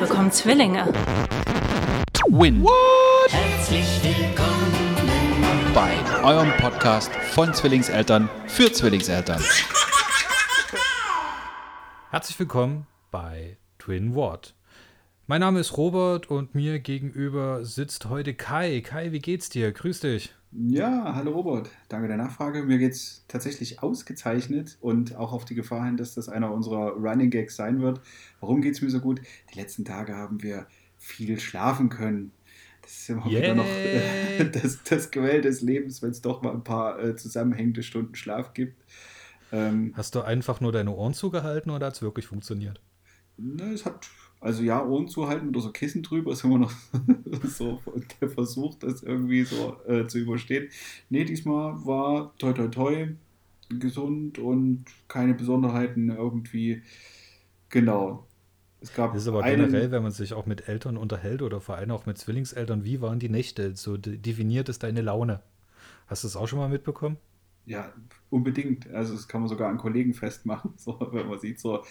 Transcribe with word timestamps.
bekommen 0.00 0.32
Zwillinge. 0.32 0.86
Win. 2.28 2.62
What? 2.62 3.30
Herzlich 3.30 3.86
willkommen 4.02 5.74
bei 5.74 5.92
eurem 6.24 6.50
Podcast 6.56 7.14
von 7.34 7.52
Zwillingseltern 7.52 8.30
für 8.46 8.72
Zwillingseltern. 8.72 9.42
Herzlich 12.10 12.38
willkommen 12.38 12.86
bei 13.10 13.58
Twin 13.78 14.14
What. 14.14 14.54
Mein 15.26 15.40
Name 15.40 15.60
ist 15.60 15.76
Robert 15.76 16.30
und 16.30 16.54
mir 16.54 16.80
gegenüber 16.80 17.66
sitzt 17.66 18.06
heute 18.06 18.32
Kai. 18.32 18.80
Kai, 18.80 19.12
wie 19.12 19.20
geht's 19.20 19.50
dir? 19.50 19.70
Grüß 19.70 20.00
dich. 20.00 20.34
Ja, 20.52 21.14
hallo 21.14 21.30
Robert. 21.30 21.70
Danke 21.88 22.08
der 22.08 22.16
Nachfrage. 22.16 22.64
Mir 22.64 22.78
geht's 22.78 23.24
tatsächlich 23.28 23.82
ausgezeichnet 23.82 24.78
und 24.80 25.14
auch 25.14 25.32
auf 25.32 25.44
die 25.44 25.54
Gefahr 25.54 25.84
hin, 25.84 25.96
dass 25.96 26.14
das 26.14 26.28
einer 26.28 26.52
unserer 26.52 26.90
Running 26.92 27.30
Gags 27.30 27.54
sein 27.54 27.80
wird. 27.80 28.00
Warum 28.40 28.60
geht's 28.60 28.82
mir 28.82 28.90
so 28.90 29.00
gut? 29.00 29.20
Die 29.52 29.58
letzten 29.58 29.84
Tage 29.84 30.16
haben 30.16 30.42
wir 30.42 30.66
viel 30.98 31.38
schlafen 31.38 31.88
können. 31.88 32.32
Das 32.82 32.92
ist 32.92 33.10
immer 33.10 33.26
yeah. 33.26 33.42
wieder 33.42 33.54
noch 33.54 33.64
äh, 33.64 34.50
das, 34.62 34.82
das 34.82 35.12
Quell 35.12 35.40
des 35.40 35.60
Lebens, 35.60 36.02
wenn 36.02 36.10
es 36.10 36.20
doch 36.20 36.42
mal 36.42 36.52
ein 36.52 36.64
paar 36.64 36.98
äh, 36.98 37.14
zusammenhängende 37.14 37.84
Stunden 37.84 38.16
Schlaf 38.16 38.52
gibt. 38.52 38.82
Ähm, 39.52 39.92
Hast 39.96 40.16
du 40.16 40.22
einfach 40.22 40.60
nur 40.60 40.72
deine 40.72 40.90
Ohren 40.90 41.14
zugehalten 41.14 41.70
oder 41.70 41.86
hat 41.86 41.94
es 41.94 42.02
wirklich 42.02 42.26
funktioniert? 42.26 42.80
Ne, 43.36 43.72
es 43.72 43.84
hat, 43.86 44.08
also 44.40 44.62
ja, 44.62 44.84
Ohren 44.84 45.08
zuhalten 45.08 45.48
oder 45.50 45.60
so 45.60 45.70
Kissen 45.70 46.02
drüber 46.02 46.32
ist 46.32 46.44
immer 46.44 46.58
noch 46.58 46.72
so 47.44 47.80
der 48.20 48.30
Versuch, 48.30 48.74
das 48.76 49.02
irgendwie 49.02 49.44
so 49.44 49.76
äh, 49.86 50.06
zu 50.06 50.18
überstehen. 50.18 50.68
Ne, 51.10 51.24
diesmal 51.24 51.84
war 51.84 52.32
toi 52.38 52.52
toi 52.52 52.68
toi 52.68 53.08
gesund 53.68 54.38
und 54.38 54.86
keine 55.08 55.34
Besonderheiten 55.34 56.10
irgendwie. 56.10 56.82
Genau. 57.68 58.26
Es 58.80 58.94
gab 58.94 59.12
das 59.12 59.22
ist 59.22 59.28
aber 59.28 59.44
einen, 59.44 59.66
generell, 59.66 59.90
wenn 59.90 60.02
man 60.02 60.12
sich 60.12 60.32
auch 60.32 60.46
mit 60.46 60.68
Eltern 60.68 60.96
unterhält 60.96 61.42
oder 61.42 61.60
vor 61.60 61.76
allem 61.76 61.90
auch 61.90 62.06
mit 62.06 62.16
Zwillingseltern, 62.16 62.82
wie 62.84 63.02
waren 63.02 63.18
die 63.18 63.28
Nächte? 63.28 63.76
So 63.76 63.98
definiert 63.98 64.70
es 64.70 64.78
deine 64.78 65.02
Laune. 65.02 65.42
Hast 66.06 66.24
du 66.24 66.28
es 66.28 66.34
auch 66.36 66.48
schon 66.48 66.58
mal 66.58 66.68
mitbekommen? 66.68 67.18
Ja, 67.66 67.92
unbedingt. 68.30 68.88
Also 68.90 69.12
das 69.14 69.28
kann 69.28 69.42
man 69.42 69.48
sogar 69.48 69.68
an 69.68 69.76
Kollegen 69.76 70.14
festmachen, 70.14 70.72
so, 70.76 70.98
wenn 71.12 71.28
man 71.28 71.38
sieht, 71.38 71.60
so, 71.60 71.84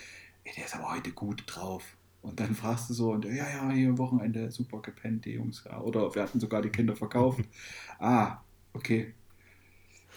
ey, 0.44 0.53
der 0.58 0.66
ist 0.66 0.75
aber 0.75 0.91
heute 0.94 1.11
gut 1.11 1.44
drauf. 1.45 1.95
Und 2.22 2.39
dann 2.39 2.53
fragst 2.53 2.89
du 2.89 2.94
so, 2.94 3.12
und 3.12 3.25
ja, 3.25 3.31
ja, 3.34 3.70
hier 3.72 3.98
Wochenende 3.98 4.52
super 4.52 4.81
gepennt, 4.81 5.25
die 5.25 5.31
Jungs. 5.31 5.64
Ja. 5.66 5.80
Oder 5.80 6.14
wir 6.14 6.22
hatten 6.22 6.39
sogar 6.39 6.62
die 6.62 6.70
Kinder 6.70 6.95
verkauft. 6.95 7.39
ah, 8.00 8.38
okay. 8.73 9.14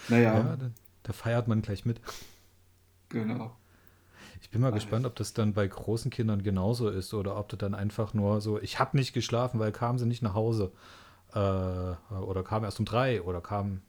Naja. 0.09 0.33
Ja, 0.35 0.55
da, 0.57 0.71
da, 1.03 1.13
feiert 1.13 1.47
man 1.47 1.61
gleich 1.61 1.85
mit. 1.85 2.01
Genau. 3.09 3.55
Ich 4.41 4.49
bin 4.49 4.59
mal 4.59 4.71
Alles. 4.71 4.83
gespannt, 4.83 5.05
ob 5.05 5.15
das 5.15 5.33
dann 5.33 5.53
bei 5.53 5.65
großen 5.65 6.11
Kindern 6.11 6.43
genauso 6.43 6.89
ist 6.89 7.13
oder 7.13 7.37
ob 7.37 7.47
du 7.47 7.55
dann 7.55 7.73
einfach 7.73 8.13
nur 8.13 8.41
so, 8.41 8.59
ich 8.59 8.79
habe 8.79 8.97
nicht 8.97 9.13
geschlafen, 9.13 9.59
weil 9.59 9.71
kamen 9.71 9.97
sie 9.97 10.05
nicht 10.05 10.21
nach 10.21 10.33
Hause. 10.33 10.73
Äh, 11.33 11.37
oder 11.37 12.43
kam 12.43 12.65
erst 12.65 12.79
um 12.79 12.85
drei 12.85 13.21
oder 13.21 13.39
kam 13.39 13.81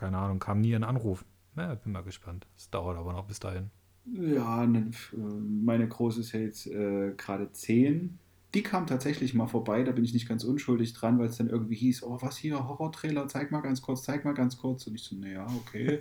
keine 0.00 0.16
Ahnung, 0.16 0.38
kam 0.38 0.60
nie 0.62 0.74
ein 0.74 0.84
Anruf. 0.84 1.24
Ja, 1.56 1.74
bin 1.74 1.92
mal 1.92 2.02
gespannt. 2.02 2.46
Es 2.56 2.70
dauert 2.70 2.96
aber 2.96 3.12
noch 3.12 3.26
bis 3.26 3.38
dahin. 3.38 3.70
Ja, 4.06 4.66
ne, 4.66 4.90
meine 5.14 5.88
Große 5.88 6.20
ist 6.20 6.32
ja 6.32 6.40
jetzt 6.40 6.66
äh, 6.66 7.12
gerade 7.16 7.52
zehn. 7.52 8.18
Die 8.54 8.62
kam 8.62 8.86
tatsächlich 8.86 9.34
mal 9.34 9.46
vorbei, 9.46 9.84
da 9.84 9.92
bin 9.92 10.04
ich 10.04 10.12
nicht 10.12 10.28
ganz 10.28 10.42
unschuldig 10.42 10.92
dran, 10.92 11.18
weil 11.18 11.28
es 11.28 11.36
dann 11.36 11.48
irgendwie 11.48 11.76
hieß, 11.76 12.02
oh, 12.02 12.18
was 12.20 12.36
hier, 12.36 12.66
Horrortrailer, 12.66 13.28
zeig 13.28 13.52
mal 13.52 13.60
ganz 13.60 13.80
kurz, 13.80 14.02
zeig 14.02 14.24
mal 14.24 14.34
ganz 14.34 14.58
kurz. 14.58 14.86
Und 14.86 14.96
ich 14.96 15.02
so, 15.02 15.14
naja, 15.14 15.46
okay. 15.60 16.00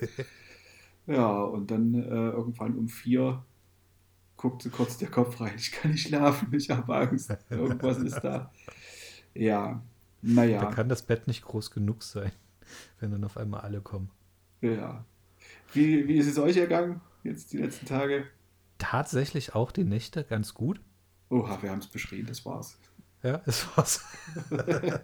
ja, 1.05 1.44
und 1.44 1.70
dann 1.70 1.94
äh, 1.94 2.30
irgendwann 2.30 2.75
um 2.75 2.88
vier 2.88 3.44
guckte 4.36 4.70
kurz 4.70 4.97
der 4.97 5.10
Kopf 5.10 5.42
rein, 5.42 5.54
ich 5.58 5.71
kann 5.71 5.92
nicht 5.92 6.08
schlafen, 6.08 6.48
ich 6.54 6.70
habe 6.70 6.95
Angst, 6.95 7.37
irgendwas 7.49 7.98
ist 7.98 8.21
da. 8.21 8.52
Ja, 9.36 9.83
naja. 10.21 10.61
Da 10.61 10.71
kann 10.71 10.89
das 10.89 11.04
Bett 11.04 11.27
nicht 11.27 11.43
groß 11.43 11.71
genug 11.71 12.04
sein 12.04 12.31
wenn 12.99 13.11
dann 13.11 13.23
auf 13.23 13.37
einmal 13.37 13.61
alle 13.61 13.81
kommen. 13.81 14.10
Ja. 14.61 15.05
Wie, 15.73 16.08
wie 16.08 16.17
ist 16.17 16.27
es 16.27 16.39
euch 16.39 16.58
ergangen, 16.58 17.02
jetzt 17.23 17.53
die 17.53 17.57
letzten 17.57 17.85
Tage? 17.85 18.25
Tatsächlich 18.77 19.55
auch 19.55 19.71
die 19.71 19.83
Nächte 19.83 20.23
ganz 20.23 20.53
gut. 20.53 20.80
Oha, 21.30 21.61
wir 21.61 21.69
haben 21.69 21.80
es 21.80 21.87
beschrieben, 21.87 22.27
das 22.27 22.45
war's. 22.45 22.77
Ja, 23.21 23.39
das 23.45 23.67
war's. 23.75 24.03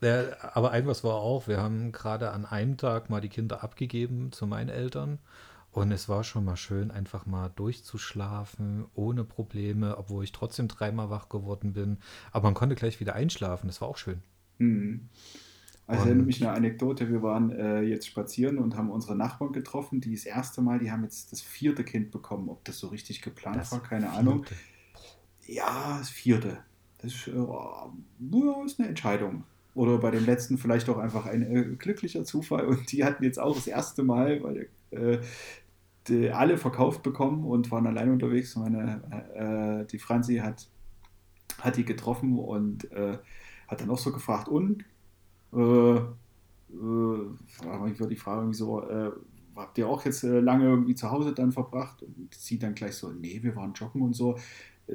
ja, 0.00 0.24
aber 0.54 0.70
ein 0.70 0.86
was 0.86 1.04
war 1.04 1.14
auch, 1.14 1.48
wir 1.48 1.58
haben 1.58 1.92
gerade 1.92 2.30
an 2.30 2.46
einem 2.46 2.76
Tag 2.76 3.10
mal 3.10 3.20
die 3.20 3.28
Kinder 3.28 3.62
abgegeben 3.62 4.32
zu 4.32 4.46
meinen 4.46 4.68
Eltern. 4.68 5.18
Und 5.70 5.92
es 5.92 6.08
war 6.08 6.24
schon 6.24 6.44
mal 6.44 6.56
schön, 6.56 6.90
einfach 6.90 7.26
mal 7.26 7.50
durchzuschlafen, 7.54 8.86
ohne 8.94 9.24
Probleme, 9.24 9.98
obwohl 9.98 10.24
ich 10.24 10.32
trotzdem 10.32 10.66
dreimal 10.66 11.10
wach 11.10 11.28
geworden 11.28 11.74
bin. 11.74 11.98
Aber 12.32 12.44
man 12.44 12.54
konnte 12.54 12.74
gleich 12.74 13.00
wieder 13.00 13.14
einschlafen, 13.14 13.66
das 13.66 13.80
war 13.80 13.88
auch 13.88 13.98
schön. 13.98 14.22
Mhm. 14.58 15.08
Also 15.88 16.04
erinnert 16.04 16.26
mich 16.26 16.44
eine 16.44 16.54
Anekdote, 16.54 17.08
wir 17.08 17.22
waren 17.22 17.50
äh, 17.50 17.80
jetzt 17.80 18.06
spazieren 18.06 18.58
und 18.58 18.76
haben 18.76 18.90
unsere 18.90 19.16
Nachbarn 19.16 19.52
getroffen, 19.52 20.02
die 20.02 20.14
das 20.14 20.26
erste 20.26 20.60
Mal, 20.60 20.78
die 20.78 20.92
haben 20.92 21.02
jetzt 21.02 21.32
das 21.32 21.40
vierte 21.40 21.82
Kind 21.82 22.10
bekommen. 22.10 22.50
Ob 22.50 22.62
das 22.66 22.78
so 22.78 22.88
richtig 22.88 23.22
geplant 23.22 23.56
das 23.56 23.72
war, 23.72 23.82
keine 23.82 24.02
vierte. 24.02 24.18
Ahnung. 24.18 24.44
Ja, 25.46 25.96
das 25.98 26.10
vierte. 26.10 26.58
Das 26.98 27.14
ist, 27.14 27.28
äh, 27.28 27.36
ja, 27.36 28.64
ist 28.66 28.78
eine 28.78 28.88
Entscheidung. 28.90 29.44
Oder 29.74 29.96
bei 29.96 30.10
dem 30.10 30.26
letzten 30.26 30.58
vielleicht 30.58 30.90
auch 30.90 30.98
einfach 30.98 31.24
ein 31.24 31.42
äh, 31.42 31.62
glücklicher 31.78 32.22
Zufall. 32.22 32.66
Und 32.66 32.92
die 32.92 33.02
hatten 33.04 33.24
jetzt 33.24 33.38
auch 33.38 33.54
das 33.54 33.66
erste 33.66 34.02
Mal, 34.02 34.42
weil 34.42 34.68
äh, 34.90 35.20
die 36.06 36.30
alle 36.30 36.58
verkauft 36.58 37.02
bekommen 37.02 37.44
und 37.44 37.70
waren 37.70 37.86
allein 37.86 38.10
unterwegs. 38.10 38.56
Meine, 38.56 39.00
äh, 39.34 39.86
die 39.86 39.98
Franzi 39.98 40.36
hat, 40.36 40.68
hat 41.62 41.78
die 41.78 41.86
getroffen 41.86 42.38
und 42.38 42.92
äh, 42.92 43.16
hat 43.68 43.80
dann 43.80 43.88
auch 43.88 43.98
so 43.98 44.12
gefragt, 44.12 44.48
und 44.48 44.84
äh, 45.52 45.96
äh, 45.96 47.26
ich 47.90 47.98
würde 47.98 48.08
die 48.08 48.16
Frage 48.16 48.40
irgendwie 48.40 48.58
so, 48.58 48.82
äh, 48.82 49.10
habt 49.56 49.78
ihr 49.78 49.88
auch 49.88 50.04
jetzt 50.04 50.24
äh, 50.24 50.40
lange 50.40 50.66
irgendwie 50.66 50.94
zu 50.94 51.10
Hause 51.10 51.32
dann 51.32 51.52
verbracht? 51.52 52.02
Und 52.02 52.34
sie 52.34 52.58
dann 52.58 52.74
gleich 52.74 52.94
so, 52.94 53.10
nee, 53.10 53.40
wir 53.42 53.56
waren 53.56 53.72
joggen 53.72 54.02
und 54.02 54.14
so. 54.14 54.36
Äh, 54.86 54.94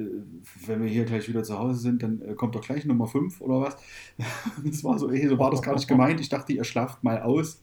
wenn 0.66 0.82
wir 0.82 0.88
hier 0.88 1.04
gleich 1.04 1.28
wieder 1.28 1.42
zu 1.42 1.58
Hause 1.58 1.80
sind, 1.80 2.02
dann 2.02 2.22
äh, 2.22 2.34
kommt 2.34 2.54
doch 2.54 2.62
gleich 2.62 2.84
Nummer 2.84 3.06
5 3.06 3.40
oder 3.40 3.60
was. 3.60 3.76
das 4.64 4.84
war 4.84 4.98
so, 4.98 5.10
ey, 5.10 5.28
so 5.28 5.38
war 5.38 5.50
das 5.50 5.62
gar 5.62 5.74
nicht 5.74 5.88
gemeint. 5.88 6.20
Ich 6.20 6.28
dachte, 6.28 6.52
ihr 6.52 6.64
schlaft 6.64 7.04
mal 7.04 7.22
aus. 7.22 7.62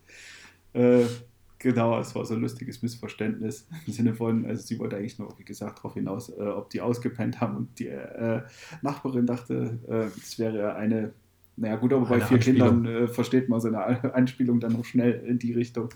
Genau, 1.62 2.00
es 2.00 2.16
war 2.16 2.26
so 2.26 2.34
ein 2.34 2.42
lustiges 2.42 2.82
Missverständnis 2.82 3.68
im 3.86 3.94
Sinne 3.94 4.16
von, 4.16 4.48
also 4.48 4.64
sie 4.64 4.80
wollte 4.80 4.96
eigentlich 4.96 5.20
nur, 5.20 5.38
wie 5.38 5.44
gesagt, 5.44 5.78
darauf 5.78 5.94
hinaus, 5.94 6.30
äh, 6.30 6.42
ob 6.42 6.72
die 6.72 6.82
ausgepennt 6.82 7.40
haben 7.40 7.56
und 7.56 7.78
die 7.78 7.88
äh, 7.88 8.42
Nachbarin 8.82 9.28
dachte, 9.28 9.78
es 10.18 10.40
äh, 10.40 10.40
wäre 10.40 10.74
eine 10.74 11.14
naja, 11.58 11.76
gut, 11.76 11.94
aber 11.94 12.06
bei 12.06 12.22
vier 12.22 12.38
Anspielung. 12.38 12.84
Kindern 12.84 13.04
äh, 13.04 13.08
versteht 13.08 13.50
man 13.50 13.60
so 13.60 13.68
eine 13.68 14.14
Anspielung 14.14 14.60
dann 14.60 14.74
noch 14.74 14.86
schnell 14.86 15.14
in 15.26 15.40
die 15.40 15.54
Richtung. 15.54 15.90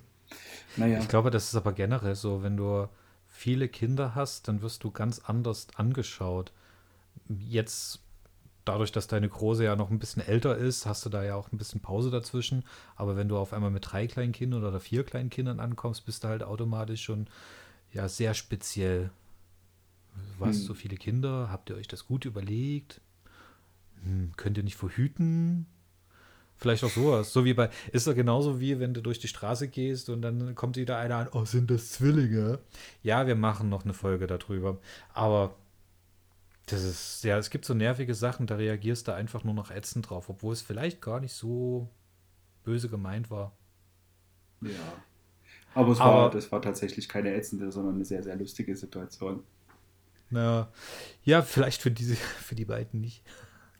Naja. 0.77 0.99
Ich 0.99 1.07
glaube, 1.07 1.31
das 1.31 1.45
ist 1.45 1.55
aber 1.55 1.73
generell 1.73 2.16
so, 2.16 2.43
wenn 2.43 2.57
du 2.57 2.88
viele 3.27 3.67
Kinder 3.67 4.15
hast, 4.15 4.47
dann 4.47 4.61
wirst 4.61 4.83
du 4.83 4.91
ganz 4.91 5.19
anders 5.19 5.67
angeschaut. 5.75 6.51
Jetzt, 7.29 8.01
dadurch, 8.65 8.91
dass 8.91 9.07
deine 9.07 9.29
Große 9.29 9.63
ja 9.63 9.75
noch 9.75 9.89
ein 9.89 9.99
bisschen 9.99 10.21
älter 10.25 10.57
ist, 10.57 10.85
hast 10.85 11.05
du 11.05 11.09
da 11.09 11.23
ja 11.23 11.35
auch 11.35 11.51
ein 11.51 11.57
bisschen 11.57 11.81
Pause 11.81 12.11
dazwischen. 12.11 12.63
Aber 12.95 13.15
wenn 13.15 13.29
du 13.29 13.38
auf 13.38 13.53
einmal 13.53 13.71
mit 13.71 13.91
drei 13.91 14.07
kleinen 14.07 14.33
Kindern 14.33 14.63
oder 14.63 14.79
vier 14.79 15.03
kleinen 15.03 15.29
Kindern 15.29 15.59
ankommst, 15.59 16.05
bist 16.05 16.23
du 16.23 16.27
halt 16.27 16.44
automatisch 16.44 17.03
schon 17.03 17.27
ja 17.94 18.07
sehr 18.09 18.33
speziell. 18.33 19.11
Was, 20.38 20.57
hm. 20.57 20.63
so 20.63 20.73
viele 20.73 20.97
Kinder? 20.97 21.49
Habt 21.51 21.69
ihr 21.69 21.75
euch 21.75 21.88
das 21.88 22.05
gut 22.05 22.25
überlegt? 22.25 23.01
Hm, 24.05 24.31
könnt 24.38 24.57
ihr 24.57 24.63
nicht 24.63 24.77
verhüten? 24.77 25.66
Vielleicht 26.57 26.83
auch 26.85 26.89
sowas. 26.89 27.33
So 27.33 27.43
wie 27.43 27.53
bei, 27.53 27.69
ist 27.91 28.07
doch 28.07 28.16
genauso 28.16 28.62
wie 28.62 28.80
wenn 28.80 28.94
du 28.94 29.01
durch 29.01 29.19
die 29.19 29.27
Straße 29.27 29.68
gehst 29.68 30.09
und 30.09 30.21
dann 30.21 30.56
kommt 30.56 30.77
wieder 30.77 30.97
einer 30.97 31.18
an, 31.18 31.27
oh, 31.33 31.44
sind 31.44 31.69
das 31.69 31.91
Zwillinge? 31.91 32.59
Ja, 33.03 33.27
wir 33.27 33.35
machen 33.35 33.68
noch 33.68 33.83
eine 33.83 33.94
Folge 33.94 34.25
darüber. 34.25 34.80
Aber 35.13 35.56
das 36.68 36.83
ist, 36.83 37.24
ja, 37.24 37.38
es 37.38 37.50
gibt 37.50 37.65
so 37.65 37.74
nervige 37.74 38.15
Sachen, 38.15 38.47
da 38.47 38.56
reagierst 38.56 39.07
du 39.07 39.12
einfach 39.12 39.44
nur 39.44 39.53
noch 39.53 39.69
ätzend 39.69 40.09
drauf, 40.09 40.30
obwohl 40.30 40.53
es 40.53 40.62
vielleicht 40.62 41.01
gar 41.01 41.19
nicht 41.19 41.33
so 41.33 41.89
böse 42.63 42.89
gemeint 42.89 43.30
war. 43.30 43.51
Ja. 44.62 44.69
Aber 45.74 45.91
es 45.91 46.00
war, 46.00 46.31
das 46.31 46.51
war 46.53 46.62
tatsächlich 46.62 47.09
keine 47.09 47.33
ätzende, 47.33 47.69
sondern 47.69 47.95
eine 47.95 48.06
sehr, 48.06 48.24
sehr 48.24 48.38
lustige 48.38 48.77
Situation. 48.77 49.44
Na, 50.30 50.71
ja, 51.24 51.41
vielleicht 51.41 51.81
für 51.81 51.91
diese, 51.91 52.15
für 52.15 52.56
die 52.56 52.65
beiden 52.65 53.01
nicht 53.01 53.24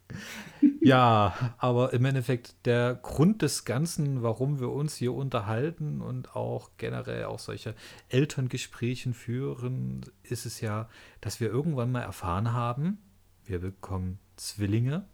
ja, 0.82 1.34
aber 1.58 1.94
im 1.94 2.06
Endeffekt 2.06 2.66
der 2.66 2.96
Grund 2.96 3.42
des 3.42 3.66
Ganzen, 3.66 4.24
warum 4.24 4.60
wir 4.60 4.70
uns 4.70 4.96
hier 4.96 5.14
unterhalten 5.14 6.02
und 6.02 6.36
auch 6.36 6.72
generell 6.78 7.26
auch 7.26 7.40
solche 7.40 7.76
Elterngesprächen 8.10 9.14
führen, 9.14 10.02
ist 10.24 10.46
es 10.46 10.62
ja, 10.62 10.90
dass 11.22 11.40
wir 11.40 11.50
irgendwann 11.50 11.92
mal 11.92 12.02
erfahren 12.02 12.54
haben, 12.54 13.00
wir 13.46 13.60
bekommen 13.60 14.20
Zwillinge. 14.36 15.06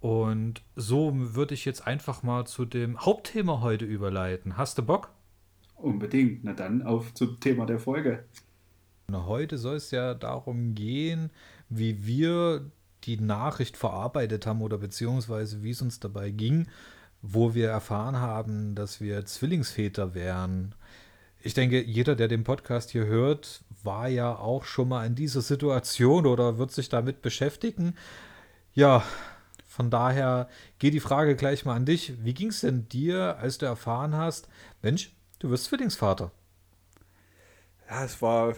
Und 0.00 0.62
so 0.76 1.12
würde 1.34 1.54
ich 1.54 1.64
jetzt 1.64 1.86
einfach 1.86 2.22
mal 2.22 2.46
zu 2.46 2.64
dem 2.64 3.04
Hauptthema 3.04 3.60
heute 3.60 3.84
überleiten. 3.84 4.56
Hast 4.56 4.78
du 4.78 4.82
Bock? 4.82 5.10
Unbedingt. 5.74 6.44
Na 6.44 6.52
dann 6.52 6.82
auf 6.82 7.14
zum 7.14 7.40
Thema 7.40 7.66
der 7.66 7.78
Folge. 7.78 8.24
Heute 9.10 9.58
soll 9.58 9.76
es 9.76 9.90
ja 9.90 10.14
darum 10.14 10.74
gehen, 10.74 11.30
wie 11.68 12.06
wir 12.06 12.70
die 13.04 13.18
Nachricht 13.18 13.76
verarbeitet 13.76 14.46
haben 14.46 14.62
oder 14.62 14.78
beziehungsweise 14.78 15.62
wie 15.62 15.70
es 15.70 15.82
uns 15.82 16.00
dabei 16.00 16.30
ging, 16.30 16.68
wo 17.22 17.54
wir 17.54 17.68
erfahren 17.68 18.18
haben, 18.18 18.74
dass 18.74 19.00
wir 19.00 19.24
Zwillingsväter 19.24 20.14
wären. 20.14 20.74
Ich 21.40 21.54
denke, 21.54 21.82
jeder, 21.82 22.16
der 22.16 22.28
den 22.28 22.44
Podcast 22.44 22.90
hier 22.90 23.06
hört, 23.06 23.62
war 23.82 24.08
ja 24.08 24.34
auch 24.36 24.64
schon 24.64 24.88
mal 24.88 25.06
in 25.06 25.14
dieser 25.14 25.40
Situation 25.40 26.26
oder 26.26 26.58
wird 26.58 26.72
sich 26.72 26.88
damit 26.88 27.22
beschäftigen. 27.22 27.94
Ja, 28.74 29.04
von 29.66 29.90
daher 29.90 30.48
geht 30.78 30.94
die 30.94 31.00
Frage 31.00 31.36
gleich 31.36 31.64
mal 31.64 31.76
an 31.76 31.86
dich. 31.86 32.24
Wie 32.24 32.34
ging 32.34 32.48
es 32.48 32.62
denn 32.62 32.88
dir, 32.88 33.38
als 33.38 33.58
du 33.58 33.66
erfahren 33.66 34.16
hast, 34.16 34.48
Mensch, 34.82 35.14
du 35.38 35.50
wirst 35.50 35.66
Zwillingsvater? 35.66 36.32
Ja, 37.88 38.04
es 38.04 38.20
war 38.20 38.54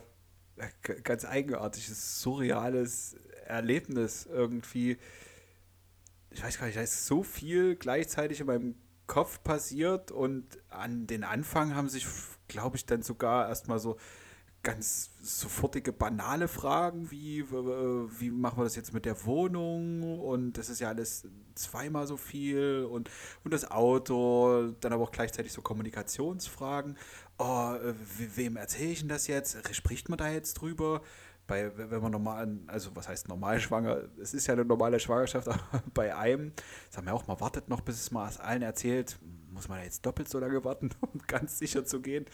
ganz 1.04 1.24
eigenartiges, 1.24 2.22
surreales 2.22 3.16
Erlebnis 3.50 4.26
irgendwie. 4.26 4.96
Ich 6.30 6.42
weiß 6.42 6.58
gar 6.58 6.66
nicht, 6.66 6.76
da 6.76 6.82
ist 6.82 7.06
so 7.06 7.22
viel 7.22 7.76
gleichzeitig 7.76 8.40
in 8.40 8.46
meinem 8.46 8.74
Kopf 9.06 9.42
passiert 9.42 10.12
und 10.12 10.44
an 10.68 11.06
den 11.06 11.24
Anfang 11.24 11.74
haben 11.74 11.88
sich, 11.88 12.06
glaube 12.46 12.76
ich, 12.76 12.86
dann 12.86 13.02
sogar 13.02 13.48
erstmal 13.48 13.80
so 13.80 13.96
ganz 14.62 15.10
sofortige 15.22 15.92
banale 15.92 16.46
Fragen 16.46 17.10
wie, 17.10 17.50
wie 17.50 18.30
machen 18.30 18.58
wir 18.58 18.64
das 18.64 18.76
jetzt 18.76 18.92
mit 18.92 19.06
der 19.06 19.24
Wohnung 19.24 20.20
und 20.20 20.52
das 20.52 20.68
ist 20.68 20.80
ja 20.80 20.88
alles 20.88 21.26
zweimal 21.54 22.06
so 22.06 22.18
viel 22.18 22.86
und, 22.90 23.10
und 23.42 23.54
das 23.54 23.70
Auto, 23.70 24.72
dann 24.80 24.92
aber 24.92 25.04
auch 25.04 25.12
gleichzeitig 25.12 25.52
so 25.52 25.62
Kommunikationsfragen. 25.62 26.98
Oh, 27.38 27.74
wem 28.36 28.56
erzähle 28.56 28.90
ich 28.92 29.00
denn 29.00 29.08
das 29.08 29.26
jetzt? 29.28 29.56
Spricht 29.74 30.10
man 30.10 30.18
da 30.18 30.30
jetzt 30.30 30.54
drüber? 30.54 31.00
Bei, 31.50 31.70
wenn 31.76 32.00
man 32.00 32.12
normal, 32.12 32.58
also 32.68 32.94
was 32.94 33.08
heißt 33.08 33.28
normal 33.28 33.60
schwanger? 33.60 34.04
Es 34.20 34.32
ist 34.32 34.46
ja 34.46 34.54
eine 34.54 34.64
normale 34.64 34.98
Schwangerschaft, 35.00 35.48
aber 35.48 35.82
bei 35.92 36.16
einem, 36.16 36.52
sagen 36.88 37.06
wir 37.06 37.14
auch, 37.14 37.26
man 37.26 37.40
wartet 37.40 37.68
noch, 37.68 37.82
bis 37.82 37.96
es 37.96 38.10
mal 38.10 38.28
es 38.28 38.40
allen 38.40 38.62
erzählt 38.62 39.18
muss 39.52 39.68
man 39.68 39.82
jetzt 39.82 40.04
doppelt 40.06 40.28
so 40.28 40.38
lange 40.38 40.64
warten, 40.64 40.90
um 41.00 41.20
ganz 41.26 41.58
sicher 41.58 41.84
zu 41.84 42.00
gehen? 42.00 42.26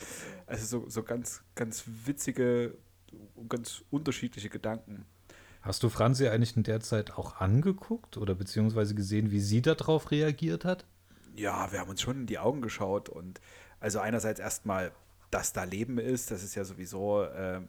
Also 0.46 0.80
so, 0.80 0.88
so 0.88 1.02
ganz, 1.02 1.42
ganz 1.54 1.84
witzige, 2.04 2.76
ganz 3.48 3.82
unterschiedliche 3.90 4.48
Gedanken. 4.48 5.04
Hast 5.62 5.82
du 5.82 5.88
Franzi 5.88 6.28
eigentlich 6.28 6.56
in 6.56 6.62
der 6.62 6.80
Zeit 6.80 7.12
auch 7.14 7.40
angeguckt 7.40 8.16
oder 8.18 8.34
beziehungsweise 8.34 8.94
gesehen, 8.94 9.32
wie 9.32 9.40
sie 9.40 9.62
darauf 9.62 10.12
reagiert 10.12 10.64
hat? 10.64 10.86
Ja, 11.34 11.72
wir 11.72 11.80
haben 11.80 11.90
uns 11.90 12.00
schon 12.00 12.20
in 12.20 12.26
die 12.26 12.38
Augen 12.38 12.62
geschaut 12.62 13.08
und 13.08 13.40
also 13.80 13.98
einerseits 13.98 14.38
erstmal, 14.38 14.92
dass 15.30 15.52
da 15.52 15.64
Leben 15.64 15.98
ist, 15.98 16.30
das 16.30 16.44
ist 16.44 16.54
ja 16.54 16.64
sowieso, 16.64 17.24
äh, 17.24 17.60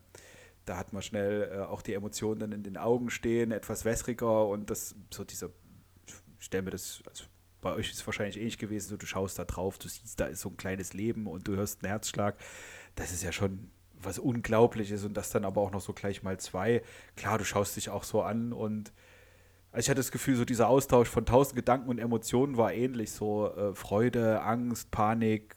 da 0.67 0.77
hat 0.77 0.93
man 0.93 1.01
schnell 1.01 1.49
äh, 1.51 1.59
auch 1.61 1.81
die 1.81 1.93
Emotionen 1.93 2.39
dann 2.39 2.51
in 2.51 2.63
den 2.63 2.77
Augen 2.77 3.09
stehen, 3.09 3.51
etwas 3.51 3.85
wässriger 3.85 4.47
und 4.47 4.69
das 4.69 4.95
so 5.13 5.23
dieser, 5.23 5.49
ich 6.05 6.45
stelle 6.45 6.63
mir 6.63 6.71
das, 6.71 7.01
also 7.07 7.23
bei 7.61 7.73
euch 7.73 7.89
ist 7.89 7.99
es 7.99 8.05
wahrscheinlich 8.05 8.37
ähnlich 8.37 8.57
gewesen, 8.57 8.89
so 8.89 8.97
du 8.97 9.05
schaust 9.05 9.39
da 9.39 9.45
drauf, 9.45 9.77
du 9.77 9.87
siehst, 9.87 10.19
da 10.19 10.25
ist 10.25 10.41
so 10.41 10.49
ein 10.49 10.57
kleines 10.57 10.93
Leben 10.93 11.25
und 11.25 11.47
du 11.47 11.55
hörst 11.55 11.83
einen 11.83 11.89
Herzschlag. 11.89 12.35
Das 12.95 13.11
ist 13.11 13.23
ja 13.23 13.31
schon 13.31 13.71
was 13.93 14.19
Unglaubliches 14.19 15.03
und 15.03 15.15
das 15.15 15.31
dann 15.31 15.43
aber 15.43 15.61
auch 15.61 15.71
noch 15.71 15.81
so 15.81 15.93
gleich 15.93 16.21
mal 16.21 16.39
zwei. 16.39 16.83
Klar, 17.15 17.39
du 17.39 17.45
schaust 17.45 17.75
dich 17.75 17.89
auch 17.89 18.03
so 18.03 18.21
an 18.21 18.53
und 18.53 18.91
also 19.71 19.85
ich 19.85 19.89
hatte 19.89 19.99
das 19.99 20.11
Gefühl, 20.11 20.35
so 20.35 20.45
dieser 20.45 20.69
Austausch 20.69 21.09
von 21.09 21.25
tausend 21.25 21.55
Gedanken 21.55 21.89
und 21.89 21.99
Emotionen 21.99 22.57
war 22.57 22.73
ähnlich, 22.73 23.11
so 23.11 23.53
äh, 23.53 23.73
Freude, 23.73 24.41
Angst, 24.41 24.91
Panik, 24.91 25.55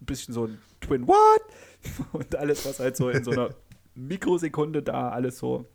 ein 0.00 0.06
bisschen 0.06 0.34
so 0.34 0.46
ein 0.46 0.60
Twin 0.80 1.06
What? 1.06 1.42
Und 2.12 2.34
alles, 2.36 2.66
was 2.66 2.80
halt 2.80 2.96
so 2.96 3.08
in 3.08 3.24
so 3.24 3.30
einer 3.30 3.54
Mikrosekunde 3.94 4.82
da 4.82 5.10
alles 5.10 5.38
so 5.38 5.66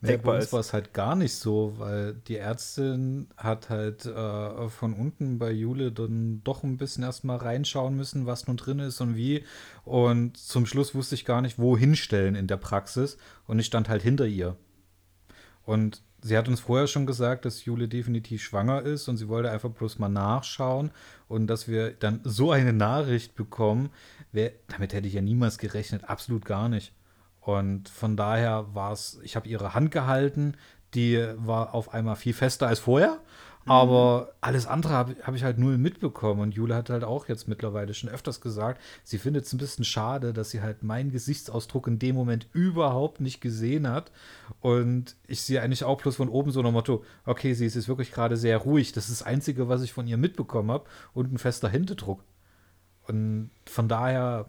Nee, 0.00 0.16
bei 0.16 0.36
uns 0.36 0.52
war 0.52 0.60
es 0.60 0.72
halt 0.72 0.92
gar 0.92 1.14
nicht 1.14 1.34
so, 1.34 1.74
weil 1.78 2.14
die 2.14 2.36
Ärztin 2.36 3.28
hat 3.36 3.70
halt 3.70 4.04
äh, 4.04 4.68
von 4.68 4.94
unten 4.94 5.38
bei 5.38 5.52
Jule 5.52 5.92
dann 5.92 6.42
doch 6.42 6.64
ein 6.64 6.76
bisschen 6.76 7.04
erstmal 7.04 7.36
reinschauen 7.36 7.96
müssen, 7.96 8.26
was 8.26 8.48
nun 8.48 8.56
drin 8.56 8.80
ist 8.80 9.00
und 9.00 9.14
wie. 9.14 9.44
Und 9.84 10.36
zum 10.36 10.66
Schluss 10.66 10.94
wusste 10.94 11.14
ich 11.14 11.24
gar 11.24 11.40
nicht, 11.40 11.58
wo 11.58 11.76
hinstellen 11.76 12.34
in 12.34 12.48
der 12.48 12.56
Praxis. 12.56 13.16
Und 13.46 13.60
ich 13.60 13.66
stand 13.66 13.88
halt 13.88 14.02
hinter 14.02 14.26
ihr. 14.26 14.56
Und 15.64 16.02
sie 16.20 16.36
hat 16.36 16.48
uns 16.48 16.58
vorher 16.58 16.88
schon 16.88 17.06
gesagt, 17.06 17.44
dass 17.44 17.64
Jule 17.64 17.86
definitiv 17.86 18.42
schwanger 18.42 18.82
ist 18.82 19.06
und 19.06 19.18
sie 19.18 19.28
wollte 19.28 19.52
einfach 19.52 19.70
bloß 19.70 20.00
mal 20.00 20.08
nachschauen 20.08 20.90
und 21.28 21.46
dass 21.46 21.68
wir 21.68 21.92
dann 21.92 22.20
so 22.24 22.50
eine 22.50 22.72
Nachricht 22.72 23.36
bekommen, 23.36 23.90
wär, 24.32 24.52
damit 24.66 24.92
hätte 24.92 25.06
ich 25.06 25.14
ja 25.14 25.22
niemals 25.22 25.58
gerechnet, 25.58 26.08
absolut 26.08 26.44
gar 26.44 26.68
nicht. 26.68 26.92
Und 27.42 27.88
von 27.88 28.16
daher 28.16 28.66
war 28.72 28.92
es, 28.92 29.18
ich 29.22 29.36
habe 29.36 29.48
ihre 29.48 29.74
Hand 29.74 29.90
gehalten, 29.90 30.54
die 30.94 31.24
war 31.36 31.74
auf 31.74 31.92
einmal 31.92 32.16
viel 32.16 32.34
fester 32.34 32.68
als 32.68 32.78
vorher. 32.78 33.18
Aber 33.64 34.22
mhm. 34.22 34.26
alles 34.40 34.66
andere 34.66 34.94
habe 34.94 35.16
hab 35.22 35.34
ich 35.34 35.44
halt 35.44 35.58
null 35.58 35.78
mitbekommen. 35.78 36.40
Und 36.40 36.54
Jule 36.54 36.74
hat 36.74 36.90
halt 36.90 37.04
auch 37.04 37.28
jetzt 37.28 37.46
mittlerweile 37.46 37.94
schon 37.94 38.10
öfters 38.10 38.40
gesagt, 38.40 38.80
sie 39.04 39.18
findet 39.18 39.44
es 39.44 39.52
ein 39.52 39.58
bisschen 39.58 39.84
schade, 39.84 40.32
dass 40.32 40.50
sie 40.50 40.62
halt 40.62 40.82
meinen 40.82 41.12
Gesichtsausdruck 41.12 41.86
in 41.86 41.98
dem 41.98 42.16
Moment 42.16 42.48
überhaupt 42.52 43.20
nicht 43.20 43.40
gesehen 43.40 43.88
hat. 43.88 44.10
Und 44.60 45.16
ich 45.26 45.42
sehe 45.42 45.62
eigentlich 45.62 45.84
auch 45.84 46.00
bloß 46.00 46.16
von 46.16 46.28
oben 46.28 46.50
so 46.50 46.60
ein 46.60 46.72
Motto, 46.72 47.04
okay, 47.24 47.54
sie 47.54 47.66
ist 47.66 47.76
jetzt 47.76 47.88
wirklich 47.88 48.10
gerade 48.10 48.36
sehr 48.36 48.58
ruhig. 48.58 48.92
Das 48.92 49.08
ist 49.08 49.20
das 49.20 49.26
Einzige, 49.26 49.68
was 49.68 49.82
ich 49.82 49.92
von 49.92 50.08
ihr 50.08 50.16
mitbekommen 50.16 50.70
habe. 50.70 50.86
Und 51.14 51.32
ein 51.32 51.38
fester 51.38 51.68
Händedruck. 51.68 52.24
Und 53.06 53.50
von 53.66 53.88
daher 53.88 54.46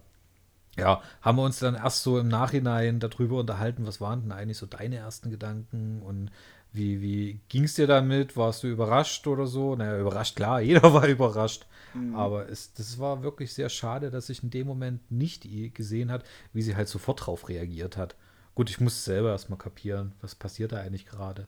ja, 0.78 1.02
haben 1.22 1.38
wir 1.38 1.44
uns 1.44 1.60
dann 1.60 1.75
erst 1.75 2.04
so 2.04 2.18
im 2.20 2.28
Nachhinein 2.28 3.00
darüber 3.00 3.40
unterhalten, 3.40 3.86
was 3.86 4.02
waren 4.02 4.24
denn 4.24 4.31
eigentlich 4.31 4.58
so 4.58 4.66
deine 4.66 4.98
ersten 4.98 5.30
Gedanken 5.30 6.02
und 6.02 6.31
wie, 6.72 7.02
wie 7.02 7.40
ging 7.50 7.66
es 7.66 7.75
dir 7.75 7.86
damit? 7.86 8.36
Warst 8.36 8.64
du 8.64 8.68
überrascht 8.68 9.28
oder 9.28 9.46
so? 9.46 9.75
Naja, 9.75 10.00
überrascht, 10.00 10.36
klar, 10.36 10.60
jeder 10.62 10.94
war 10.94 11.08
überrascht. 11.08 11.68
Mhm. 11.94 12.16
Aber 12.16 12.50
es, 12.50 12.74
das 12.74 12.98
war 12.98 13.22
wirklich 13.22 13.54
sehr 13.54 13.70
schade, 13.70 14.10
dass 14.10 14.30
ich 14.30 14.42
in 14.44 14.50
dem 14.50 14.66
Moment 14.66 15.12
nicht 15.12 15.48
gesehen 15.75 16.12
hat, 16.12 16.24
wie 16.52 16.64
sie 16.64 16.75
halt 16.75 16.88
sofort 16.88 17.25
drauf 17.25 17.48
reagiert 17.48 17.96
hat. 17.96 18.16
Gut, 18.56 18.72
ich 18.72 18.80
muss 18.80 19.06
selber 19.06 19.30
erstmal 19.30 19.60
kapieren, 19.60 20.14
was 20.22 20.34
passiert 20.34 20.72
da 20.72 20.78
eigentlich 20.78 21.06
gerade. 21.06 21.48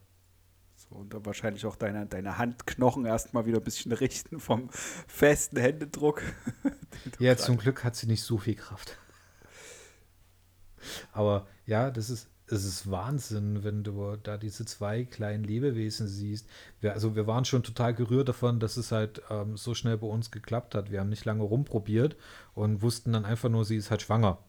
So, 0.75 0.95
und 0.95 1.13
dann 1.13 1.25
wahrscheinlich 1.25 1.66
auch 1.66 1.75
deine, 1.75 2.06
deine 2.06 2.38
Handknochen 2.38 3.06
erstmal 3.06 3.48
wieder 3.48 3.57
ein 3.57 3.63
bisschen 3.63 3.92
richten 3.92 4.39
vom 4.39 4.69
festen 4.69 5.57
Händedruck. 5.57 6.22
ja, 7.20 7.36
zum 7.38 7.58
Glück 7.58 7.84
hat 7.84 7.96
sie 7.96 8.08
nicht 8.08 8.22
so 8.22 8.38
viel 8.38 8.55
Kraft. 8.55 9.00
Aber 11.12 11.48
ja, 11.65 11.92
das 11.92 12.10
ist, 12.10 12.30
es 12.48 12.63
ist 12.63 12.89
Wahnsinn, 12.92 13.63
wenn 13.63 13.84
du 13.84 14.18
da 14.22 14.38
diese 14.38 14.65
zwei 14.65 15.04
kleinen 15.04 15.44
Lebewesen 15.44 16.08
siehst. 16.08 16.48
Wir, 16.80 16.94
also 16.94 17.15
wir 17.15 17.27
waren 17.27 17.46
schon 17.46 17.63
total 17.63 17.94
gerührt 17.94 18.30
davon, 18.30 18.60
dass 18.60 18.77
es 18.77 18.92
halt 18.92 19.22
ähm, 19.30 19.58
so 19.58 19.74
schnell 19.74 19.98
bei 19.98 20.08
uns 20.08 20.32
geklappt 20.32 20.75
hat. 20.75 20.92
Wir 20.92 21.00
haben 21.00 21.10
nicht 21.10 21.25
lange 21.25 21.44
rumprobiert 21.44 22.15
und 22.54 22.82
wussten 22.82 23.13
dann 23.13 23.25
einfach 23.25 23.50
nur, 23.50 23.65
sie 23.65 23.77
ist 23.77 23.89
halt 23.89 24.01
schwanger. 24.01 24.39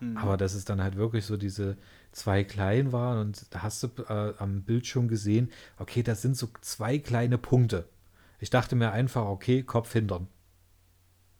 Mhm. 0.00 0.16
Aber 0.16 0.36
dass 0.36 0.54
es 0.54 0.64
dann 0.64 0.82
halt 0.82 0.96
wirklich 0.96 1.24
so 1.24 1.36
diese 1.36 1.76
zwei 2.12 2.44
kleinen 2.44 2.92
waren 2.92 3.18
und 3.18 3.54
da 3.54 3.62
hast 3.62 3.82
du 3.82 3.88
äh, 4.08 4.34
am 4.38 4.62
Bild 4.62 4.86
schon 4.86 5.08
gesehen, 5.08 5.50
okay, 5.78 6.02
das 6.02 6.22
sind 6.22 6.36
so 6.36 6.48
zwei 6.60 6.98
kleine 6.98 7.38
Punkte. 7.38 7.88
Ich 8.38 8.50
dachte 8.50 8.76
mir 8.76 8.92
einfach, 8.92 9.26
okay, 9.26 9.62
Kopf 9.62 9.92
hintern. 9.92 10.28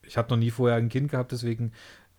Ich 0.02 0.16
habe 0.16 0.30
noch 0.30 0.36
nie 0.36 0.50
vorher 0.50 0.76
ein 0.76 0.88
Kind 0.88 1.10
gehabt, 1.10 1.32
deswegen 1.32 1.72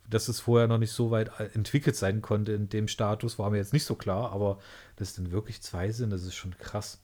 dass 0.07 0.29
es 0.29 0.39
vorher 0.39 0.67
noch 0.67 0.77
nicht 0.77 0.91
so 0.91 1.11
weit 1.11 1.31
entwickelt 1.53 1.95
sein 1.95 2.21
konnte 2.21 2.53
in 2.53 2.69
dem 2.69 2.87
Status, 2.87 3.37
war 3.37 3.49
mir 3.49 3.57
jetzt 3.57 3.73
nicht 3.73 3.85
so 3.85 3.95
klar, 3.95 4.31
aber 4.31 4.59
dass 4.95 5.09
es 5.09 5.15
denn 5.15 5.31
wirklich 5.31 5.61
zwei 5.61 5.91
sind, 5.91 6.11
das 6.11 6.23
ist 6.23 6.35
schon 6.35 6.57
krass. 6.57 7.01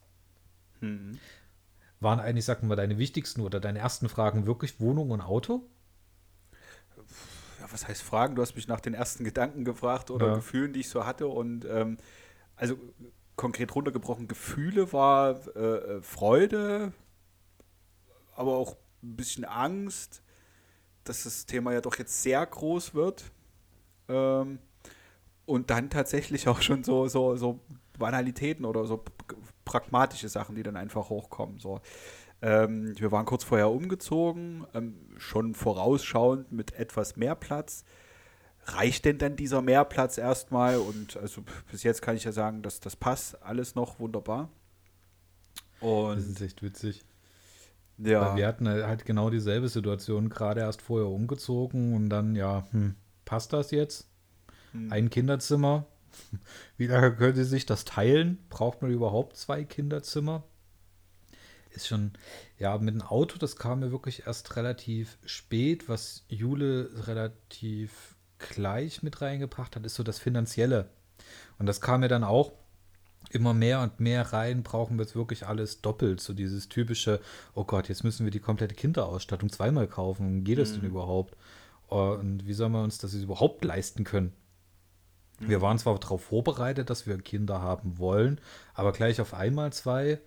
Mhm. 0.80 1.20
Waren 2.00 2.20
eigentlich, 2.20 2.46
sagen 2.46 2.68
wir, 2.68 2.76
deine 2.76 2.98
wichtigsten 2.98 3.42
oder 3.42 3.60
deine 3.60 3.80
ersten 3.80 4.10
Fragen 4.10 4.46
wirklich 4.46 4.80
Wohnung 4.80 5.12
und 5.12 5.22
Auto? 5.22 5.70
Ja, 7.60 7.68
was 7.72 7.88
heißt 7.88 8.02
Fragen? 8.02 8.36
Du 8.36 8.42
hast 8.42 8.56
mich 8.56 8.68
nach 8.68 8.82
den 8.82 8.94
ersten 8.94 9.24
Gedanken 9.24 9.64
gefragt 9.66 10.10
oder 10.10 10.28
ja. 10.28 10.36
Gefühlen, 10.36 10.74
die 10.74 10.82
ich 10.82 10.90
so 10.90 11.06
hatte. 11.06 11.28
Und 11.28 11.66
ähm, 11.66 11.98
also 12.56 12.78
konkret 13.36 13.74
runtergebrochen, 13.74 14.28
Gefühle 14.28 14.92
war 14.94 15.40
äh, 15.56 15.60
äh 15.60 16.02
Freude, 16.02 16.94
aber 18.36 18.56
auch 18.56 18.76
ein 19.02 19.16
bisschen 19.16 19.46
Angst 19.46 20.24
dass 21.04 21.24
das 21.24 21.46
Thema 21.46 21.74
ja 21.74 21.82
doch 21.82 21.98
jetzt 21.98 22.24
sehr 22.24 22.46
groß 22.46 22.94
wird. 22.94 23.26
Ähm, 24.10 24.60
und 25.46 25.70
dann 25.70 25.90
tatsächlich 25.90 26.48
auch 26.48 26.62
schon 26.62 26.84
so, 26.84 27.08
so, 27.08 27.36
so 27.36 27.60
Banalitäten 27.98 28.66
oder 28.66 28.86
so 28.86 29.04
pragmatische 29.66 30.30
Sachen, 30.30 30.56
die 30.56 30.64
dann 30.64 30.76
einfach 30.78 31.10
hochkommen. 31.10 31.60
So. 31.60 31.82
Ähm, 32.42 32.98
wir 33.00 33.12
waren 33.12 33.26
kurz 33.26 33.44
vorher 33.44 33.70
umgezogen, 33.70 34.66
ähm, 34.74 34.96
schon 35.18 35.56
vorausschauend 35.56 36.52
mit 36.52 36.74
etwas 36.74 37.16
mehr 37.16 37.36
Platz. 37.36 37.84
Reicht 38.66 39.06
denn 39.06 39.18
dann 39.18 39.36
dieser 39.36 39.62
Mehrplatz 39.62 40.18
erstmal? 40.18 40.78
Und 40.78 41.18
also 41.18 41.44
bis 41.72 41.84
jetzt 41.84 42.02
kann 42.02 42.16
ich 42.16 42.24
ja 42.24 42.32
sagen, 42.32 42.62
dass 42.62 42.80
das 42.80 42.96
passt 42.96 43.42
alles 43.44 43.76
noch 43.76 44.00
wunderbar. 44.00 44.50
Und 45.80 46.18
das 46.18 46.28
ist 46.28 46.42
echt 46.42 46.64
witzig. 46.64 47.04
Ja. 47.98 48.22
Weil 48.22 48.38
wir 48.38 48.48
hatten 48.48 48.68
halt 48.68 49.06
genau 49.06 49.30
dieselbe 49.30 49.70
Situation, 49.70 50.30
gerade 50.30 50.62
erst 50.62 50.82
vorher 50.82 51.08
umgezogen 51.08 51.94
und 51.96 52.10
dann, 52.10 52.36
ja, 52.36 52.66
hm, 52.72 52.96
passt 53.26 53.54
das 53.54 53.72
jetzt? 53.72 54.08
Hm. 54.72 54.92
Ein 54.92 55.10
Kinderzimmer, 55.10 55.86
Wie 56.78 56.88
lange 56.88 57.16
können 57.16 57.36
Sie 57.36 57.44
sich 57.44 57.66
das 57.66 57.86
teilen? 57.86 58.40
Braucht 58.50 58.82
man 58.82 58.92
überhaupt 58.92 59.38
zwei 59.38 59.64
Kinderzimmer? 59.64 60.44
Ist 61.72 61.88
schon, 61.88 62.12
ja, 62.60 62.78
mit 62.78 62.94
dem 62.94 63.02
Auto, 63.02 63.38
das 63.38 63.56
kam 63.56 63.80
mir 63.80 63.92
wirklich 63.92 64.28
erst 64.28 64.56
relativ 64.56 65.18
spät. 65.26 65.90
Was 65.90 66.24
Jule 66.28 67.08
relativ 67.08 68.16
gleich 68.38 69.02
mit 69.02 69.22
reingebracht 69.22 69.76
hat, 69.76 69.86
ist 69.86 69.96
so 69.96 70.04
das 70.04 70.20
Finanzielle. 70.20 70.90
Und 71.58 71.66
das 71.66 71.82
kam 71.82 72.02
mir 72.02 72.10
dann 72.10 72.24
auch 72.24 72.54
immer 73.34 73.54
mehr 73.54 73.82
und 73.82 74.00
mehr 74.00 74.34
rein, 74.34 74.64
brauchen 74.64 74.98
wir 74.98 75.04
jetzt 75.04 75.16
wirklich 75.16 75.48
alles 75.48 75.82
doppelt. 75.82 76.22
So 76.22 76.34
dieses 76.34 76.70
typische, 76.70 77.20
oh 77.54 77.64
Gott, 77.64 77.90
jetzt 77.90 78.04
müssen 78.04 78.26
wir 78.26 78.32
die 78.32 78.40
komplette 78.40 78.76
Kinderausstattung 78.76 79.50
zweimal 79.50 79.88
kaufen. 79.88 80.44
Geht 80.44 80.60
das 80.60 80.72
mhm. 80.72 80.82
denn 80.82 80.90
überhaupt? 80.92 81.36
Und 81.88 82.46
wie 82.48 82.54
sollen 82.54 82.72
wir 82.72 82.84
uns 82.84 82.98
das 82.98 83.14
überhaupt 83.14 83.64
leisten 83.64 84.04
können? 84.04 84.34
Wir 85.40 85.62
waren 85.62 85.78
zwar 85.78 85.98
darauf 86.00 86.24
vorbereitet, 86.24 86.90
dass 86.90 87.08
wir 87.08 87.18
Kinder 87.18 87.62
haben 87.62 87.98
wollen, 87.98 88.40
aber 88.74 88.92
gleich 88.92 89.20
auf 89.20 89.34
einmal 89.34 89.74
zwei. 89.74 90.20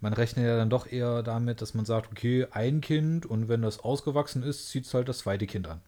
Man 0.00 0.12
rechnet 0.12 0.46
ja 0.46 0.56
dann 0.56 0.70
doch 0.70 0.86
eher 0.86 1.22
damit, 1.22 1.60
dass 1.60 1.74
man 1.74 1.84
sagt, 1.84 2.10
okay, 2.10 2.46
ein 2.52 2.80
Kind 2.80 3.26
und 3.26 3.48
wenn 3.48 3.62
das 3.62 3.80
ausgewachsen 3.80 4.42
ist, 4.42 4.68
zieht 4.68 4.86
es 4.86 4.94
halt 4.94 5.08
das 5.08 5.18
zweite 5.18 5.46
Kind 5.46 5.66
an. 5.68 5.80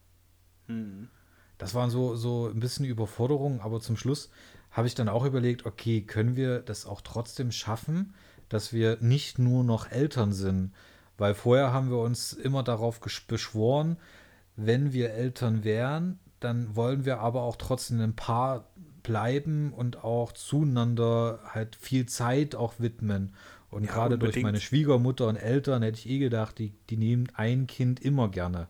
Mhm. 0.67 1.09
Das 1.57 1.73
waren 1.73 1.89
so, 1.89 2.15
so 2.15 2.47
ein 2.47 2.59
bisschen 2.59 2.85
Überforderung, 2.85 3.61
aber 3.61 3.79
zum 3.79 3.95
Schluss 3.95 4.29
habe 4.73 4.87
ich 4.87 4.95
dann 4.95 5.07
auch 5.07 5.23
überlegt, 5.23 5.65
okay, 5.65 6.01
können 6.01 6.35
wir 6.35 6.59
das 6.59 6.85
auch 6.85 7.01
trotzdem 7.01 7.51
schaffen, 7.51 8.13
dass 8.49 8.73
wir 8.73 8.97
nicht 8.99 9.39
nur 9.39 9.63
noch 9.63 9.89
Eltern 9.89 10.33
sind? 10.33 10.73
Weil 11.17 11.35
vorher 11.35 11.71
haben 11.71 11.89
wir 11.89 11.99
uns 11.99 12.33
immer 12.33 12.63
darauf 12.63 12.99
beschworen, 12.99 13.97
wenn 14.55 14.91
wir 14.91 15.11
Eltern 15.11 15.63
wären, 15.63 16.19
dann 16.39 16.75
wollen 16.75 17.05
wir 17.05 17.19
aber 17.19 17.43
auch 17.43 17.55
trotzdem 17.55 18.01
ein 18.01 18.15
Paar 18.15 18.67
bleiben 19.03 19.73
und 19.73 20.03
auch 20.03 20.31
zueinander 20.31 21.39
halt 21.45 21.75
viel 21.75 22.07
Zeit 22.07 22.55
auch 22.55 22.73
widmen. 22.79 23.35
Und 23.69 23.85
ja, 23.85 23.91
gerade 23.91 24.17
durch 24.17 24.41
meine 24.41 24.59
Schwiegermutter 24.59 25.27
und 25.27 25.35
Eltern 25.35 25.83
hätte 25.83 25.99
ich 25.99 26.09
eh 26.09 26.19
gedacht, 26.19 26.57
die, 26.57 26.73
die 26.89 26.97
nehmen 26.97 27.27
ein 27.35 27.67
Kind 27.67 27.99
immer 27.99 28.29
gerne. 28.29 28.67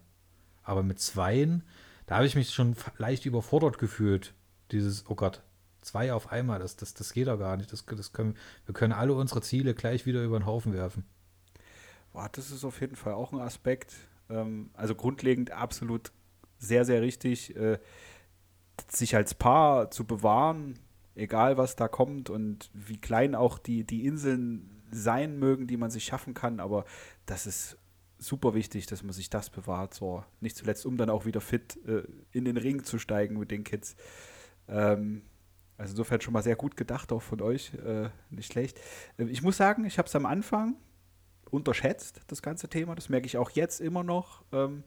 Aber 0.64 0.84
mit 0.84 1.00
zweien, 1.00 1.64
da 2.08 2.16
habe 2.16 2.26
ich 2.26 2.36
mich 2.36 2.50
schon 2.52 2.76
leicht 2.98 3.26
überfordert 3.26 3.78
gefühlt. 3.78 4.34
Dieses, 4.72 5.06
oh 5.10 5.16
Gott, 5.16 5.42
zwei 5.84 6.14
auf 6.14 6.32
einmal, 6.32 6.60
das, 6.60 6.76
das, 6.76 6.94
das 6.94 7.14
geht 7.14 7.28
doch 7.28 7.38
gar 7.38 7.58
nicht. 7.58 7.72
Das, 7.72 7.86
das 7.86 8.14
können, 8.14 8.36
wir 8.66 8.74
können 8.74 8.94
alle 8.94 9.14
unsere 9.14 9.42
Ziele 9.42 9.74
gleich 9.74 10.06
wieder 10.06 10.24
über 10.24 10.40
den 10.40 10.46
Haufen 10.46 10.74
werfen. 10.74 11.06
Boah, 12.12 12.30
das 12.32 12.52
ist 12.52 12.64
auf 12.64 12.82
jeden 12.82 12.96
Fall 12.96 13.14
auch 13.14 13.32
ein 13.32 13.40
Aspekt. 13.40 13.96
Ähm, 14.30 14.70
also 14.74 14.96
grundlegend 14.96 15.52
absolut 15.52 16.12
sehr, 16.58 16.86
sehr 16.86 17.02
richtig, 17.02 17.56
äh, 17.56 17.80
sich 18.88 19.16
als 19.16 19.34
Paar 19.34 19.92
zu 19.92 20.06
bewahren, 20.06 20.80
egal 21.16 21.58
was 21.58 21.76
da 21.76 21.88
kommt 21.88 22.30
und 22.30 22.70
wie 22.74 22.98
klein 22.98 23.36
auch 23.36 23.60
die, 23.60 23.84
die 23.84 24.06
Inseln 24.06 24.82
sein 24.92 25.38
mögen, 25.40 25.68
die 25.68 25.78
man 25.78 25.92
sich 25.92 26.06
schaffen 26.06 26.34
kann, 26.34 26.60
aber 26.60 26.86
das 27.26 27.46
ist 27.46 27.78
super 28.18 28.54
wichtig, 28.54 28.86
dass 28.86 29.04
man 29.04 29.14
sich 29.14 29.30
das 29.30 29.50
bewahrt, 29.50 29.94
so 29.94 30.24
nicht 30.40 30.56
zuletzt, 30.56 30.86
um 30.86 30.98
dann 30.98 31.10
auch 31.10 31.26
wieder 31.26 31.42
fit 31.42 31.78
äh, 31.86 32.04
in 32.32 32.46
den 32.46 32.58
Ring 32.58 32.84
zu 32.84 32.98
steigen 32.98 33.38
mit 33.38 33.52
den 33.52 33.64
Kids. 33.64 33.96
Ähm, 34.68 35.24
also 35.84 35.92
insofern 35.92 36.22
schon 36.22 36.34
mal 36.34 36.42
sehr 36.42 36.56
gut 36.56 36.78
gedacht, 36.78 37.12
auch 37.12 37.22
von 37.22 37.42
euch, 37.42 37.74
äh, 37.74 38.10
nicht 38.30 38.52
schlecht. 38.54 38.80
Äh, 39.18 39.26
ich 39.26 39.42
muss 39.42 39.58
sagen, 39.58 39.84
ich 39.84 39.98
habe 39.98 40.08
es 40.08 40.16
am 40.16 40.26
Anfang 40.26 40.76
unterschätzt, 41.52 42.22
das 42.28 42.42
ganze 42.42 42.70
Thema. 42.70 42.96
Das 42.96 43.10
merke 43.10 43.28
ich 43.28 43.38
auch 43.38 43.50
jetzt 43.52 43.82
immer 43.82 44.04
noch. 44.04 44.44
Ähm, 44.54 44.84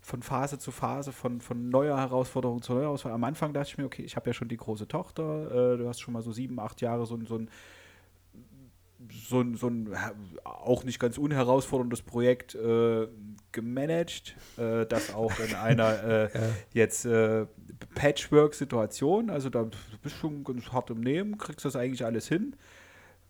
von 0.00 0.22
Phase 0.22 0.58
zu 0.58 0.70
Phase, 0.70 1.12
von, 1.12 1.40
von 1.40 1.70
neuer 1.70 1.96
Herausforderung 1.96 2.60
zu 2.60 2.74
neuer 2.74 2.82
Herausforderung. 2.82 3.22
Am 3.22 3.28
Anfang 3.28 3.54
dachte 3.54 3.70
ich 3.70 3.78
mir, 3.78 3.86
okay, 3.86 4.02
ich 4.02 4.16
habe 4.16 4.28
ja 4.28 4.34
schon 4.34 4.48
die 4.48 4.56
große 4.56 4.86
Tochter, 4.86 5.74
äh, 5.74 5.78
du 5.78 5.88
hast 5.88 6.00
schon 6.00 6.12
mal 6.12 6.22
so 6.22 6.32
sieben, 6.32 6.58
acht 6.58 6.80
Jahre 6.82 7.06
so, 7.06 7.18
so 7.24 7.38
ein 7.38 7.48
so 9.28 9.40
ein, 9.40 9.54
so 9.54 9.68
ein 9.68 9.94
auch 10.44 10.84
nicht 10.84 10.98
ganz 10.98 11.18
unherausforderndes 11.18 12.02
Projekt 12.02 12.54
äh, 12.54 13.06
gemanagt, 13.52 14.36
äh, 14.56 14.86
das 14.86 15.14
auch 15.14 15.38
in 15.40 15.54
einer 15.54 16.02
äh, 16.02 16.22
ja. 16.34 16.40
jetzt 16.72 17.04
äh, 17.04 17.46
Patchwork-Situation, 17.94 19.30
also 19.30 19.50
da 19.50 19.64
bist 20.02 20.16
du 20.16 20.18
schon 20.20 20.44
ganz 20.44 20.72
hart 20.72 20.90
im 20.90 21.00
Nehmen, 21.00 21.38
kriegst 21.38 21.64
das 21.64 21.76
eigentlich 21.76 22.04
alles 22.04 22.28
hin. 22.28 22.56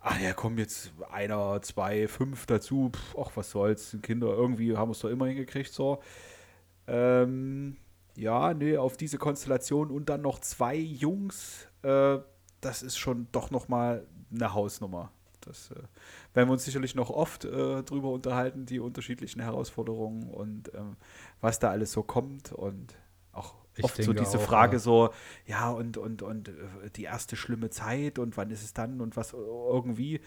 Ach 0.01 0.21
ja, 0.21 0.35
kommen 0.35 0.59
jetzt 0.59 0.93
einer, 1.11 1.63
zwei, 1.63 2.09
fünf 2.09 2.47
dazu, 2.47 2.91
Pff, 2.95 3.17
ach 3.19 3.31
was 3.37 3.51
soll's, 3.51 3.97
Kinder, 4.03 4.29
irgendwie 4.29 4.77
haben 4.77 4.89
wir 4.89 4.93
es 4.93 5.01
doch 5.01 5.09
immer 5.09 5.27
hingekriegt, 5.27 5.73
so. 5.73 6.03
Ähm, 6.87 7.77
ja, 8.17 8.55
nee, 8.55 8.77
auf 8.77 8.97
diese 8.97 9.19
Konstellation 9.19 9.91
und 9.91 10.09
dann 10.09 10.23
noch 10.23 10.41
zwei 10.41 10.77
Jungs, 10.77 11.69
äh, 11.83 12.19
das 12.61 12.83
ist 12.83 12.97
schon 12.99 13.29
doch 13.33 13.51
nochmal 13.51 14.07
eine 14.33 14.55
Hausnummer. 14.55 15.11
Das 15.41 15.71
äh, 15.71 15.75
werden 16.33 16.49
wir 16.49 16.53
uns 16.53 16.65
sicherlich 16.65 16.95
noch 16.95 17.11
oft 17.11 17.45
äh, 17.45 17.83
drüber 17.83 18.11
unterhalten, 18.11 18.67
die 18.67 18.81
unterschiedlichen 18.81 19.41
Herausforderungen 19.41 20.31
und 20.31 20.73
ähm, 20.75 20.97
was 21.41 21.59
da 21.59 21.71
alles 21.71 21.93
so 21.93 22.03
kommt 22.03 22.53
und 22.53 22.95
auch 23.33 23.55
ich 23.77 23.85
oft 23.85 24.03
so 24.03 24.13
diese 24.13 24.39
auch, 24.39 24.43
Frage 24.43 24.75
ja. 24.75 24.79
so, 24.79 25.11
ja, 25.47 25.71
und, 25.71 25.97
und, 25.97 26.23
und 26.23 26.49
äh, 26.49 26.53
die 26.97 27.05
erste 27.05 27.37
schlimme 27.37 27.71
Zeit 27.71 28.19
und 28.19 28.37
wann 28.37 28.51
ist 28.51 28.63
es 28.63 28.73
dann 28.73 29.01
und 29.01 29.17
was 29.17 29.33
irgendwie 29.33 30.21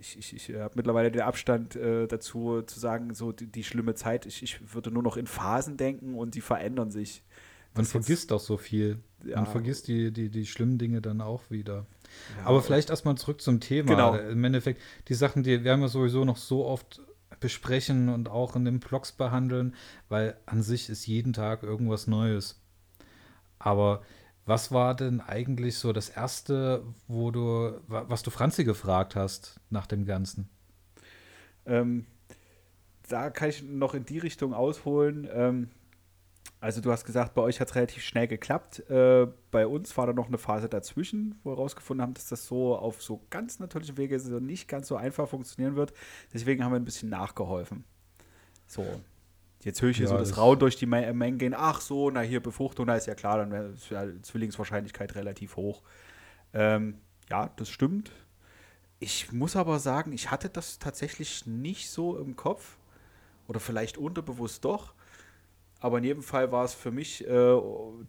ich, 0.00 0.18
ich, 0.18 0.50
ich 0.50 0.56
habe 0.56 0.74
mittlerweile 0.76 1.10
den 1.10 1.22
Abstand 1.22 1.76
äh, 1.76 2.06
dazu 2.06 2.62
zu 2.62 2.78
sagen, 2.78 3.14
so 3.14 3.32
die, 3.32 3.46
die, 3.46 3.64
schlimme 3.64 3.94
Zeit, 3.94 4.26
ich, 4.26 4.42
ich 4.42 4.74
würde 4.74 4.90
nur 4.90 5.02
noch 5.02 5.16
in 5.16 5.26
Phasen 5.26 5.76
denken 5.76 6.14
und 6.14 6.34
die 6.34 6.40
verändern 6.40 6.90
sich. 6.90 7.24
Man 7.74 7.84
das 7.84 7.92
vergisst 7.92 8.30
doch 8.30 8.40
so 8.40 8.56
viel. 8.56 8.98
Ja. 9.24 9.36
Man 9.36 9.46
vergisst 9.46 9.88
die, 9.88 10.12
die, 10.12 10.30
die 10.30 10.46
schlimmen 10.46 10.78
Dinge 10.78 11.00
dann 11.00 11.20
auch 11.20 11.50
wieder. 11.50 11.86
Ja, 12.38 12.46
Aber 12.46 12.62
vielleicht 12.62 12.90
erstmal 12.90 13.16
zurück 13.16 13.40
zum 13.40 13.60
Thema. 13.60 13.90
Genau. 13.90 14.14
Im 14.16 14.42
Endeffekt, 14.44 14.80
die 15.08 15.14
Sachen, 15.14 15.42
die 15.42 15.64
werden 15.64 15.80
wir 15.80 15.88
sowieso 15.88 16.24
noch 16.24 16.36
so 16.36 16.64
oft 16.64 17.02
besprechen 17.40 18.08
und 18.08 18.28
auch 18.28 18.56
in 18.56 18.64
den 18.64 18.80
Blogs 18.80 19.12
behandeln, 19.12 19.74
weil 20.08 20.36
an 20.46 20.62
sich 20.62 20.88
ist 20.88 21.06
jeden 21.06 21.32
Tag 21.32 21.62
irgendwas 21.62 22.06
Neues. 22.06 22.60
Aber 23.58 24.02
was 24.46 24.72
war 24.72 24.94
denn 24.94 25.20
eigentlich 25.20 25.76
so 25.78 25.92
das 25.92 26.08
erste, 26.08 26.82
wo 27.06 27.30
du, 27.30 27.78
was 27.86 28.22
du 28.22 28.30
Franzi 28.30 28.64
gefragt 28.64 29.14
hast 29.14 29.60
nach 29.70 29.86
dem 29.86 30.06
Ganzen? 30.06 30.48
Ähm, 31.66 32.06
da 33.08 33.30
kann 33.30 33.50
ich 33.50 33.62
noch 33.62 33.94
in 33.94 34.04
die 34.04 34.18
Richtung 34.18 34.54
ausholen. 34.54 35.28
Ähm, 35.32 35.68
also 36.60 36.80
du 36.80 36.90
hast 36.90 37.04
gesagt, 37.04 37.34
bei 37.34 37.42
euch 37.42 37.60
hat 37.60 37.68
es 37.68 37.74
relativ 37.76 38.02
schnell 38.02 38.26
geklappt. 38.26 38.80
Äh, 38.90 39.28
bei 39.50 39.66
uns 39.66 39.96
war 39.96 40.06
da 40.06 40.12
noch 40.12 40.26
eine 40.26 40.38
Phase 40.38 40.68
dazwischen, 40.68 41.38
wo 41.42 41.50
wir 41.50 41.56
herausgefunden 41.56 42.02
haben, 42.02 42.14
dass 42.14 42.28
das 42.28 42.46
so 42.46 42.76
auf 42.76 43.02
so 43.02 43.20
ganz 43.30 43.60
natürlichen 43.60 43.96
Wege 43.96 44.18
so 44.18 44.40
nicht 44.40 44.66
ganz 44.66 44.88
so 44.88 44.96
einfach 44.96 45.28
funktionieren 45.28 45.76
wird. 45.76 45.92
Deswegen 46.32 46.64
haben 46.64 46.72
wir 46.72 46.80
ein 46.80 46.84
bisschen 46.84 47.10
nachgeholfen. 47.10 47.84
So, 48.66 48.84
Jetzt 49.64 49.82
höre 49.82 49.90
ich 49.90 49.96
hier 49.96 50.06
ja, 50.06 50.10
so 50.10 50.18
das, 50.18 50.30
das 50.30 50.38
Rau 50.38 50.54
durch 50.54 50.76
die 50.76 50.84
äh, 50.86 51.12
Mengen 51.12 51.38
gehen. 51.38 51.54
Ach 51.56 51.80
so, 51.80 52.10
na 52.10 52.20
hier 52.20 52.40
Befruchtung, 52.40 52.86
da 52.86 52.94
ist 52.94 53.06
ja 53.06 53.14
klar, 53.14 53.38
dann 53.38 53.50
wäre 53.50 53.74
ja 53.90 54.22
Zwillingswahrscheinlichkeit 54.22 55.14
relativ 55.14 55.56
hoch. 55.56 55.82
Ähm, 56.54 56.98
ja, 57.28 57.50
das 57.56 57.68
stimmt. 57.68 58.12
Ich 59.00 59.32
muss 59.32 59.56
aber 59.56 59.78
sagen, 59.78 60.12
ich 60.12 60.30
hatte 60.30 60.48
das 60.48 60.78
tatsächlich 60.78 61.46
nicht 61.46 61.90
so 61.90 62.18
im 62.18 62.36
Kopf. 62.36 62.78
Oder 63.48 63.60
vielleicht 63.60 63.96
unterbewusst 63.96 64.64
doch. 64.64 64.94
Aber 65.80 65.98
in 65.98 66.04
jedem 66.04 66.22
Fall 66.22 66.52
war 66.52 66.64
es 66.64 66.74
für 66.74 66.90
mich, 66.90 67.26
äh, 67.26 67.60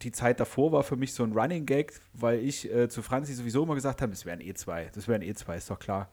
die 0.01 0.11
Zeit 0.11 0.39
davor 0.39 0.71
war 0.71 0.83
für 0.83 0.97
mich 0.97 1.13
so 1.13 1.23
ein 1.23 1.33
Running 1.33 1.65
Gag, 1.65 1.93
weil 2.13 2.39
ich 2.39 2.69
äh, 2.71 2.89
zu 2.89 3.01
Franzi 3.01 3.33
sowieso 3.33 3.63
immer 3.63 3.75
gesagt 3.75 4.01
habe, 4.01 4.11
das 4.11 4.25
wären 4.25 4.41
eh 4.41 4.53
zwei. 4.53 4.89
Das 4.93 5.07
wären 5.07 5.21
eh 5.21 5.33
zwei, 5.35 5.57
ist 5.57 5.69
doch 5.69 5.79
klar 5.79 6.09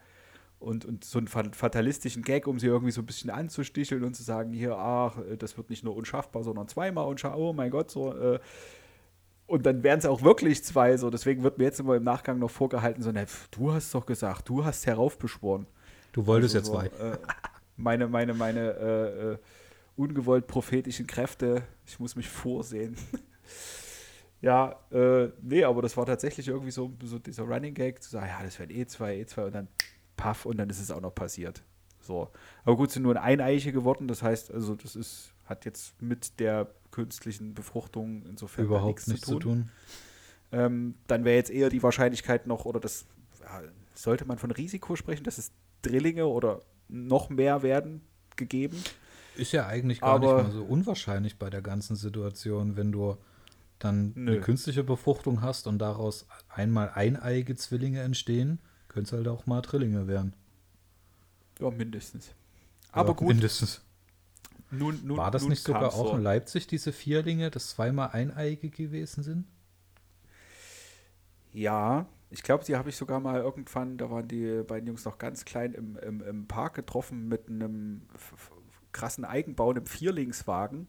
und, 0.59 0.85
und 0.85 1.05
so 1.05 1.19
einen 1.19 1.29
fatalistischen 1.29 2.23
Gag, 2.23 2.47
um 2.47 2.59
sie 2.59 2.67
irgendwie 2.67 2.91
so 2.91 3.03
ein 3.03 3.07
bisschen 3.07 3.31
anzusticheln 3.31 4.03
und 4.05 4.15
zu 4.15 4.23
sagen, 4.23 4.53
hier, 4.53 4.77
ach, 4.77 5.19
das 5.39 5.57
wird 5.57 5.71
nicht 5.71 5.85
nur 5.85 5.95
unschaffbar, 5.95 6.43
sondern 6.43 6.67
zweimal 6.69 7.07
unschaffbar, 7.07 7.39
oh 7.41 7.53
mein 7.53 7.71
Gott, 7.71 7.91
so. 7.91 8.15
Äh, 8.15 8.41
und 9.47 9.65
dann 9.65 9.83
wären 9.83 9.99
es 9.99 10.07
auch 10.07 10.23
wirklich 10.23 10.65
zwei, 10.65 10.97
so. 10.97 11.09
Deswegen 11.11 11.43
wird 11.43 11.59
mir 11.59 11.65
jetzt 11.65 11.79
immer 11.79 11.95
im 11.95 12.03
Nachgang 12.03 12.39
noch 12.39 12.51
vorgehalten, 12.51 13.03
so, 13.03 13.13
ne, 13.13 13.27
du 13.51 13.73
hast 13.73 13.95
doch 13.95 14.07
gesagt, 14.07 14.49
du 14.49 14.65
hast 14.65 14.87
heraufbeschworen. 14.87 15.67
Du 16.13 16.27
wolltest 16.27 16.57
also, 16.57 16.75
ja 16.75 16.91
zwei. 16.91 17.05
äh, 17.05 17.19
meine, 17.77 18.09
meine, 18.09 18.35
meine 18.35 18.71
äh, 18.71 19.33
äh, 19.33 19.39
ungewollt 19.97 20.47
prophetischen 20.47 21.07
Kräfte, 21.07 21.63
ich 21.87 22.01
muss 22.01 22.17
mich 22.17 22.29
vorsehen. 22.29 22.97
ja, 24.41 24.81
äh, 24.91 25.29
nee, 25.43 25.65
aber 25.65 25.83
das 25.83 25.97
war 25.97 26.07
tatsächlich 26.07 26.49
irgendwie 26.49 26.71
so, 26.71 26.93
so 27.03 27.19
dieser 27.19 27.45
Running 27.45 27.75
Gag, 27.75 28.03
zu 28.03 28.11
sagen, 28.11 28.27
ja, 28.27 28.43
das 28.43 28.59
wären 28.59 28.71
eh 28.71 28.87
zwei, 28.87 29.19
eh 29.19 29.27
zwei 29.27 29.45
und 29.45 29.55
dann 29.55 29.69
paff, 30.17 30.47
und 30.47 30.59
dann 30.59 30.71
ist 30.71 30.81
es 30.81 30.91
auch 30.91 31.01
noch 31.01 31.15
passiert. 31.15 31.63
So. 32.01 32.31
Aber 32.65 32.77
gut, 32.77 32.91
sind 32.91 33.03
nur 33.03 33.21
ein 33.21 33.41
Eiche 33.41 33.73
geworden, 33.73 34.09
das 34.09 34.23
heißt, 34.23 34.53
also 34.53 34.75
das 34.75 34.97
ist, 34.97 35.33
hat 35.45 35.65
jetzt 35.65 36.01
mit 36.01 36.39
der 36.41 36.69
künstlichen 36.91 37.55
Befruchtung 37.55 38.25
insofern 38.27 38.65
überhaupt 38.65 39.07
nichts, 39.09 39.27
zu 39.27 39.39
tun. 39.39 39.41
Zu 39.41 39.49
tun. 39.49 39.71
Ähm, 40.53 40.95
dann 41.09 41.25
wäre 41.25 41.37
jetzt 41.37 41.51
eher 41.51 41.69
die 41.69 41.83
Wahrscheinlichkeit 41.83 42.47
noch, 42.47 42.65
oder 42.65 42.81
das 42.81 43.07
ja, 43.41 43.63
sollte 43.95 44.25
man 44.25 44.39
von 44.39 44.51
Risiko 44.51 44.97
sprechen, 44.97 45.25
dass 45.25 45.39
es 45.39 45.53
Drillinge 45.83 46.27
oder 46.27 46.63
noch 46.89 47.29
mehr 47.31 47.63
werden 47.63 48.03
gegeben. 48.37 48.83
Ist 49.37 49.53
ja 49.53 49.67
eigentlich 49.67 50.01
gar 50.01 50.15
Aber, 50.15 50.37
nicht 50.37 50.47
mal 50.47 50.53
so 50.53 50.65
unwahrscheinlich 50.65 51.39
bei 51.39 51.51
der 51.51 51.63
ganzen 51.63 51.97
Situation, 51.97 52.77
wenn 52.77 52.93
du 52.93 53.17
dann 53.79 54.13
Nö. 54.15 54.33
eine 54.33 54.41
künstliche 54.41 54.85
Befruchtung 54.85 55.43
hast 55.43 55.67
und 55.67 55.79
daraus 55.79 56.27
einmal 56.49 56.91
eineiige 56.95 57.57
Zwillinge 57.57 58.01
entstehen, 58.01 58.61
könnte 58.97 59.09
es 59.09 59.13
halt 59.13 59.29
auch 59.29 59.45
mal 59.45 59.61
Trillinge 59.61 60.07
werden. 60.07 60.33
Ja, 61.61 61.71
mindestens. 61.71 62.35
Aber 62.93 63.11
ja, 63.11 63.15
gut. 63.15 63.29
Mindestens. 63.29 63.83
Nun, 64.71 65.01
nun, 65.05 65.19
War 65.19 65.31
das 65.31 65.47
nicht 65.47 65.63
sogar 65.63 65.93
auch 65.93 66.15
in 66.17 66.23
Leipzig, 66.23 66.67
diese 66.67 66.93
Vierlinge, 66.93 67.51
das 67.51 67.69
zweimal 67.69 68.09
Eineige 68.13 68.71
gewesen 68.71 69.23
sind? 69.23 69.45
Ja, 71.53 72.07
ich 72.31 72.43
glaube, 72.43 72.65
die 72.65 72.75
habe 72.75 72.89
ich 72.89 72.97
sogar 72.97 73.21
mal 73.21 73.41
irgendwann, 73.41 73.99
da 73.99 74.11
waren 74.11 74.29
die 74.29 74.63
beiden 74.67 74.87
Jungs 74.87 75.05
noch 75.05 75.19
ganz 75.19 75.45
klein 75.45 75.75
im, 75.75 75.97
im, 75.99 76.23
im 76.23 76.49
Park 76.49 76.75
getroffen 76.75 77.29
mit 77.29 77.49
einem 77.49 78.01
krassen 78.93 79.27
Eigenbau, 79.27 79.71
einem 79.71 79.85
Vierlingswagen. 79.85 80.89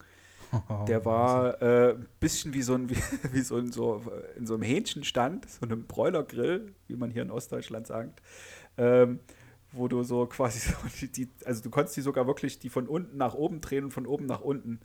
Der 0.87 1.03
war 1.05 1.61
äh, 1.61 1.93
ein 1.93 2.07
bisschen 2.19 2.53
wie 2.53 2.61
so 2.61 2.73
ein, 2.73 2.89
wie, 2.89 2.97
wie 3.31 3.41
so, 3.41 3.57
in 3.57 3.71
so 3.71 4.01
in 4.37 4.45
so 4.45 4.53
einem 4.53 4.63
Hähnchenstand, 4.63 5.49
so 5.49 5.65
einem 5.65 5.85
Bräulergrill, 5.85 6.73
wie 6.87 6.95
man 6.95 7.11
hier 7.11 7.21
in 7.21 7.31
Ostdeutschland 7.31 7.87
sagt. 7.87 8.21
Ähm, 8.77 9.19
wo 9.71 9.87
du 9.87 10.03
so 10.03 10.25
quasi 10.25 10.59
so 10.69 11.07
die, 11.07 11.29
also 11.45 11.61
du 11.61 11.69
konntest 11.69 11.97
die 11.97 12.01
sogar 12.01 12.27
wirklich 12.27 12.59
die 12.59 12.69
von 12.69 12.87
unten 12.87 13.17
nach 13.17 13.33
oben 13.33 13.61
drehen 13.61 13.85
und 13.85 13.91
von 13.91 14.05
oben 14.05 14.25
nach 14.25 14.41
unten. 14.41 14.79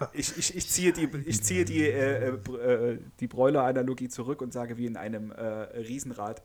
Äh, 0.00 0.04
ich, 0.12 0.36
ich, 0.36 0.56
ich 0.56 0.68
ziehe 0.68 0.92
die, 0.92 1.08
ich 1.26 1.42
ziehe 1.42 1.64
die, 1.64 1.82
äh, 1.82 2.28
äh, 2.28 2.98
die 3.20 3.26
Bräuler-Analogie 3.26 4.08
zurück 4.08 4.42
und 4.42 4.52
sage 4.52 4.76
wie 4.76 4.86
in 4.86 4.96
einem 4.96 5.30
äh, 5.30 5.42
Riesenrad. 5.42 6.42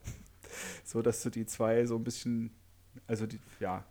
So 0.84 1.02
dass 1.02 1.24
du 1.24 1.30
die 1.30 1.46
zwei 1.46 1.86
so 1.86 1.96
ein 1.96 2.04
bisschen, 2.04 2.52
also 3.08 3.26
die, 3.26 3.40
ja, 3.60 3.84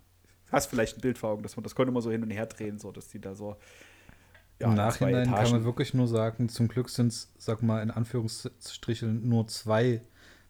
hast 0.53 0.67
vielleicht 0.67 0.99
ein 0.99 1.01
Bild 1.01 1.19
vor 1.19 1.31
Augen, 1.31 1.43
dass 1.43 1.57
man 1.57 1.65
das 1.65 1.75
konnte 1.75 1.93
man 1.93 2.03
so 2.03 2.11
hin 2.11 2.23
und 2.23 2.31
her 2.31 2.47
drehen, 2.47 2.79
so 2.79 2.93
dass 2.93 3.09
die 3.09 3.21
da 3.21 3.35
so. 3.35 3.57
Ja, 4.63 4.69
Im 4.69 4.75
Nachhinein 4.75 5.33
kann 5.33 5.51
man 5.51 5.65
wirklich 5.65 5.93
nur 5.95 6.09
sagen, 6.09 6.49
zum 6.49 6.69
Glück 6.69 6.89
sind 6.89 7.09
es, 7.09 7.33
sag 7.39 7.63
mal, 7.63 7.83
in 7.83 7.91
Anführungsstrichen 7.91 9.29
nur 9.29 9.47
zwei 9.47 10.03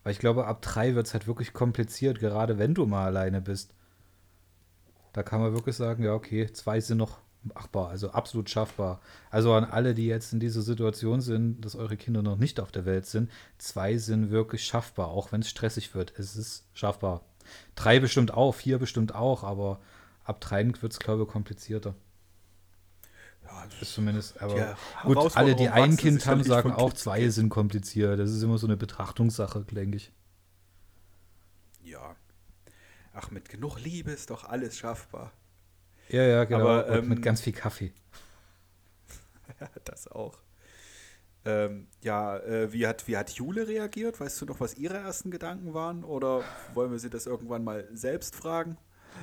weil 0.02 0.12
ich 0.12 0.18
glaube, 0.18 0.46
ab 0.46 0.62
drei 0.62 0.94
wird 0.94 1.06
es 1.06 1.12
halt 1.12 1.26
wirklich 1.26 1.52
kompliziert, 1.52 2.18
gerade 2.18 2.58
wenn 2.58 2.74
du 2.74 2.86
mal 2.86 3.06
alleine 3.06 3.40
bist. 3.40 3.74
Da 5.12 5.22
kann 5.22 5.40
man 5.40 5.52
wirklich 5.52 5.76
sagen, 5.76 6.02
ja, 6.02 6.14
okay, 6.14 6.50
zwei 6.52 6.80
sind 6.80 6.98
noch 6.98 7.18
machbar, 7.42 7.88
also 7.88 8.10
absolut 8.10 8.48
schaffbar. 8.50 9.00
Also 9.30 9.52
an 9.52 9.64
alle, 9.64 9.94
die 9.94 10.06
jetzt 10.06 10.32
in 10.32 10.40
dieser 10.40 10.62
Situation 10.62 11.20
sind, 11.20 11.60
dass 11.64 11.76
eure 11.76 11.96
Kinder 11.96 12.22
noch 12.22 12.36
nicht 12.36 12.60
auf 12.60 12.72
der 12.72 12.84
Welt 12.84 13.06
sind, 13.06 13.30
zwei 13.58 13.98
sind 13.98 14.30
wirklich 14.30 14.64
schaffbar, 14.64 15.08
auch 15.08 15.32
wenn 15.32 15.42
es 15.42 15.50
stressig 15.50 15.94
wird. 15.94 16.12
Es 16.18 16.36
ist 16.36 16.64
schaffbar. 16.72 17.22
Drei 17.74 18.00
bestimmt 18.00 18.32
auch, 18.32 18.54
vier 18.54 18.78
bestimmt 18.78 19.14
auch, 19.14 19.44
aber 19.44 19.80
ab 20.24 20.40
drei 20.40 20.64
wird 20.80 20.92
es, 20.92 20.98
glaube 20.98 21.24
ich, 21.24 21.28
komplizierter. 21.28 21.94
Ja, 23.52 23.66
das 23.66 23.82
ist 23.82 23.94
zumindest, 23.94 24.40
aber 24.40 24.76
gut, 25.04 25.36
alle, 25.36 25.54
die 25.54 25.68
ein 25.68 25.96
Kind 25.96 26.24
haben, 26.26 26.42
sagen 26.42 26.72
auch, 26.72 26.92
zwei 26.92 27.28
sind 27.28 27.48
kompliziert. 27.48 28.18
Das 28.18 28.30
ist 28.30 28.42
immer 28.42 28.58
so 28.58 28.66
eine 28.66 28.76
Betrachtungssache, 28.76 29.64
denke 29.70 29.96
ich. 29.96 30.12
Ja. 31.82 32.16
Ach, 33.12 33.30
mit 33.30 33.48
genug 33.48 33.78
Liebe 33.78 34.10
ist 34.10 34.30
doch 34.30 34.44
alles 34.44 34.78
schaffbar. 34.78 35.32
Ja, 36.08 36.22
ja, 36.22 36.44
genau. 36.44 36.66
Aber, 36.66 36.88
ähm, 36.88 37.08
mit 37.08 37.22
ganz 37.22 37.40
viel 37.40 37.52
Kaffee. 37.52 37.92
das 39.84 40.08
auch. 40.08 40.38
Ähm, 41.44 41.88
ja, 42.00 42.38
äh, 42.38 42.72
wie, 42.72 42.86
hat, 42.86 43.06
wie 43.08 43.16
hat 43.16 43.30
Jule 43.30 43.66
reagiert? 43.66 44.20
Weißt 44.20 44.40
du 44.40 44.46
noch, 44.46 44.60
was 44.60 44.76
ihre 44.76 44.96
ersten 44.96 45.30
Gedanken 45.30 45.74
waren? 45.74 46.04
Oder 46.04 46.42
wollen 46.72 46.90
wir 46.90 46.98
sie 46.98 47.10
das 47.10 47.26
irgendwann 47.26 47.64
mal 47.64 47.86
selbst 47.92 48.34
fragen? 48.34 48.78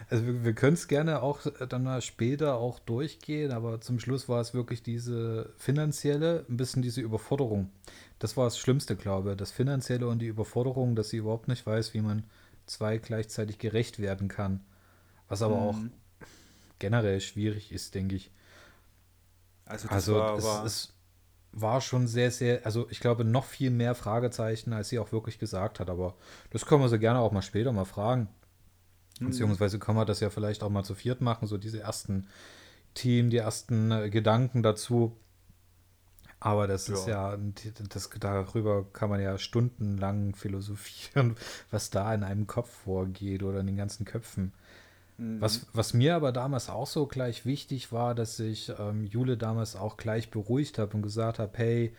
Also 0.09 0.25
wir, 0.25 0.43
wir 0.43 0.53
können 0.53 0.73
es 0.73 0.87
gerne 0.87 1.21
auch 1.21 1.41
dann 1.67 1.83
mal 1.83 2.01
später 2.01 2.55
auch 2.55 2.79
durchgehen, 2.79 3.51
aber 3.51 3.81
zum 3.81 3.99
Schluss 3.99 4.29
war 4.29 4.41
es 4.41 4.53
wirklich 4.53 4.83
diese 4.83 5.53
finanzielle, 5.57 6.45
ein 6.49 6.57
bisschen 6.57 6.81
diese 6.81 7.01
Überforderung. 7.01 7.71
Das 8.19 8.37
war 8.37 8.45
das 8.45 8.57
Schlimmste, 8.57 8.95
glaube 8.95 9.31
ich. 9.31 9.37
Das 9.37 9.51
Finanzielle 9.51 10.07
und 10.07 10.19
die 10.19 10.27
Überforderung, 10.27 10.95
dass 10.95 11.09
sie 11.09 11.17
überhaupt 11.17 11.47
nicht 11.47 11.65
weiß, 11.65 11.93
wie 11.93 12.01
man 12.01 12.23
zwei 12.65 12.97
gleichzeitig 12.97 13.57
gerecht 13.57 13.99
werden 13.99 14.27
kann. 14.27 14.61
Was 15.27 15.41
aber 15.41 15.55
mhm. 15.55 15.61
auch 15.61 15.77
generell 16.79 17.21
schwierig 17.21 17.71
ist, 17.71 17.95
denke 17.95 18.15
ich. 18.15 18.31
Also, 19.65 19.87
also 19.89 20.15
war, 20.15 20.37
es, 20.37 20.43
war 20.43 20.65
es 20.65 20.93
war 21.51 21.81
schon 21.81 22.07
sehr, 22.07 22.31
sehr, 22.31 22.65
also 22.65 22.87
ich 22.89 22.99
glaube, 22.99 23.23
noch 23.23 23.45
viel 23.45 23.71
mehr 23.71 23.95
Fragezeichen, 23.95 24.73
als 24.73 24.89
sie 24.89 24.99
auch 24.99 25.11
wirklich 25.11 25.39
gesagt 25.39 25.79
hat. 25.79 25.89
Aber 25.89 26.15
das 26.51 26.65
können 26.65 26.81
wir 26.81 26.89
so 26.89 26.99
gerne 26.99 27.19
auch 27.19 27.31
mal 27.31 27.41
später 27.41 27.71
mal 27.71 27.85
fragen. 27.85 28.27
Beziehungsweise 29.19 29.79
kann 29.79 29.95
man 29.95 30.07
das 30.07 30.19
ja 30.19 30.29
vielleicht 30.29 30.63
auch 30.63 30.69
mal 30.69 30.83
zu 30.83 30.95
viert 30.95 31.21
machen, 31.21 31.47
so 31.47 31.57
diese 31.57 31.81
ersten 31.81 32.27
Themen, 32.93 33.29
die 33.29 33.37
ersten 33.37 33.91
äh, 33.91 34.09
Gedanken 34.09 34.63
dazu. 34.63 35.15
Aber 36.39 36.67
das 36.67 36.87
ja. 36.87 36.93
ist 36.93 37.07
ja, 37.07 37.37
das, 37.89 38.09
darüber 38.19 38.85
kann 38.93 39.09
man 39.09 39.21
ja 39.21 39.37
stundenlang 39.37 40.35
philosophieren, 40.35 41.35
was 41.71 41.89
da 41.89 42.13
in 42.13 42.23
einem 42.23 42.47
Kopf 42.47 42.69
vorgeht 42.69 43.43
oder 43.43 43.59
in 43.59 43.67
den 43.67 43.77
ganzen 43.77 44.05
Köpfen. 44.05 44.53
Mhm. 45.17 45.41
Was, 45.41 45.67
was 45.73 45.93
mir 45.93 46.15
aber 46.15 46.31
damals 46.31 46.69
auch 46.69 46.87
so 46.87 47.05
gleich 47.07 47.45
wichtig 47.45 47.91
war, 47.91 48.15
dass 48.15 48.39
ich 48.39 48.71
ähm, 48.79 49.05
Jule 49.05 49.37
damals 49.37 49.75
auch 49.75 49.97
gleich 49.97 50.31
beruhigt 50.31 50.79
habe 50.79 50.95
und 50.95 51.01
gesagt 51.01 51.39
habe, 51.39 51.57
hey, 51.57 51.93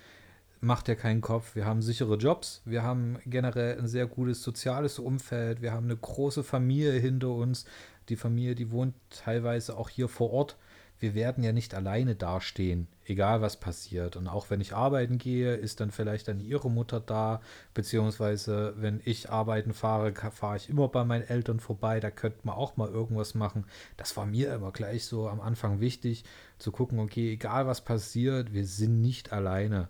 macht 0.60 0.88
dir 0.88 0.96
keinen 0.96 1.20
Kopf. 1.20 1.54
Wir 1.54 1.64
haben 1.64 1.82
sichere 1.82 2.16
Jobs, 2.16 2.62
wir 2.64 2.82
haben 2.82 3.18
generell 3.26 3.78
ein 3.78 3.88
sehr 3.88 4.06
gutes 4.06 4.42
soziales 4.42 4.98
Umfeld, 4.98 5.62
wir 5.62 5.72
haben 5.72 5.86
eine 5.86 5.96
große 5.96 6.44
Familie 6.44 6.92
hinter 6.92 7.30
uns. 7.30 7.64
Die 8.08 8.16
Familie, 8.16 8.54
die 8.54 8.70
wohnt 8.70 8.94
teilweise 9.10 9.76
auch 9.76 9.88
hier 9.88 10.08
vor 10.08 10.30
Ort. 10.32 10.56
Wir 10.98 11.14
werden 11.14 11.42
ja 11.42 11.52
nicht 11.52 11.74
alleine 11.74 12.14
dastehen, 12.14 12.86
egal 13.06 13.40
was 13.40 13.58
passiert. 13.58 14.16
Und 14.16 14.28
auch 14.28 14.50
wenn 14.50 14.60
ich 14.60 14.74
arbeiten 14.74 15.16
gehe, 15.16 15.54
ist 15.54 15.80
dann 15.80 15.90
vielleicht 15.90 16.28
dann 16.28 16.40
ihre 16.40 16.70
Mutter 16.70 17.00
da, 17.00 17.40
beziehungsweise 17.72 18.74
wenn 18.76 19.00
ich 19.06 19.30
arbeiten 19.30 19.72
fahre, 19.72 20.12
fahre 20.12 20.58
ich 20.58 20.68
immer 20.68 20.88
bei 20.88 21.04
meinen 21.04 21.26
Eltern 21.26 21.58
vorbei, 21.58 22.00
da 22.00 22.10
könnte 22.10 22.40
man 22.42 22.54
auch 22.54 22.76
mal 22.76 22.90
irgendwas 22.90 23.34
machen. 23.34 23.64
Das 23.96 24.14
war 24.18 24.26
mir 24.26 24.52
immer 24.52 24.72
gleich 24.72 25.06
so 25.06 25.26
am 25.26 25.40
Anfang 25.40 25.80
wichtig, 25.80 26.24
zu 26.58 26.70
gucken, 26.70 26.98
okay, 26.98 27.32
egal 27.32 27.66
was 27.66 27.80
passiert, 27.80 28.52
wir 28.52 28.66
sind 28.66 29.00
nicht 29.00 29.32
alleine. 29.32 29.88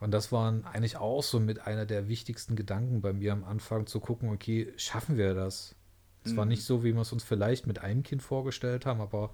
Und 0.00 0.12
das 0.12 0.32
waren 0.32 0.64
eigentlich 0.64 0.96
auch 0.96 1.22
so 1.22 1.38
mit 1.38 1.66
einer 1.66 1.84
der 1.84 2.08
wichtigsten 2.08 2.56
Gedanken 2.56 3.02
bei 3.02 3.12
mir 3.12 3.32
am 3.32 3.44
Anfang, 3.44 3.86
zu 3.86 4.00
gucken, 4.00 4.30
okay, 4.30 4.72
schaffen 4.76 5.18
wir 5.18 5.34
das? 5.34 5.76
Es 6.24 6.32
mhm. 6.32 6.36
war 6.38 6.44
nicht 6.46 6.64
so, 6.64 6.82
wie 6.82 6.94
wir 6.94 7.02
es 7.02 7.12
uns 7.12 7.22
vielleicht 7.22 7.66
mit 7.66 7.80
einem 7.80 8.02
Kind 8.02 8.22
vorgestellt 8.22 8.86
haben, 8.86 9.00
aber 9.00 9.30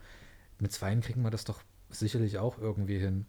mit 0.58 0.72
zweien 0.72 1.00
kriegen 1.00 1.22
wir 1.22 1.30
das 1.30 1.44
doch 1.44 1.60
sicherlich 1.88 2.38
auch 2.38 2.58
irgendwie 2.58 2.98
hin. 2.98 3.26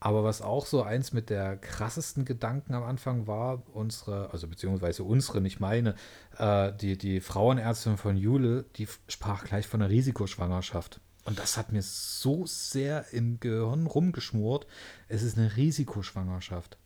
Aber 0.00 0.22
was 0.22 0.42
auch 0.42 0.64
so 0.66 0.82
eins 0.82 1.12
mit 1.12 1.28
der 1.28 1.56
krassesten 1.56 2.24
Gedanken 2.24 2.74
am 2.74 2.84
Anfang 2.84 3.26
war, 3.26 3.62
unsere, 3.72 4.30
also 4.30 4.46
beziehungsweise 4.46 5.02
unsere, 5.02 5.40
nicht 5.40 5.58
meine, 5.58 5.96
äh, 6.36 6.72
die, 6.72 6.96
die 6.96 7.20
Frauenärztin 7.20 7.96
von 7.96 8.16
Jule, 8.16 8.64
die 8.76 8.86
sprach 9.08 9.44
gleich 9.44 9.66
von 9.66 9.82
einer 9.82 9.90
Risikoschwangerschaft. 9.90 11.00
Und 11.28 11.38
das 11.38 11.58
hat 11.58 11.72
mir 11.72 11.82
so 11.82 12.46
sehr 12.46 13.12
im 13.12 13.38
Gehirn 13.38 13.86
rumgeschmort. 13.86 14.66
Es 15.08 15.22
ist 15.22 15.36
eine 15.36 15.56
Risikoschwangerschaft. 15.56 16.78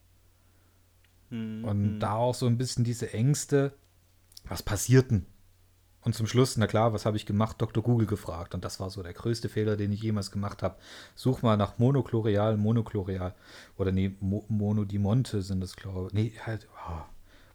Mhm. 1.30 1.64
Und 1.64 1.84
hm. 1.84 2.00
da 2.00 2.14
auch 2.14 2.34
so 2.34 2.46
ein 2.48 2.58
bisschen 2.58 2.82
diese 2.82 3.12
Ängste, 3.12 3.72
was 4.42 4.64
passiert 4.64 5.12
denn? 5.12 5.26
Und 6.00 6.16
zum 6.16 6.26
Schluss, 6.26 6.56
na 6.56 6.66
klar, 6.66 6.92
was 6.92 7.06
habe 7.06 7.16
ich 7.16 7.24
gemacht? 7.24 7.62
Dr. 7.62 7.84
Google 7.84 8.08
gefragt. 8.08 8.56
Und 8.56 8.64
das 8.64 8.80
war 8.80 8.90
so 8.90 9.04
der 9.04 9.12
größte 9.12 9.48
Fehler, 9.48 9.76
den 9.76 9.92
ich 9.92 10.02
jemals 10.02 10.32
gemacht 10.32 10.64
habe. 10.64 10.74
Such 11.14 11.42
mal 11.42 11.56
nach 11.56 11.78
Monochlorial, 11.78 12.56
Monochlorial. 12.56 13.36
Oder 13.76 13.92
nee, 13.92 14.16
Mo 14.18 14.44
Monodimonte 14.48 15.42
sind 15.42 15.60
das, 15.60 15.76
glaube 15.76 16.08
ich. 16.08 16.14
Nee, 16.14 16.32
halt, 16.44 16.66
oh. 16.88 17.02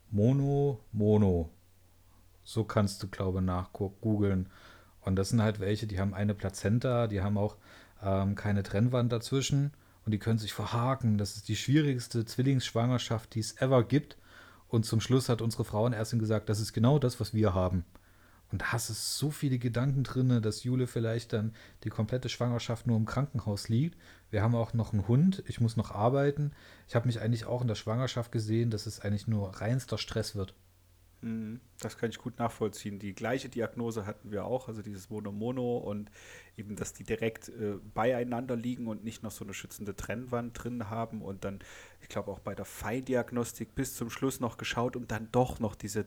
Mono, 0.09 0.79
Mono. 0.93 1.49
So 2.45 2.63
kannst 2.63 3.03
du, 3.03 3.09
glaube 3.09 3.39
ich, 3.39 3.45
nach 3.45 3.73
googeln. 3.73 4.49
Und 5.07 5.15
das 5.15 5.29
sind 5.29 5.41
halt 5.41 5.61
welche, 5.61 5.87
die 5.87 6.01
haben 6.01 6.13
eine 6.13 6.33
Plazenta, 6.33 7.07
die 7.07 7.21
haben 7.21 7.37
auch 7.37 7.55
ähm, 8.03 8.35
keine 8.35 8.61
Trennwand 8.61 9.09
dazwischen 9.09 9.71
und 10.05 10.11
die 10.11 10.19
können 10.19 10.37
sich 10.37 10.51
verhaken. 10.51 11.17
Das 11.17 11.37
ist 11.37 11.47
die 11.47 11.55
schwierigste 11.55 12.25
Zwillingsschwangerschaft, 12.25 13.33
die 13.33 13.39
es 13.39 13.55
ever 13.61 13.85
gibt. 13.85 14.17
Und 14.67 14.85
zum 14.85 14.99
Schluss 14.99 15.29
hat 15.29 15.41
unsere 15.41 15.63
Frauenärztin 15.63 16.19
gesagt, 16.19 16.49
das 16.49 16.59
ist 16.59 16.73
genau 16.73 16.99
das, 16.99 17.21
was 17.21 17.33
wir 17.33 17.53
haben. 17.53 17.85
Und 18.51 18.63
da 18.63 18.73
hast 18.73 18.89
du 18.89 18.93
so 18.93 19.31
viele 19.31 19.59
Gedanken 19.59 20.03
drin, 20.03 20.41
dass 20.41 20.65
Jule 20.65 20.87
vielleicht 20.87 21.31
dann 21.31 21.53
die 21.85 21.89
komplette 21.89 22.27
Schwangerschaft 22.27 22.85
nur 22.85 22.97
im 22.97 23.05
Krankenhaus 23.05 23.69
liegt. 23.69 23.97
Wir 24.29 24.41
haben 24.41 24.55
auch 24.55 24.73
noch 24.73 24.91
einen 24.91 25.07
Hund, 25.07 25.41
ich 25.47 25.61
muss 25.61 25.77
noch 25.77 25.91
arbeiten. 25.91 26.51
Ich 26.89 26.95
habe 26.95 27.07
mich 27.07 27.21
eigentlich 27.21 27.45
auch 27.45 27.61
in 27.61 27.69
der 27.69 27.75
Schwangerschaft 27.75 28.33
gesehen, 28.33 28.71
dass 28.71 28.85
es 28.85 28.99
eigentlich 28.99 29.27
nur 29.27 29.55
reinster 29.61 29.97
Stress 29.97 30.35
wird. 30.35 30.53
Mhm. 31.21 31.59
Das 31.79 31.97
kann 31.97 32.09
ich 32.09 32.17
gut 32.17 32.37
nachvollziehen. 32.39 32.99
Die 32.99 33.13
gleiche 33.13 33.49
Diagnose 33.49 34.05
hatten 34.05 34.31
wir 34.31 34.45
auch, 34.45 34.67
also 34.67 34.81
dieses 34.81 35.09
Mono-Mono 35.09 35.77
und 35.77 36.11
eben, 36.57 36.75
dass 36.75 36.93
die 36.93 37.03
direkt 37.03 37.49
äh, 37.49 37.75
beieinander 37.93 38.55
liegen 38.55 38.87
und 38.87 39.03
nicht 39.03 39.23
noch 39.23 39.31
so 39.31 39.43
eine 39.43 39.53
schützende 39.53 39.95
Trennwand 39.95 40.63
drin 40.63 40.89
haben 40.89 41.21
und 41.21 41.43
dann, 41.43 41.59
ich 42.01 42.09
glaube, 42.09 42.31
auch 42.31 42.39
bei 42.39 42.55
der 42.55 42.65
Feindiagnostik 42.65 43.75
bis 43.75 43.95
zum 43.95 44.09
Schluss 44.09 44.39
noch 44.39 44.57
geschaut, 44.57 44.95
um 44.95 45.07
dann 45.07 45.29
doch 45.31 45.59
noch 45.59 45.75
diese 45.75 46.05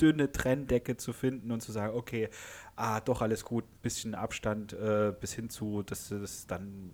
dünne 0.00 0.30
Trenndecke 0.30 0.96
zu 0.96 1.12
finden 1.12 1.50
und 1.50 1.62
zu 1.62 1.72
sagen, 1.72 1.96
okay, 1.96 2.28
ah, 2.76 3.00
doch 3.00 3.22
alles 3.22 3.44
gut, 3.44 3.64
ein 3.64 3.82
bisschen 3.82 4.14
Abstand 4.14 4.72
äh, 4.74 5.14
bis 5.18 5.32
hin 5.32 5.48
zu, 5.48 5.82
dass 5.82 6.10
das 6.10 6.46
dann 6.46 6.90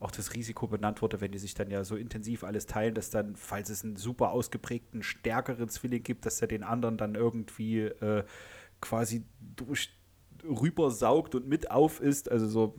auch 0.00 0.10
das 0.10 0.34
Risiko 0.34 0.66
benannt 0.66 1.02
wurde, 1.02 1.20
wenn 1.20 1.32
die 1.32 1.38
sich 1.38 1.54
dann 1.54 1.70
ja 1.70 1.84
so 1.84 1.96
intensiv 1.96 2.44
alles 2.44 2.66
teilen, 2.66 2.94
dass 2.94 3.10
dann, 3.10 3.36
falls 3.36 3.70
es 3.70 3.84
einen 3.84 3.96
super 3.96 4.30
ausgeprägten, 4.30 5.02
stärkeren 5.02 5.68
Zwilling 5.68 6.02
gibt, 6.02 6.26
dass 6.26 6.40
er 6.40 6.48
den 6.48 6.62
anderen 6.62 6.96
dann 6.96 7.14
irgendwie 7.14 7.82
äh, 7.82 8.24
quasi 8.80 9.24
durch 9.56 9.90
rüber 10.44 10.90
saugt 10.90 11.34
und 11.34 11.48
mit 11.48 11.70
auf 11.70 12.00
ist. 12.00 12.30
Also 12.30 12.46
so 12.46 12.74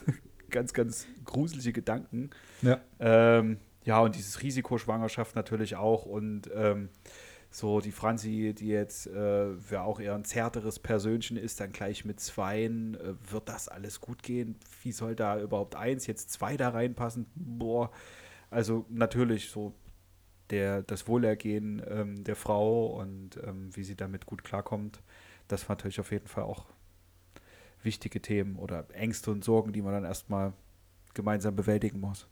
ganz, 0.50 0.72
ganz 0.72 1.06
gruselige 1.24 1.72
Gedanken. 1.72 2.30
Ja. 2.62 2.80
Ähm, 2.98 3.58
ja, 3.84 4.00
und 4.00 4.14
dieses 4.14 4.42
Risikoschwangerschaft 4.42 5.36
natürlich 5.36 5.76
auch. 5.76 6.04
Und 6.04 6.50
ähm, 6.54 6.88
so 7.50 7.80
die 7.80 7.90
Franzi, 7.90 8.54
die 8.56 8.68
jetzt 8.68 9.08
äh, 9.08 9.52
ja 9.70 9.82
auch 9.82 9.98
eher 9.98 10.14
ein 10.14 10.24
zärteres 10.24 10.78
Persönchen 10.78 11.36
ist, 11.36 11.60
dann 11.60 11.72
gleich 11.72 12.04
mit 12.04 12.20
Zweien, 12.20 12.94
äh, 12.94 13.14
wird 13.30 13.48
das 13.48 13.68
alles 13.68 14.00
gut 14.00 14.22
gehen? 14.22 14.56
Wie 14.82 14.92
soll 14.92 15.16
da 15.16 15.40
überhaupt 15.40 15.74
eins, 15.74 16.06
jetzt 16.06 16.30
zwei 16.30 16.56
da 16.56 16.68
reinpassen? 16.68 17.26
Boah, 17.34 17.90
also 18.50 18.86
natürlich 18.88 19.50
so 19.50 19.74
der, 20.50 20.82
das 20.82 21.08
Wohlergehen 21.08 21.82
ähm, 21.88 22.22
der 22.22 22.36
Frau 22.36 22.86
und 22.86 23.36
ähm, 23.44 23.74
wie 23.74 23.84
sie 23.84 23.96
damit 23.96 24.26
gut 24.26 24.44
klarkommt, 24.44 25.02
das 25.48 25.68
war 25.68 25.74
natürlich 25.74 26.00
auf 26.00 26.12
jeden 26.12 26.28
Fall 26.28 26.44
auch 26.44 26.66
wichtige 27.82 28.20
Themen 28.22 28.56
oder 28.56 28.86
Ängste 28.92 29.30
und 29.32 29.42
Sorgen, 29.42 29.72
die 29.72 29.82
man 29.82 29.92
dann 29.92 30.04
erstmal 30.04 30.52
gemeinsam 31.14 31.56
bewältigen 31.56 31.98
muss. 31.98 32.28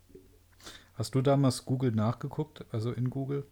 Hast 0.95 1.15
du 1.15 1.23
damals 1.23 1.65
Google 1.65 1.93
nachgeguckt, 1.93 2.65
also 2.71 2.93
in 2.93 3.11
Google? 3.11 3.47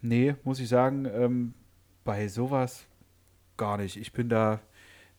Nee, 0.00 0.34
muss 0.44 0.60
ich 0.60 0.68
sagen, 0.68 1.06
ähm, 1.06 1.54
bei 2.04 2.28
sowas 2.28 2.86
gar 3.56 3.76
nicht. 3.76 3.96
Ich 3.96 4.12
bin 4.12 4.28
da 4.28 4.60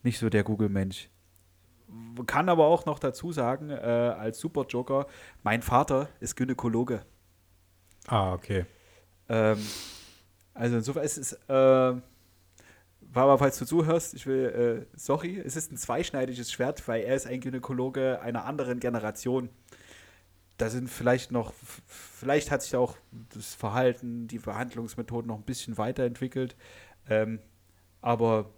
nicht 0.02 0.18
so 0.18 0.28
der 0.28 0.42
Google-Mensch. 0.42 1.08
Kann 2.26 2.48
aber 2.48 2.66
auch 2.66 2.86
noch 2.86 2.98
dazu 2.98 3.32
sagen, 3.32 3.70
äh, 3.70 3.74
als 3.74 4.38
Super-Joker, 4.40 5.06
mein 5.42 5.62
Vater 5.62 6.08
ist 6.20 6.36
Gynäkologe. 6.36 7.02
Ah, 8.08 8.32
okay. 8.32 8.66
Ähm, 9.28 9.58
also 10.54 10.76
insofern 10.76 11.04
ist 11.04 11.18
es, 11.18 11.32
äh, 11.48 11.94
aber 13.14 13.38
falls 13.38 13.58
du 13.58 13.66
zuhörst, 13.66 14.14
ich 14.14 14.26
will, 14.26 14.86
äh, 14.92 14.98
sorry, 14.98 15.38
es 15.38 15.56
ist 15.56 15.70
ein 15.70 15.76
zweischneidiges 15.76 16.50
Schwert, 16.50 16.86
weil 16.88 17.02
er 17.02 17.14
ist 17.14 17.26
ein 17.26 17.40
Gynäkologe 17.40 18.20
einer 18.20 18.44
anderen 18.44 18.80
Generation. 18.80 19.50
Da 20.62 20.70
sind 20.70 20.88
vielleicht 20.88 21.32
noch, 21.32 21.52
vielleicht 21.88 22.52
hat 22.52 22.62
sich 22.62 22.76
auch 22.76 22.96
das 23.34 23.52
Verhalten, 23.52 24.28
die 24.28 24.38
Behandlungsmethoden 24.38 25.26
noch 25.26 25.38
ein 25.38 25.42
bisschen 25.42 25.76
weiterentwickelt. 25.76 26.54
Ähm, 27.10 27.40
aber 28.00 28.54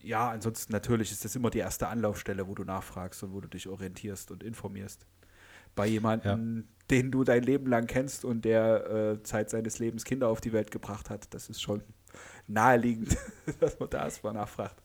ja, 0.00 0.30
ansonsten 0.30 0.72
natürlich 0.72 1.12
ist 1.12 1.26
das 1.26 1.36
immer 1.36 1.50
die 1.50 1.58
erste 1.58 1.88
Anlaufstelle, 1.88 2.48
wo 2.48 2.54
du 2.54 2.64
nachfragst 2.64 3.22
und 3.22 3.34
wo 3.34 3.42
du 3.42 3.48
dich 3.48 3.68
orientierst 3.68 4.30
und 4.30 4.42
informierst. 4.42 5.04
Bei 5.74 5.86
jemandem, 5.86 6.56
ja. 6.56 6.86
den 6.90 7.10
du 7.10 7.22
dein 7.22 7.42
Leben 7.42 7.66
lang 7.66 7.86
kennst 7.86 8.24
und 8.24 8.46
der 8.46 8.86
äh, 8.90 9.22
Zeit 9.22 9.50
seines 9.50 9.78
Lebens 9.78 10.04
Kinder 10.04 10.28
auf 10.28 10.40
die 10.40 10.54
Welt 10.54 10.70
gebracht 10.70 11.10
hat, 11.10 11.34
das 11.34 11.50
ist 11.50 11.60
schon 11.60 11.82
naheliegend, 12.46 13.14
dass 13.60 13.78
man 13.78 13.90
da 13.90 14.04
erstmal 14.04 14.32
nachfragt. 14.32 14.81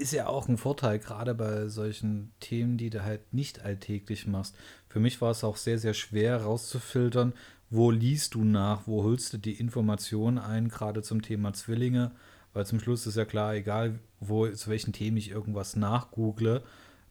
Ist 0.00 0.12
ja 0.14 0.28
auch 0.28 0.48
ein 0.48 0.56
Vorteil, 0.56 0.98
gerade 0.98 1.34
bei 1.34 1.68
solchen 1.68 2.32
Themen, 2.40 2.78
die 2.78 2.88
du 2.88 3.04
halt 3.04 3.34
nicht 3.34 3.60
alltäglich 3.60 4.26
machst. 4.26 4.56
Für 4.88 4.98
mich 4.98 5.20
war 5.20 5.30
es 5.30 5.44
auch 5.44 5.58
sehr, 5.58 5.78
sehr 5.78 5.92
schwer 5.92 6.40
rauszufiltern, 6.40 7.34
wo 7.68 7.90
liest 7.90 8.32
du 8.32 8.42
nach, 8.42 8.86
wo 8.86 9.02
holst 9.02 9.34
du 9.34 9.36
die 9.36 9.60
Informationen 9.60 10.38
ein, 10.38 10.70
gerade 10.70 11.02
zum 11.02 11.20
Thema 11.20 11.52
Zwillinge, 11.52 12.12
weil 12.54 12.64
zum 12.64 12.80
Schluss 12.80 13.06
ist 13.06 13.18
ja 13.18 13.26
klar, 13.26 13.54
egal 13.54 13.98
wo, 14.20 14.48
zu 14.48 14.70
welchen 14.70 14.94
Themen 14.94 15.18
ich 15.18 15.30
irgendwas 15.30 15.76
nachgoogle, 15.76 16.62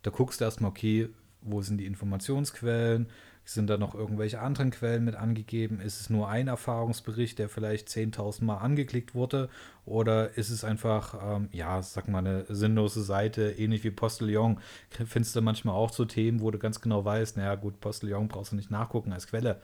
da 0.02 0.10
guckst 0.10 0.41
du 0.41 0.45
erstmal, 0.45 0.71
okay, 0.71 1.10
wo 1.41 1.62
sind 1.62 1.78
die 1.78 1.86
Informationsquellen, 1.86 3.06
sind 3.53 3.67
da 3.67 3.77
noch 3.77 3.95
irgendwelche 3.95 4.39
anderen 4.39 4.69
Quellen 4.69 5.03
mit 5.05 5.15
angegeben? 5.15 5.79
Ist 5.79 5.99
es 5.99 6.09
nur 6.09 6.29
ein 6.29 6.47
Erfahrungsbericht, 6.47 7.39
der 7.39 7.49
vielleicht 7.49 7.88
10.000 7.88 8.43
Mal 8.43 8.57
angeklickt 8.57 9.15
wurde? 9.15 9.49
Oder 9.85 10.38
ist 10.38 10.49
es 10.49 10.63
einfach, 10.63 11.15
ähm, 11.21 11.49
ja, 11.51 11.81
sag 11.81 12.07
mal, 12.07 12.19
eine 12.19 12.45
sinnlose 12.47 13.01
Seite, 13.01 13.51
ähnlich 13.51 13.83
wie 13.83 13.91
Postillon? 13.91 14.59
Findest 14.89 15.35
du 15.35 15.41
manchmal 15.41 15.75
auch 15.75 15.91
so 15.91 16.05
Themen, 16.05 16.41
wo 16.41 16.51
du 16.51 16.59
ganz 16.59 16.79
genau 16.79 17.03
weißt, 17.03 17.38
naja, 17.38 17.55
gut, 17.55 17.79
Postillon 17.79 18.27
brauchst 18.27 18.51
du 18.51 18.55
nicht 18.55 18.69
nachgucken 18.69 19.13
als 19.13 19.27
Quelle. 19.27 19.62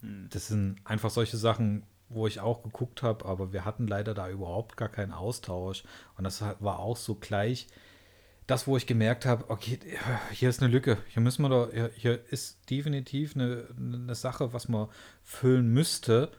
Hm. 0.00 0.28
Das 0.30 0.48
sind 0.48 0.76
einfach 0.84 1.10
solche 1.10 1.36
Sachen, 1.36 1.82
wo 2.08 2.26
ich 2.26 2.40
auch 2.40 2.62
geguckt 2.62 3.02
habe, 3.02 3.26
aber 3.26 3.52
wir 3.52 3.64
hatten 3.64 3.86
leider 3.86 4.14
da 4.14 4.30
überhaupt 4.30 4.76
gar 4.76 4.88
keinen 4.88 5.12
Austausch. 5.12 5.84
Und 6.16 6.24
das 6.24 6.40
war 6.40 6.78
auch 6.78 6.96
so 6.96 7.16
gleich 7.16 7.66
das, 8.46 8.66
wo 8.66 8.76
ich 8.76 8.86
gemerkt 8.86 9.24
habe, 9.24 9.48
okay, 9.48 9.78
hier 10.32 10.50
ist 10.50 10.62
eine 10.62 10.70
Lücke. 10.70 10.98
Hier 11.08 11.22
müssen 11.22 11.42
wir 11.42 11.48
doch, 11.48 11.70
hier, 11.94 12.20
ist 12.30 12.70
definitiv 12.70 13.34
eine, 13.34 13.68
eine 13.76 14.14
Sache, 14.14 14.52
was 14.52 14.68
man 14.68 14.88
füllen 15.22 15.68
müsste, 15.68 16.30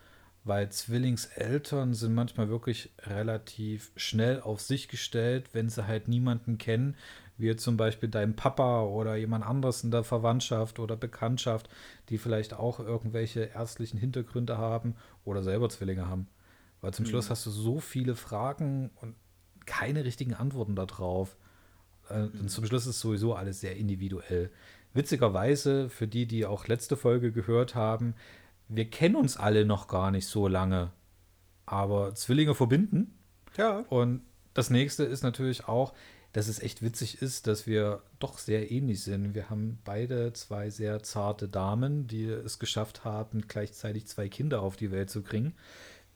weil 0.43 0.69
Zwillingseltern 0.69 1.95
sind 1.95 2.13
manchmal 2.13 2.49
wirklich 2.49 2.91
relativ 2.99 3.91
schnell 3.95 4.39
auf 4.41 4.61
sich 4.61 4.87
gestellt, 4.87 5.49
wenn 5.53 5.69
sie 5.69 5.87
halt 5.87 6.07
niemanden 6.07 6.59
kennen, 6.59 6.95
wie 7.37 7.55
zum 7.55 7.75
Beispiel 7.75 8.09
dein 8.09 8.35
Papa 8.35 8.83
oder 8.83 9.15
jemand 9.15 9.43
anderes 9.43 9.83
in 9.83 9.89
der 9.89 10.03
Verwandtschaft 10.03 10.79
oder 10.79 10.95
Bekanntschaft, 10.95 11.69
die 12.09 12.19
vielleicht 12.19 12.53
auch 12.53 12.79
irgendwelche 12.79 13.41
ärztlichen 13.41 13.99
Hintergründe 13.99 14.57
haben 14.57 14.95
oder 15.25 15.41
selber 15.41 15.69
Zwillinge 15.69 16.07
haben. 16.07 16.27
Weil 16.81 16.93
zum 16.93 17.05
mhm. 17.05 17.09
Schluss 17.09 17.31
hast 17.31 17.45
du 17.47 17.49
so 17.49 17.79
viele 17.79 18.15
Fragen 18.15 18.91
und 19.01 19.15
keine 19.65 20.05
richtigen 20.05 20.35
Antworten 20.35 20.75
darauf. 20.75 21.35
Äh, 22.09 22.23
und 22.39 22.49
zum 22.49 22.65
Schluss 22.65 22.87
ist 22.87 22.99
sowieso 22.99 23.33
alles 23.35 23.61
sehr 23.61 23.75
individuell. 23.75 24.49
Witzigerweise, 24.93 25.89
für 25.89 26.07
die, 26.07 26.25
die 26.25 26.45
auch 26.45 26.67
letzte 26.67 26.95
Folge 26.95 27.31
gehört 27.31 27.75
haben, 27.75 28.15
wir 28.67 28.89
kennen 28.89 29.15
uns 29.15 29.37
alle 29.37 29.65
noch 29.65 29.87
gar 29.87 30.11
nicht 30.11 30.27
so 30.27 30.47
lange. 30.47 30.91
Aber 31.65 32.15
Zwillinge 32.15 32.55
verbinden. 32.55 33.13
Ja. 33.57 33.79
Und 33.89 34.21
das 34.53 34.69
nächste 34.69 35.03
ist 35.03 35.23
natürlich 35.23 35.67
auch, 35.67 35.93
dass 36.35 36.47
es 36.47 36.59
echt 36.59 36.81
witzig 36.81 37.21
ist, 37.21 37.47
dass 37.47 37.65
wir 37.65 38.03
doch 38.19 38.37
sehr 38.39 38.69
ähnlich 38.69 39.03
sind. 39.03 39.35
Wir 39.35 39.49
haben 39.49 39.79
beide 39.85 40.33
zwei 40.33 40.69
sehr 40.69 41.01
zarte 41.01 41.47
Damen, 41.47 42.07
die 42.07 42.25
es 42.25 42.59
geschafft 42.59 43.05
haben, 43.05 43.47
gleichzeitig 43.47 44.07
zwei 44.07 44.27
Kinder 44.27 44.61
auf 44.61 44.75
die 44.75 44.91
Welt 44.91 45.09
zu 45.09 45.21
kriegen. 45.21 45.53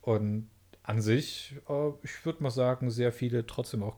Und 0.02 0.50
an 0.84 1.02
sich, 1.02 1.56
äh, 1.70 1.90
ich 2.04 2.26
würde 2.26 2.44
mal 2.44 2.50
sagen, 2.50 2.92
sehr 2.92 3.14
viele 3.14 3.46
trotzdem 3.46 3.84
auch 3.84 3.98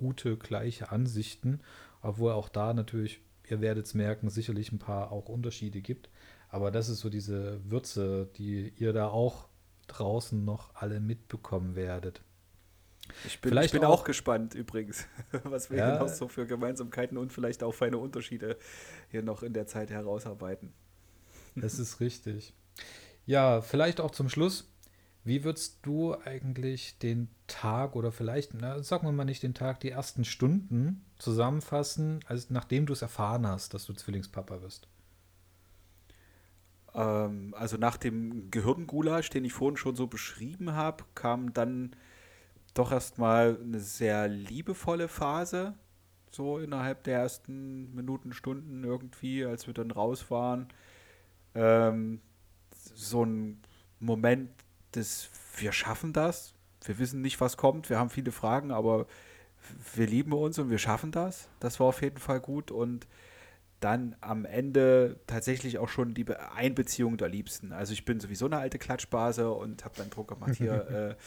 gute, 0.00 0.38
gleiche 0.38 0.90
Ansichten, 0.90 1.60
obwohl 2.00 2.32
auch 2.32 2.48
da 2.48 2.72
natürlich, 2.72 3.20
ihr 3.50 3.60
werdet 3.60 3.84
es 3.84 3.92
merken, 3.92 4.30
sicherlich 4.30 4.72
ein 4.72 4.78
paar 4.78 5.12
auch 5.12 5.28
Unterschiede 5.28 5.82
gibt. 5.82 6.08
Aber 6.48 6.70
das 6.70 6.88
ist 6.88 7.00
so 7.00 7.10
diese 7.10 7.60
Würze, 7.70 8.30
die 8.36 8.72
ihr 8.78 8.94
da 8.94 9.08
auch 9.08 9.48
draußen 9.88 10.42
noch 10.42 10.74
alle 10.74 11.00
mitbekommen 11.00 11.76
werdet. 11.76 12.22
Ich 13.26 13.40
bin, 13.42 13.56
ich 13.58 13.72
bin 13.72 13.84
auch, 13.84 14.00
auch, 14.00 14.04
gespannt 14.04 14.54
übrigens, 14.54 15.06
was 15.44 15.70
wir 15.70 15.78
ja, 15.78 15.90
hier 15.90 16.00
noch 16.00 16.08
so 16.08 16.28
für 16.28 16.46
Gemeinsamkeiten 16.46 17.18
und 17.18 17.30
vielleicht 17.30 17.62
auch 17.62 17.72
feine 17.72 17.98
Unterschiede 17.98 18.56
hier 19.10 19.22
noch 19.22 19.42
in 19.42 19.52
der 19.52 19.66
Zeit 19.66 19.90
herausarbeiten. 19.90 20.72
Das 21.56 21.78
ist 21.78 22.00
richtig. 22.00 22.54
Ja, 23.26 23.60
vielleicht 23.60 24.00
auch 24.00 24.12
zum 24.12 24.30
Schluss. 24.30 24.69
Wie 25.22 25.44
würdest 25.44 25.80
du 25.82 26.16
eigentlich 26.24 26.98
den 26.98 27.28
Tag 27.46 27.94
oder 27.94 28.10
vielleicht, 28.10 28.54
na, 28.54 28.82
sagen 28.82 29.06
wir 29.06 29.12
mal 29.12 29.24
nicht 29.24 29.42
den 29.42 29.54
Tag, 29.54 29.80
die 29.80 29.90
ersten 29.90 30.24
Stunden 30.24 31.04
zusammenfassen, 31.18 32.20
also 32.26 32.46
nachdem 32.50 32.86
du 32.86 32.94
es 32.94 33.02
erfahren 33.02 33.46
hast, 33.46 33.74
dass 33.74 33.84
du 33.84 33.92
Zwillingspapa 33.92 34.62
wirst? 34.62 34.88
Ähm, 36.94 37.54
also 37.56 37.76
nach 37.76 37.98
dem 37.98 38.50
Gehirngulasch, 38.50 39.28
den 39.30 39.44
ich 39.44 39.52
vorhin 39.52 39.76
schon 39.76 39.94
so 39.94 40.06
beschrieben 40.06 40.72
habe, 40.72 41.04
kam 41.14 41.52
dann 41.52 41.94
doch 42.72 42.92
erstmal 42.92 43.58
eine 43.60 43.80
sehr 43.80 44.28
liebevolle 44.28 45.08
Phase, 45.08 45.74
so 46.30 46.58
innerhalb 46.58 47.04
der 47.04 47.18
ersten 47.18 47.94
Minuten, 47.94 48.32
Stunden 48.32 48.84
irgendwie, 48.84 49.44
als 49.44 49.66
wir 49.66 49.74
dann 49.74 49.90
raus 49.90 50.30
waren. 50.30 50.68
Ähm, 51.54 52.20
so 52.94 53.24
ein 53.24 53.60
Moment 53.98 54.50
des 54.94 55.30
Wir 55.56 55.72
schaffen 55.72 56.12
das, 56.12 56.54
wir 56.84 56.98
wissen 56.98 57.20
nicht, 57.20 57.40
was 57.40 57.56
kommt, 57.56 57.90
wir 57.90 57.98
haben 57.98 58.10
viele 58.10 58.32
Fragen, 58.32 58.70
aber 58.70 59.06
wir 59.94 60.06
lieben 60.06 60.32
uns 60.32 60.58
und 60.58 60.70
wir 60.70 60.78
schaffen 60.78 61.12
das. 61.12 61.48
Das 61.60 61.80
war 61.80 61.86
auf 61.86 62.02
jeden 62.02 62.18
Fall 62.18 62.40
gut 62.40 62.70
und 62.70 63.06
dann 63.80 64.14
am 64.20 64.44
Ende 64.44 65.16
tatsächlich 65.26 65.78
auch 65.78 65.88
schon 65.88 66.12
die 66.14 66.26
Einbeziehung 66.54 67.16
der 67.16 67.28
Liebsten. 67.28 67.72
Also 67.72 67.92
ich 67.92 68.04
bin 68.04 68.20
sowieso 68.20 68.46
eine 68.46 68.58
alte 68.58 68.78
Klatschbase 68.78 69.50
und 69.50 69.84
habe 69.84 69.94
dann 69.96 70.10
Druck 70.10 70.28
gemacht, 70.28 70.56
hier 70.56 71.16
äh, 71.18 71.22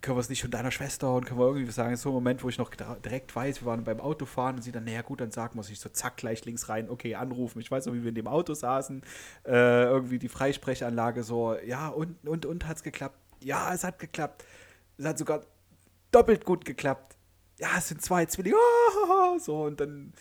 können 0.00 0.16
wir 0.16 0.20
es 0.20 0.28
nicht 0.28 0.42
von 0.42 0.50
deiner 0.50 0.72
Schwester 0.72 1.14
und 1.14 1.26
können 1.26 1.38
wir 1.38 1.46
irgendwie 1.46 1.70
sagen, 1.70 1.96
so 1.96 2.10
ein 2.10 2.14
Moment, 2.14 2.42
wo 2.42 2.48
ich 2.48 2.58
noch 2.58 2.70
direkt 2.74 3.34
weiß, 3.34 3.62
wir 3.62 3.66
waren 3.66 3.84
beim 3.84 4.00
Autofahren 4.00 4.56
und 4.56 4.62
sie 4.62 4.72
dann, 4.72 4.84
naja 4.84 5.02
gut, 5.02 5.20
dann 5.20 5.30
sag 5.30 5.54
muss 5.54 5.70
ich 5.70 5.78
so 5.78 5.88
zack, 5.88 6.16
gleich 6.16 6.44
links 6.44 6.68
rein, 6.68 6.90
okay, 6.90 7.14
anrufen. 7.14 7.60
Ich 7.60 7.70
weiß 7.70 7.86
noch, 7.86 7.94
wie 7.94 8.02
wir 8.02 8.08
in 8.08 8.16
dem 8.16 8.26
Auto 8.26 8.54
saßen, 8.54 9.02
äh, 9.46 9.84
irgendwie 9.84 10.18
die 10.18 10.28
Freisprechanlage 10.28 11.22
so, 11.22 11.54
ja 11.54 11.88
und, 11.88 12.26
und, 12.26 12.46
und 12.46 12.66
hat 12.66 12.78
es 12.78 12.82
geklappt. 12.82 13.18
Ja, 13.42 13.72
es 13.72 13.84
hat 13.84 13.98
geklappt. 13.98 14.44
Es 14.98 15.04
hat 15.04 15.18
sogar 15.18 15.42
doppelt 16.10 16.44
gut 16.44 16.64
geklappt. 16.64 17.16
Ja, 17.58 17.68
es 17.78 17.88
sind 17.88 18.02
zwei 18.02 18.26
Zwillinge. 18.26 18.56
Oh, 18.56 19.38
so, 19.40 19.64
und 19.64 19.80
dann 19.80 20.12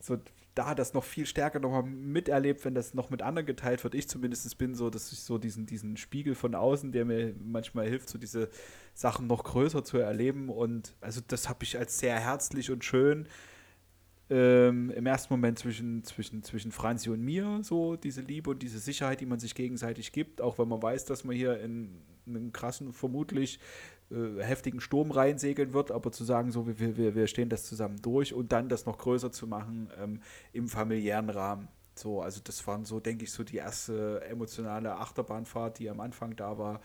so 0.00 0.18
da 0.58 0.74
das 0.74 0.92
noch 0.92 1.04
viel 1.04 1.24
stärker 1.24 1.60
nochmal 1.60 1.84
miterlebt, 1.84 2.64
wenn 2.64 2.74
das 2.74 2.92
noch 2.92 3.10
mit 3.10 3.22
anderen 3.22 3.46
geteilt 3.46 3.84
wird. 3.84 3.94
Ich 3.94 4.08
zumindest 4.08 4.58
bin 4.58 4.74
so, 4.74 4.90
dass 4.90 5.12
ich 5.12 5.20
so 5.20 5.38
diesen, 5.38 5.66
diesen 5.66 5.96
Spiegel 5.96 6.34
von 6.34 6.56
außen, 6.56 6.90
der 6.90 7.04
mir 7.04 7.32
manchmal 7.38 7.86
hilft, 7.88 8.08
so 8.08 8.18
diese 8.18 8.48
Sachen 8.92 9.28
noch 9.28 9.44
größer 9.44 9.84
zu 9.84 9.98
erleben. 9.98 10.48
Und 10.48 10.96
also 11.00 11.20
das 11.26 11.48
habe 11.48 11.62
ich 11.62 11.78
als 11.78 12.00
sehr 12.00 12.18
herzlich 12.18 12.72
und 12.72 12.84
schön 12.84 13.28
ähm, 14.30 14.90
im 14.90 15.06
ersten 15.06 15.32
Moment 15.32 15.60
zwischen, 15.60 16.02
zwischen, 16.02 16.42
zwischen 16.42 16.72
Franzi 16.72 17.08
und 17.10 17.20
mir, 17.22 17.60
so 17.62 17.94
diese 17.94 18.22
Liebe 18.22 18.50
und 18.50 18.60
diese 18.60 18.80
Sicherheit, 18.80 19.20
die 19.20 19.26
man 19.26 19.38
sich 19.38 19.54
gegenseitig 19.54 20.10
gibt, 20.10 20.40
auch 20.40 20.58
wenn 20.58 20.66
man 20.66 20.82
weiß, 20.82 21.04
dass 21.04 21.22
man 21.22 21.36
hier 21.36 21.60
in 21.60 22.02
einen 22.26 22.52
krassen, 22.52 22.92
vermutlich 22.92 23.60
äh, 24.10 24.42
heftigen 24.42 24.80
Sturm 24.80 25.10
reinsegeln 25.10 25.72
wird, 25.72 25.90
aber 25.90 26.12
zu 26.12 26.24
sagen, 26.24 26.50
so, 26.50 26.66
wir, 26.66 26.96
wir, 26.96 27.14
wir 27.14 27.26
stehen 27.26 27.48
das 27.48 27.64
zusammen 27.64 28.00
durch 28.00 28.32
und 28.32 28.52
dann 28.52 28.68
das 28.68 28.86
noch 28.86 28.98
größer 28.98 29.32
zu 29.32 29.46
machen 29.46 29.90
ähm, 29.98 30.20
im 30.52 30.68
familiären 30.68 31.30
Rahmen. 31.30 31.68
So, 31.94 32.22
also 32.22 32.40
das 32.42 32.66
waren 32.66 32.84
so, 32.84 33.00
denke 33.00 33.24
ich, 33.24 33.32
so 33.32 33.44
die 33.44 33.56
erste 33.56 34.22
emotionale 34.22 34.96
Achterbahnfahrt, 34.96 35.78
die 35.78 35.90
am 35.90 36.00
Anfang 36.00 36.36
da 36.36 36.56
war, 36.56 36.80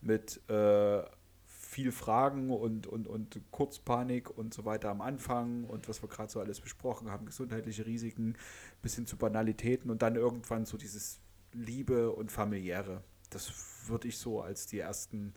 mit 0.00 0.40
äh, 0.48 1.02
viel 1.46 1.90
Fragen 1.90 2.50
und, 2.50 2.86
und, 2.86 3.06
und 3.08 3.40
Kurzpanik 3.50 4.30
und 4.36 4.54
so 4.54 4.64
weiter 4.64 4.90
am 4.90 5.00
Anfang 5.00 5.64
und 5.64 5.88
was 5.88 6.02
wir 6.02 6.08
gerade 6.08 6.30
so 6.30 6.40
alles 6.40 6.60
besprochen 6.60 7.10
haben, 7.10 7.26
gesundheitliche 7.26 7.86
Risiken 7.86 8.36
bis 8.82 8.94
hin 8.94 9.06
zu 9.06 9.16
Banalitäten 9.16 9.90
und 9.90 10.02
dann 10.02 10.16
irgendwann 10.16 10.64
so 10.64 10.76
dieses 10.76 11.20
Liebe 11.52 12.12
und 12.12 12.30
familiäre. 12.30 13.02
Das 13.30 13.52
würde 13.86 14.08
ich 14.08 14.18
so 14.18 14.40
als 14.40 14.66
die 14.66 14.78
ersten 14.78 15.34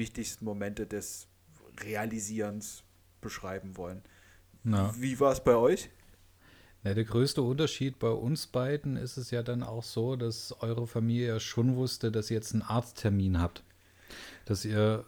wichtigsten 0.00 0.44
Momente 0.44 0.86
des 0.86 1.28
Realisierens 1.84 2.82
beschreiben 3.20 3.76
wollen. 3.76 4.02
Na. 4.64 4.92
Wie 4.98 5.20
war 5.20 5.32
es 5.32 5.44
bei 5.44 5.54
euch? 5.54 5.90
Ja, 6.82 6.94
der 6.94 7.04
größte 7.04 7.42
Unterschied 7.42 7.98
bei 7.98 8.08
uns 8.08 8.46
beiden 8.46 8.96
ist 8.96 9.18
es 9.18 9.30
ja 9.30 9.42
dann 9.42 9.62
auch 9.62 9.84
so, 9.84 10.16
dass 10.16 10.52
eure 10.60 10.86
Familie 10.86 11.28
ja 11.28 11.40
schon 11.40 11.76
wusste, 11.76 12.10
dass 12.10 12.30
ihr 12.30 12.36
jetzt 12.36 12.54
einen 12.54 12.62
Arzttermin 12.62 13.38
habt. 13.38 13.62
Dass 14.46 14.64
ihr 14.64 15.04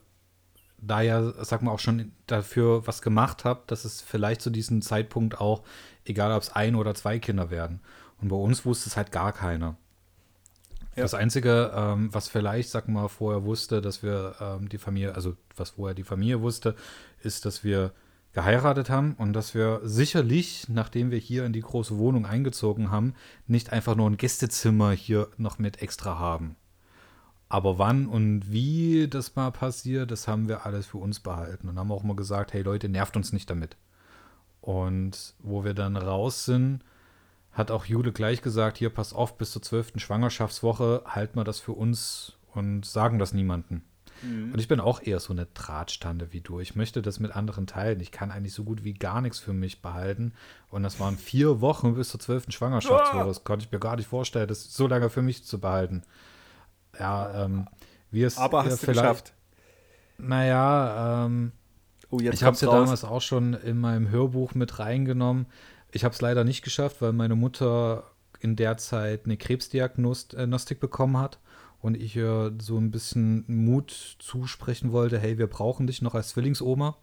da 0.79 1.01
ja, 1.01 1.33
sag 1.45 1.63
mal, 1.63 1.71
auch 1.71 1.79
schon 1.79 2.13
dafür 2.27 2.87
was 2.87 3.01
gemacht 3.01 3.45
habt, 3.45 3.71
dass 3.71 3.85
es 3.87 4.03
vielleicht 4.03 4.43
zu 4.43 4.51
diesem 4.51 4.83
Zeitpunkt 4.83 5.41
auch, 5.41 5.63
egal 6.05 6.33
ob 6.33 6.43
es 6.43 6.53
ein 6.53 6.75
oder 6.75 6.95
zwei 6.95 7.19
Kinder 7.19 7.51
werden. 7.51 7.81
Und 8.21 8.29
bei 8.29 8.37
uns 8.37 8.67
wusste 8.67 8.91
es 8.91 8.97
halt 8.97 9.11
gar 9.11 9.33
keiner. 9.33 9.77
Ja. 10.95 11.03
Das 11.03 11.15
Einzige, 11.15 11.73
ähm, 11.75 12.13
was 12.13 12.29
vielleicht, 12.29 12.69
sag 12.69 12.89
mal, 12.89 13.09
vorher 13.09 13.45
wusste, 13.45 13.81
dass 13.81 14.03
wir 14.03 14.35
ähm, 14.41 14.69
die 14.69 14.79
Familie, 14.79 15.15
also 15.15 15.37
was 15.57 15.71
vorher 15.71 15.95
die 15.95 16.05
Familie 16.05 16.43
wusste, 16.43 16.75
ist, 17.23 17.47
dass 17.47 17.65
wir 17.65 17.93
geheiratet 18.35 18.91
haben 18.91 19.15
und 19.15 19.33
dass 19.33 19.55
wir 19.55 19.81
sicherlich, 19.85 20.69
nachdem 20.69 21.11
wir 21.11 21.19
hier 21.19 21.45
in 21.45 21.53
die 21.53 21.61
große 21.61 21.97
Wohnung 21.99 22.27
eingezogen 22.27 22.91
haben, 22.91 23.15
nicht 23.47 23.73
einfach 23.73 23.95
nur 23.95 24.09
ein 24.09 24.17
Gästezimmer 24.17 24.93
hier 24.93 25.29
noch 25.37 25.59
mit 25.59 25.83
extra 25.83 26.19
haben. 26.19 26.57
Aber 27.49 27.79
wann 27.79 28.07
und 28.07 28.51
wie 28.51 29.09
das 29.09 29.37
mal 29.37 29.51
passiert, 29.51 30.11
das 30.11 30.27
haben 30.27 30.49
wir 30.49 30.65
alles 30.65 30.87
für 30.87 30.99
uns 30.99 31.21
behalten 31.21 31.69
und 31.69 31.79
haben 31.79 31.93
auch 31.93 32.03
mal 32.03 32.17
gesagt, 32.17 32.55
hey 32.55 32.63
Leute, 32.63 32.89
nervt 32.89 33.17
uns 33.17 33.33
nicht 33.33 33.51
damit. 33.51 33.77
Und 34.63 35.35
wo 35.39 35.65
wir 35.65 35.75
dann 35.75 35.97
raus 35.97 36.47
sind, 36.47 36.83
hat 37.53 37.71
auch 37.71 37.85
Jude 37.85 38.13
gleich 38.13 38.43
gesagt, 38.43 38.79
hier 38.79 38.91
pass 38.91 39.13
auf, 39.13 39.37
bis 39.37 39.53
zur 39.53 39.63
zwölften 39.63 40.01
Schwangerschaftswoche 40.01 41.03
halten 41.07 41.39
wir 41.39 41.45
das 41.45 41.61
für 41.61 41.73
uns 41.73 42.39
und 42.55 42.85
sagen 42.85 43.19
das 43.19 43.35
niemandem. 43.35 43.83
Mhm. 44.23 44.53
Und 44.53 44.59
ich 44.59 44.69
bin 44.69 44.81
auch 44.81 45.03
eher 45.03 45.21
so 45.21 45.33
eine 45.33 45.47
Drahtstande 45.47 46.33
wie 46.33 46.41
du. 46.41 46.61
Ich 46.61 46.77
möchte 46.77 47.03
das 47.03 47.21
mit 47.21 47.35
anderen 47.35 47.67
teilen. 47.67 48.01
Ich 48.01 48.13
kann 48.13 48.31
eigentlich 48.31 48.55
so 48.55 48.65
gut 48.65 48.85
wie 48.85 48.95
gar 48.95 49.21
nichts 49.21 49.39
für 49.39 49.53
mich 49.53 49.83
behalten. 49.83 50.33
Und 50.71 50.83
das 50.83 51.01
waren 51.01 51.19
vier 51.19 51.61
Wochen 51.61 51.95
bis 51.95 52.11
zur 52.11 52.21
zwölften 52.21 52.53
Schwangerschaftswoche. 52.53 53.27
Das 53.27 53.45
konnte 53.45 53.67
ich 53.67 53.73
mir 53.73 53.81
gar 53.81 53.97
nicht 53.97 54.09
vorstellen, 54.09 54.49
das 54.49 54.73
so 54.73 54.87
lange 54.87 55.11
für 55.11 55.23
mich 55.23 55.45
zu 55.45 55.61
behalten. 55.61 56.03
Ja, 56.99 57.45
ähm, 57.45 57.67
wie 58.11 58.23
es 58.23 58.39
Aber 58.39 58.65
hast 58.65 58.83
du 58.83 58.87
geschafft. 58.87 59.33
Naja, 60.19 61.25
ähm, 61.27 61.53
oh, 62.11 62.21
ich 62.21 62.45
habe 62.45 62.55
es 62.55 62.61
ja 62.61 62.71
damals 62.71 63.05
auch 63.05 63.23
schon 63.23 63.55
in 63.55 63.79
meinem 63.79 64.09
Hörbuch 64.09 64.55
mit 64.55 64.79
reingenommen. 64.79 65.47
Ich 65.93 66.05
habe 66.05 66.15
es 66.15 66.21
leider 66.21 66.43
nicht 66.43 66.63
geschafft, 66.63 67.01
weil 67.01 67.13
meine 67.13 67.37
Mutter 67.37 68.11
in 68.41 68.57
der 68.57 68.77
Zeit 68.79 69.25
eine 69.25 69.37
Krebsdiagnostik 69.37 70.81
bekommen 70.81 71.19
hat 71.19 71.39
und 71.81 71.97
ich 71.97 72.17
ihr 72.17 72.53
so 72.61 72.79
ein 72.79 72.91
bisschen 72.91 73.45
Mut 73.47 74.17
zusprechen 74.19 74.93
wollte, 74.93 75.19
hey, 75.19 75.39
wir 75.39 75.47
brauchen 75.47 75.87
dich 75.87 76.03
noch 76.03 76.15
als 76.15 76.31
Zwillingsoma. 76.31 76.97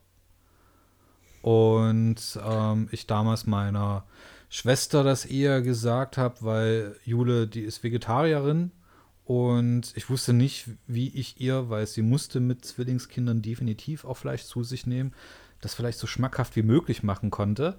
Und 1.41 2.39
ähm, 2.43 2.89
ich 2.91 3.07
damals 3.07 3.45
meiner 3.45 4.05
Schwester 4.49 5.03
das 5.03 5.25
eher 5.25 5.61
gesagt 5.61 6.17
habe, 6.17 6.35
weil 6.41 6.95
Jule, 7.05 7.47
die 7.47 7.61
ist 7.61 7.83
Vegetarierin 7.83 8.71
und 9.23 9.93
ich 9.95 10.09
wusste 10.09 10.33
nicht, 10.33 10.67
wie 10.87 11.09
ich 11.09 11.39
ihr, 11.39 11.69
weil 11.69 11.85
sie 11.85 12.01
musste 12.01 12.39
mit 12.39 12.65
Zwillingskindern 12.65 13.41
definitiv 13.41 14.03
auch 14.03 14.17
Fleisch 14.17 14.43
zu 14.43 14.63
sich 14.63 14.87
nehmen, 14.87 15.13
das 15.61 15.75
vielleicht 15.75 15.99
so 15.99 16.07
schmackhaft 16.07 16.55
wie 16.55 16.63
möglich 16.63 17.03
machen 17.03 17.29
konnte. 17.29 17.77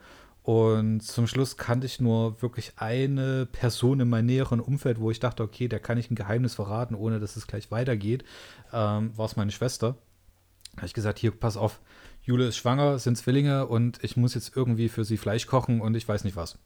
Und 0.50 0.98
zum 1.04 1.28
Schluss 1.28 1.56
kannte 1.56 1.86
ich 1.86 2.00
nur 2.00 2.42
wirklich 2.42 2.72
eine 2.74 3.46
Person 3.46 4.00
in 4.00 4.08
meinem 4.08 4.26
näheren 4.26 4.58
Umfeld, 4.58 4.98
wo 4.98 5.12
ich 5.12 5.20
dachte, 5.20 5.44
okay, 5.44 5.68
der 5.68 5.78
kann 5.78 5.96
ich 5.96 6.10
ein 6.10 6.16
Geheimnis 6.16 6.56
verraten, 6.56 6.96
ohne 6.96 7.20
dass 7.20 7.36
es 7.36 7.46
gleich 7.46 7.70
weitergeht. 7.70 8.24
Ähm, 8.72 9.16
war 9.16 9.26
es 9.26 9.36
meine 9.36 9.52
Schwester. 9.52 9.94
Da 10.72 10.78
habe 10.78 10.86
ich 10.88 10.92
gesagt, 10.94 11.20
hier, 11.20 11.30
pass 11.30 11.56
auf, 11.56 11.80
Jule 12.24 12.48
ist 12.48 12.56
schwanger, 12.56 12.98
sind 12.98 13.16
Zwillinge 13.16 13.68
und 13.68 14.02
ich 14.02 14.16
muss 14.16 14.34
jetzt 14.34 14.56
irgendwie 14.56 14.88
für 14.88 15.04
sie 15.04 15.18
Fleisch 15.18 15.46
kochen 15.46 15.80
und 15.80 15.94
ich 15.94 16.08
weiß 16.08 16.24
nicht 16.24 16.34
was. 16.34 16.58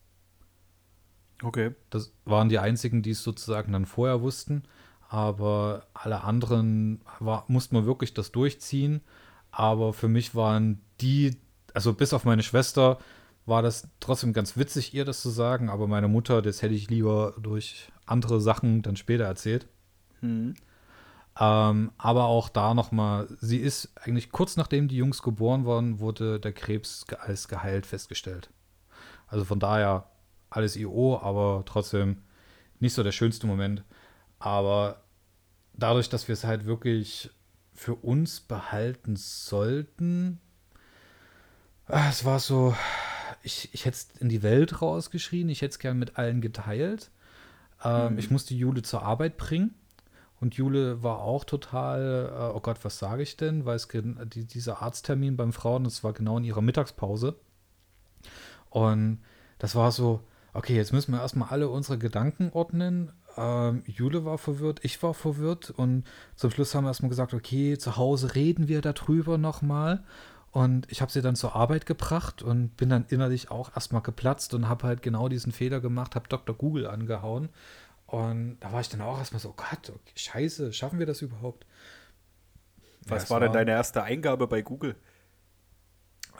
Okay. 1.43 1.75
Das 1.91 2.11
waren 2.25 2.49
die 2.49 2.61
einzigen, 2.61 3.03
die 3.03 3.11
es 3.11 3.23
sozusagen 3.23 3.71
dann 3.71 3.85
vorher 3.85 4.23
wussten. 4.23 4.63
Aber 5.11 5.89
alle 5.93 6.25
anderen 6.25 7.03
war, 7.19 7.45
musste 7.49 7.75
man 7.75 7.85
wirklich 7.85 8.15
das 8.15 8.33
durchziehen. 8.33 9.03
Aber 9.51 9.93
für 9.93 10.09
mich 10.09 10.35
waren 10.35 10.81
die, 11.03 11.37
also 11.75 11.93
bis 11.93 12.15
auf 12.15 12.25
meine 12.25 12.43
Schwester, 12.43 12.99
war 13.47 13.63
das 13.63 13.89
trotzdem 14.01 14.33
ganz 14.33 14.57
witzig, 14.57 14.95
ihr 14.95 15.05
das 15.05 15.21
zu 15.21 15.31
sagen, 15.31 15.69
aber 15.69 15.87
meine 15.87 16.09
Mutter, 16.09 16.43
das 16.43 16.63
hätte 16.63 16.75
ich 16.75 16.89
lieber 16.89 17.35
durch 17.41 17.93
andere 18.07 18.41
Sachen 18.41 18.83
dann 18.83 18.97
später 18.97 19.25
erzählt. 19.25 19.67
Mhm. 20.21 20.55
Ähm, 21.39 21.91
aber 21.99 22.25
auch 22.25 22.49
da 22.49 22.75
nochmal, 22.75 23.27
sie 23.41 23.59
ist 23.59 23.93
eigentlich 24.01 24.31
kurz 24.31 24.57
nachdem 24.57 24.89
die 24.89 24.97
Jungs 24.97 25.21
geboren 25.23 25.67
waren, 25.67 25.99
wurde 25.99 26.39
der 26.39 26.53
Krebs 26.53 27.05
als 27.21 27.49
geheilt 27.49 27.87
festgestellt. 27.87 28.51
Also 29.27 29.45
von 29.45 29.59
daher 29.59 30.09
alles 30.49 30.77
IO, 30.77 31.19
aber 31.21 31.65
trotzdem 31.67 32.19
nicht 32.79 32.95
so 32.95 33.03
der 33.03 33.13
schönste 33.13 33.47
Moment. 33.47 33.83
Aber 34.39 35.03
dadurch, 35.73 36.09
dass 36.09 36.29
wir 36.29 36.35
es 36.35 36.45
halt 36.45 36.67
wirklich 36.67 37.31
für 37.73 37.97
uns 37.97 38.41
behalten 38.41 39.17
sollten, 39.17 40.39
ah, 41.87 42.09
es 42.09 42.25
war 42.25 42.39
so, 42.39 42.77
ich, 43.45 43.69
ich 43.73 43.85
hätte 43.85 43.97
es 43.97 44.09
in 44.21 44.29
die 44.29 44.43
Welt 44.43 44.81
rausgeschrien, 44.81 45.49
ich 45.49 45.63
hätte 45.63 45.73
es 45.73 45.79
gern 45.79 45.99
mit 45.99 46.19
allen 46.19 46.41
geteilt. 46.41 47.11
Ähm, 47.83 48.13
mhm. 48.13 48.19
Ich 48.19 48.31
musste 48.31 48.55
Jule 48.55 48.83
zur 48.83 49.03
Arbeit 49.03 49.37
bringen. 49.37 49.75
Und 50.41 50.55
Jule 50.55 51.03
war 51.03 51.21
auch 51.21 51.45
total, 51.45 52.31
äh, 52.33 52.57
oh 52.57 52.61
Gott, 52.61 52.79
was 52.83 52.99
sage 52.99 53.23
ich 53.23 53.37
denn? 53.37 53.65
Weil 53.65 53.77
es 53.77 53.89
die, 53.89 54.45
dieser 54.45 54.83
Arzttermin 54.83 55.37
beim 55.37 55.53
Frauen, 55.53 55.85
das 55.85 56.03
war 56.03 56.13
genau 56.13 56.39
in 56.39 56.45
ihrer 56.45 56.63
Mittagspause. 56.63 57.37
Und 58.71 59.21
das 59.59 59.75
war 59.77 59.93
so, 59.93 60.21
okay, 60.53 60.75
jetzt 60.75 60.93
müssen 60.93 61.13
wir 61.13 61.21
erstmal 61.21 61.51
alle 61.51 61.69
unsere 61.69 61.99
Gedanken 61.99 62.51
ordnen. 62.53 63.13
Ähm, 63.37 63.83
Jule 63.87 64.25
war 64.25 64.39
verwirrt, 64.39 64.81
ich 64.83 65.03
war 65.03 65.15
verwirrt 65.15 65.71
und 65.71 66.05
zum 66.37 66.51
Schluss 66.51 66.75
haben 66.75 66.85
wir 66.85 66.89
erstmal 66.89 67.09
gesagt, 67.11 67.35
okay, 67.35 67.79
zu 67.79 67.97
Hause 67.97 68.35
reden 68.35 68.69
wir 68.69 68.81
darüber 68.81 69.39
nochmal. 69.39 70.05
Und 70.55 70.87
ich 70.89 71.03
habe 71.03 71.11
sie 71.11 71.21
dann 71.21 71.35
zur 71.35 71.57
Arbeit 71.57 71.85
gebracht 71.85 72.41
und 72.41 72.77
bin 72.77 72.89
dann 72.89 73.07
innerlich 73.09 73.51
auch 73.51 73.75
erstmal 73.75 74.03
geplatzt 74.03 74.55
und 74.55 74.69
habe 74.69 74.87
halt 74.87 75.03
genau 75.03 75.29
diesen 75.29 75.51
Fehler 75.51 75.81
gemacht, 75.81 76.15
habe 76.15 76.29
Dr. 76.29 76.55
Google 76.55 76.87
angehauen. 76.87 77.49
Und 78.07 78.59
da 78.61 78.73
war 78.73 78.81
ich 78.81 78.89
dann 78.89 79.01
auch 79.01 79.19
erstmal 79.19 79.41
so, 79.41 79.49
oh 79.49 79.55
Gott, 79.57 79.91
okay, 79.91 80.13
scheiße, 80.15 80.73
schaffen 80.73 81.01
wir 81.01 81.07
das 81.07 81.23
überhaupt? 81.23 81.67
Was 83.09 83.25
ja, 83.25 83.31
war 83.31 83.41
denn 83.41 83.53
deine 83.53 83.73
erste 83.73 84.05
Eingabe 84.05 84.47
bei 84.47 84.63
Google? 84.63 84.95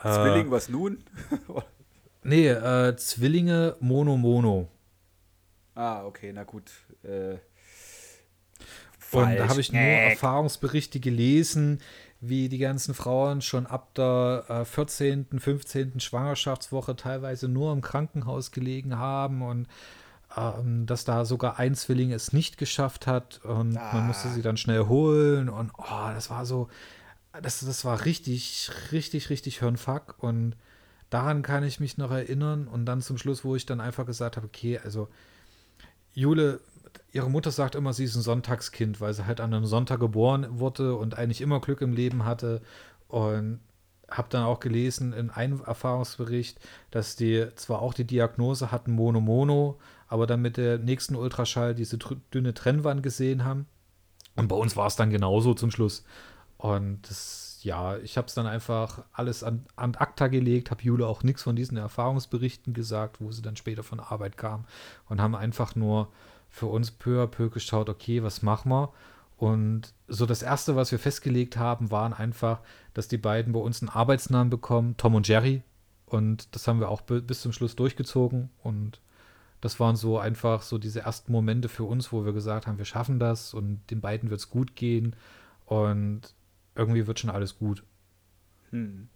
Äh, 0.01 0.13
Zwilling, 0.13 0.49
was 0.49 0.69
nun? 0.69 1.03
nee, 2.23 2.47
äh, 2.47 2.95
Zwillinge 2.95 3.75
Mono 3.81 4.15
Mono. 4.15 4.69
Ah, 5.73 6.05
okay, 6.05 6.31
na 6.31 6.45
gut. 6.45 6.71
Äh, 7.03 7.39
und 9.11 9.35
da 9.35 9.49
habe 9.49 9.61
ich 9.61 9.71
nur 9.71 9.81
Erfahrungsberichte 9.81 10.99
gelesen, 10.99 11.81
wie 12.21 12.49
die 12.49 12.57
ganzen 12.57 12.93
Frauen 12.93 13.41
schon 13.41 13.65
ab 13.65 13.93
der 13.95 14.45
äh, 14.47 14.65
14., 14.65 15.27
15. 15.37 15.99
Schwangerschaftswoche 15.99 16.95
teilweise 16.95 17.47
nur 17.47 17.71
im 17.71 17.81
Krankenhaus 17.81 18.51
gelegen 18.51 18.97
haben 18.97 19.41
und 19.41 19.67
ähm, 20.35 20.85
dass 20.85 21.05
da 21.05 21.25
sogar 21.25 21.59
ein 21.59 21.75
Zwilling 21.75 22.11
es 22.11 22.33
nicht 22.33 22.57
geschafft 22.57 23.07
hat 23.07 23.41
und 23.43 23.77
ah. 23.77 23.93
man 23.93 24.07
musste 24.07 24.29
sie 24.29 24.41
dann 24.41 24.57
schnell 24.57 24.87
holen 24.87 25.49
und 25.49 25.71
oh, 25.77 26.09
das 26.13 26.29
war 26.29 26.45
so, 26.45 26.69
das, 27.41 27.59
das 27.59 27.85
war 27.85 28.05
richtig, 28.05 28.69
richtig, 28.91 29.29
richtig 29.29 29.59
Hirnfuck 29.59 30.15
und 30.19 30.55
daran 31.09 31.41
kann 31.41 31.63
ich 31.63 31.79
mich 31.79 31.97
noch 31.97 32.11
erinnern. 32.11 32.67
Und 32.67 32.85
dann 32.85 33.01
zum 33.01 33.17
Schluss, 33.17 33.43
wo 33.43 33.55
ich 33.55 33.65
dann 33.65 33.81
einfach 33.81 34.05
gesagt 34.05 34.37
habe, 34.37 34.47
okay, 34.47 34.79
also 34.83 35.07
Jule, 36.13 36.59
ihre 37.15 37.29
Mutter 37.29 37.49
sagt 37.49 37.75
immer, 37.75 37.93
sie 37.93 38.03
ist 38.03 38.15
ein 38.15 38.21
Sonntagskind, 38.21 38.99
weil 38.99 39.13
sie 39.13 39.25
halt 39.25 39.39
an 39.39 39.53
einem 39.53 39.65
Sonntag 39.65 40.01
geboren 40.01 40.59
wurde 40.59 40.95
und 40.95 41.17
eigentlich 41.17 41.39
immer 41.39 41.61
Glück 41.61 41.79
im 41.81 41.93
Leben 41.93 42.25
hatte. 42.25 42.61
Und 43.07 43.61
habe 44.11 44.27
dann 44.29 44.43
auch 44.43 44.59
gelesen 44.59 45.13
in 45.13 45.29
einem 45.29 45.61
Erfahrungsbericht, 45.61 46.59
dass 46.91 47.15
die 47.15 47.47
zwar 47.55 47.81
auch 47.81 47.93
die 47.93 48.05
Diagnose 48.05 48.71
hatten 48.71 48.91
Mono 48.91 49.21
Mono, 49.21 49.79
aber 50.07 50.27
dann 50.27 50.41
mit 50.41 50.57
der 50.57 50.77
nächsten 50.77 51.15
Ultraschall 51.15 51.73
diese 51.73 51.97
dünne 52.33 52.53
Trennwand 52.53 53.01
gesehen 53.01 53.45
haben. 53.45 53.65
Und 54.35 54.49
bei 54.49 54.55
uns 54.55 54.75
war 54.75 54.87
es 54.87 54.97
dann 54.97 55.09
genauso 55.09 55.53
zum 55.53 55.71
Schluss. 55.71 56.03
Und 56.57 57.09
das, 57.09 57.59
ja, 57.63 57.97
ich 57.97 58.17
habe 58.17 58.27
es 58.27 58.33
dann 58.33 58.45
einfach 58.45 59.05
alles 59.13 59.43
an, 59.43 59.65
an 59.77 59.95
ACTA 59.95 60.27
gelegt, 60.27 60.69
habe 60.69 60.83
Jule 60.83 61.07
auch 61.07 61.23
nichts 61.23 61.43
von 61.43 61.55
diesen 61.55 61.77
Erfahrungsberichten 61.77 62.73
gesagt, 62.73 63.21
wo 63.21 63.31
sie 63.31 63.41
dann 63.41 63.55
später 63.55 63.83
von 63.83 63.99
Arbeit 64.01 64.37
kam 64.37 64.65
und 65.07 65.21
haben 65.21 65.35
einfach 65.35 65.75
nur 65.75 66.09
für 66.55 66.67
uns 66.67 66.89
peu 66.89 67.21
à 67.21 67.27
peu 67.27 67.49
geschaut, 67.49 67.89
okay, 67.89 68.23
was 68.23 68.41
machen 68.41 68.71
wir? 68.71 68.93
Und 69.35 69.93
so 70.07 70.25
das 70.25 70.41
Erste, 70.41 70.77
was 70.77 70.89
wir 70.89 70.99
festgelegt 70.99 71.57
haben, 71.57 71.91
waren 71.91 72.13
einfach, 72.13 72.61
dass 72.93 73.09
die 73.09 73.17
beiden 73.17 73.51
bei 73.51 73.59
uns 73.59 73.81
einen 73.81 73.89
Arbeitsnamen 73.89 74.49
bekommen, 74.49 74.95
Tom 74.95 75.15
und 75.15 75.27
Jerry. 75.27 75.63
Und 76.05 76.55
das 76.55 76.65
haben 76.65 76.79
wir 76.79 76.87
auch 76.87 77.01
bis 77.01 77.41
zum 77.41 77.51
Schluss 77.51 77.75
durchgezogen. 77.75 78.51
Und 78.63 79.01
das 79.59 79.81
waren 79.81 79.97
so 79.97 80.17
einfach 80.17 80.61
so 80.61 80.77
diese 80.77 81.01
ersten 81.01 81.33
Momente 81.33 81.67
für 81.67 81.83
uns, 81.83 82.13
wo 82.13 82.23
wir 82.23 82.31
gesagt 82.31 82.67
haben, 82.67 82.77
wir 82.77 82.85
schaffen 82.85 83.19
das 83.19 83.53
und 83.53 83.81
den 83.91 83.99
beiden 83.99 84.29
wird 84.29 84.39
es 84.39 84.49
gut 84.49 84.77
gehen. 84.77 85.13
Und 85.65 86.21
irgendwie 86.73 87.05
wird 87.05 87.19
schon 87.19 87.31
alles 87.31 87.57
gut. 87.57 87.83
Hm. 88.69 89.09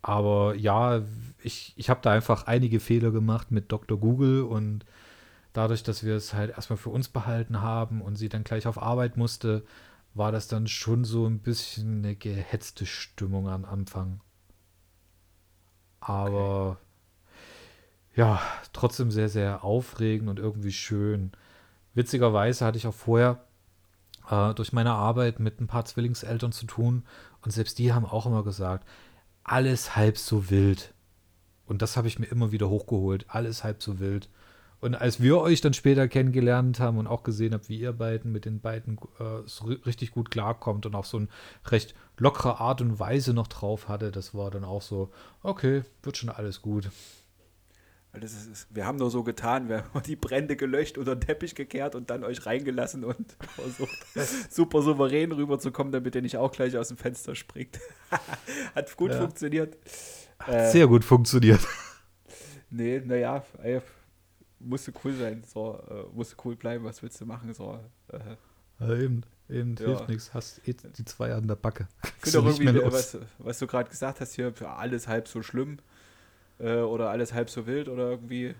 Aber 0.00 0.54
ja, 0.54 1.02
ich, 1.42 1.74
ich 1.76 1.90
habe 1.90 2.00
da 2.02 2.12
einfach 2.12 2.46
einige 2.46 2.78
Fehler 2.78 3.10
gemacht 3.10 3.50
mit 3.50 3.72
Dr. 3.72 3.98
Google 3.98 4.42
und 4.42 4.84
dadurch, 5.52 5.82
dass 5.82 6.04
wir 6.04 6.14
es 6.14 6.34
halt 6.34 6.50
erstmal 6.50 6.76
für 6.76 6.90
uns 6.90 7.08
behalten 7.08 7.60
haben 7.60 8.00
und 8.00 8.16
sie 8.16 8.28
dann 8.28 8.44
gleich 8.44 8.66
auf 8.66 8.80
Arbeit 8.80 9.16
musste, 9.16 9.64
war 10.14 10.32
das 10.32 10.48
dann 10.48 10.66
schon 10.66 11.04
so 11.04 11.26
ein 11.26 11.38
bisschen 11.38 11.98
eine 11.98 12.14
gehetzte 12.14 12.86
Stimmung 12.86 13.48
am 13.48 13.64
Anfang. 13.64 14.20
Aber 16.00 16.70
okay. 16.70 18.20
ja, 18.20 18.42
trotzdem 18.72 19.10
sehr, 19.10 19.28
sehr 19.28 19.64
aufregend 19.64 20.28
und 20.28 20.38
irgendwie 20.38 20.72
schön. 20.72 21.32
Witzigerweise 21.94 22.64
hatte 22.64 22.78
ich 22.78 22.86
auch 22.86 22.94
vorher 22.94 23.44
äh, 24.28 24.54
durch 24.54 24.72
meine 24.72 24.92
Arbeit 24.92 25.40
mit 25.40 25.60
ein 25.60 25.66
paar 25.66 25.84
Zwillingseltern 25.84 26.52
zu 26.52 26.66
tun 26.66 27.04
und 27.42 27.52
selbst 27.52 27.78
die 27.78 27.92
haben 27.92 28.06
auch 28.06 28.26
immer 28.26 28.42
gesagt, 28.42 28.86
alles 29.44 29.96
halb 29.96 30.18
so 30.18 30.50
wild. 30.50 30.94
Und 31.66 31.82
das 31.82 31.96
habe 31.96 32.08
ich 32.08 32.18
mir 32.18 32.26
immer 32.26 32.52
wieder 32.52 32.68
hochgeholt, 32.68 33.26
alles 33.28 33.64
halb 33.64 33.82
so 33.82 33.98
wild. 33.98 34.28
Und 34.82 34.96
als 34.96 35.22
wir 35.22 35.38
euch 35.38 35.60
dann 35.60 35.74
später 35.74 36.08
kennengelernt 36.08 36.80
haben 36.80 36.98
und 36.98 37.06
auch 37.06 37.22
gesehen 37.22 37.54
habt, 37.54 37.68
wie 37.68 37.78
ihr 37.78 37.92
beiden 37.92 38.32
mit 38.32 38.44
den 38.44 38.60
beiden 38.60 38.98
äh, 39.20 39.46
so 39.46 39.66
richtig 39.66 40.10
gut 40.10 40.32
klarkommt 40.32 40.86
und 40.86 40.96
auch 40.96 41.04
so 41.04 41.18
eine 41.18 41.28
recht 41.66 41.94
lockere 42.18 42.58
Art 42.58 42.80
und 42.80 42.98
Weise 42.98 43.32
noch 43.32 43.46
drauf 43.46 43.88
hatte, 43.88 44.10
das 44.10 44.34
war 44.34 44.50
dann 44.50 44.64
auch 44.64 44.82
so, 44.82 45.12
okay, 45.44 45.82
wird 46.02 46.16
schon 46.16 46.30
alles 46.30 46.62
gut. 46.62 46.90
Ist, 48.20 48.66
wir 48.74 48.84
haben 48.84 48.98
nur 48.98 49.12
so 49.12 49.22
getan, 49.22 49.68
wir 49.68 49.84
haben 49.84 50.02
die 50.06 50.16
Brände 50.16 50.56
gelöscht 50.56 50.98
unter 50.98 51.14
den 51.14 51.20
Teppich 51.20 51.54
gekehrt 51.54 51.94
und 51.94 52.10
dann 52.10 52.24
euch 52.24 52.44
reingelassen 52.44 53.04
und 53.04 53.36
versucht, 53.54 53.96
super 54.50 54.82
souverän 54.82 55.30
rüberzukommen, 55.30 55.92
damit 55.92 56.16
ihr 56.16 56.22
nicht 56.22 56.38
auch 56.38 56.50
gleich 56.50 56.76
aus 56.76 56.88
dem 56.88 56.96
Fenster 56.96 57.36
springt. 57.36 57.78
Hat 58.74 58.96
gut 58.96 59.12
ja. 59.12 59.20
funktioniert. 59.20 59.78
Sehr 60.44 60.86
äh, 60.86 60.88
gut 60.88 61.04
funktioniert. 61.04 61.60
Nee, 62.68 63.00
naja, 63.04 63.44
musste 64.64 64.92
cool 65.04 65.14
sein, 65.14 65.42
so, 65.46 65.78
äh, 65.88 66.16
musste 66.16 66.36
cool 66.44 66.56
bleiben, 66.56 66.84
was 66.84 67.02
willst 67.02 67.20
du 67.20 67.26
machen, 67.26 67.52
so. 67.54 67.78
Äh. 68.08 68.18
Ja, 68.80 68.94
eben, 68.94 69.22
eben, 69.48 69.76
ja. 69.76 69.86
hilft 69.86 70.08
nichts, 70.08 70.34
hast 70.34 70.66
eh 70.66 70.74
die 70.74 71.04
zwei 71.04 71.34
an 71.34 71.46
der 71.46 71.56
Backe. 71.56 71.88
Ich 72.24 72.30
finde 72.30 72.50
auch 72.50 72.58
irgendwie, 72.58 72.92
was, 72.92 73.18
was 73.38 73.58
du 73.58 73.66
gerade 73.66 73.90
gesagt 73.90 74.20
hast 74.20 74.34
hier, 74.34 74.52
für 74.52 74.68
alles 74.68 75.08
halb 75.08 75.28
so 75.28 75.42
schlimm 75.42 75.78
äh, 76.58 76.76
oder 76.76 77.10
alles 77.10 77.32
halb 77.32 77.50
so 77.50 77.66
wild 77.66 77.88
oder 77.88 78.10
irgendwie 78.10 78.54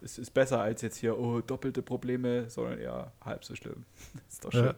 ist, 0.00 0.18
ist 0.18 0.34
besser 0.34 0.60
als 0.60 0.82
jetzt 0.82 0.96
hier, 0.96 1.18
oh, 1.18 1.40
doppelte 1.40 1.82
Probleme, 1.82 2.48
sondern 2.50 2.78
eher 2.78 3.12
halb 3.24 3.44
so 3.44 3.54
schlimm. 3.54 3.84
ist 4.28 4.44
doch 4.44 4.52
schön. 4.52 4.66
Ja. 4.66 4.74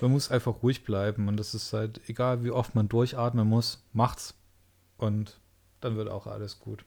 Man 0.00 0.12
muss 0.12 0.30
einfach 0.30 0.62
ruhig 0.62 0.84
bleiben 0.84 1.28
und 1.28 1.36
das 1.38 1.54
ist 1.54 1.72
halt, 1.72 2.00
egal 2.08 2.44
wie 2.44 2.50
oft 2.50 2.74
man 2.74 2.88
durchatmen 2.88 3.48
muss, 3.48 3.82
macht's. 3.92 4.34
Und 4.98 5.40
dann 5.80 5.96
wird 5.96 6.08
auch 6.08 6.26
alles 6.26 6.60
gut. 6.60 6.84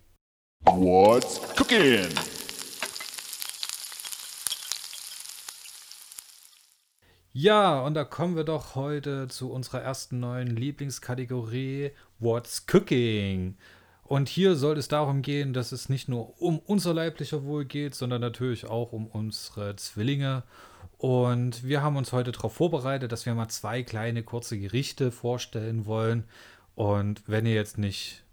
What's 0.66 1.42
cooking? 1.56 2.10
Ja, 7.38 7.82
und 7.82 7.96
da 7.96 8.06
kommen 8.06 8.38
wir 8.38 8.46
doch 8.46 8.76
heute 8.76 9.28
zu 9.28 9.52
unserer 9.52 9.82
ersten 9.82 10.22
neuen 10.22 10.56
Lieblingskategorie 10.56 11.92
What's 12.18 12.66
Cooking? 12.72 13.58
Und 14.06 14.30
hier 14.30 14.56
soll 14.56 14.78
es 14.78 14.88
darum 14.88 15.22
gehen, 15.22 15.52
dass 15.52 15.74
es 15.74 15.90
nicht 15.90 16.08
nur 16.08 16.42
um 16.42 16.60
unser 16.60 16.94
leiblicher 16.94 17.44
Wohl 17.44 17.66
geht, 17.66 17.94
sondern 17.94 18.22
natürlich 18.22 18.68
auch 18.68 18.94
um 18.94 19.08
unsere 19.08 19.76
Zwillinge. 19.76 20.44
Und 20.98 21.66
wir 21.66 21.84
haben 21.84 21.98
uns 21.98 22.14
heute 22.14 22.32
darauf 22.32 22.54
vorbereitet, 22.54 23.12
dass 23.12 23.26
wir 23.26 23.36
mal 23.36 23.50
zwei 23.50 23.84
kleine 23.84 24.24
kurze 24.24 24.58
Gerichte 24.58 25.12
vorstellen 25.12 25.86
wollen. 25.86 26.24
Und 26.74 27.22
wenn 27.28 27.46
ihr 27.46 27.56
jetzt 27.56 27.78
nicht 27.78 28.24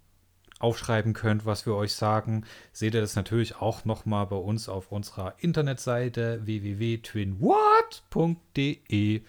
aufschreiben 0.63 1.13
könnt, 1.13 1.45
was 1.45 1.65
wir 1.65 1.75
euch 1.75 1.93
sagen, 1.93 2.45
seht 2.71 2.95
ihr 2.95 3.01
das 3.01 3.15
natürlich 3.15 3.57
auch 3.57 3.85
nochmal 3.85 4.25
bei 4.25 4.37
uns 4.37 4.69
auf 4.69 4.91
unserer 4.91 5.35
Internetseite 5.39 6.41
www.twinwhat.de. 6.45 9.21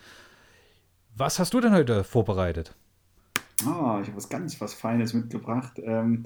Was 1.17 1.39
hast 1.39 1.53
du 1.53 1.61
denn 1.61 1.73
heute 1.73 2.05
vorbereitet? 2.05 2.75
Ah, 3.67 3.99
ich 4.01 4.09
habe 4.09 4.17
was 4.17 4.29
ganz 4.29 4.61
was 4.61 4.75
Feines 4.75 5.13
mitgebracht. 5.13 5.81
Ähm, 5.83 6.25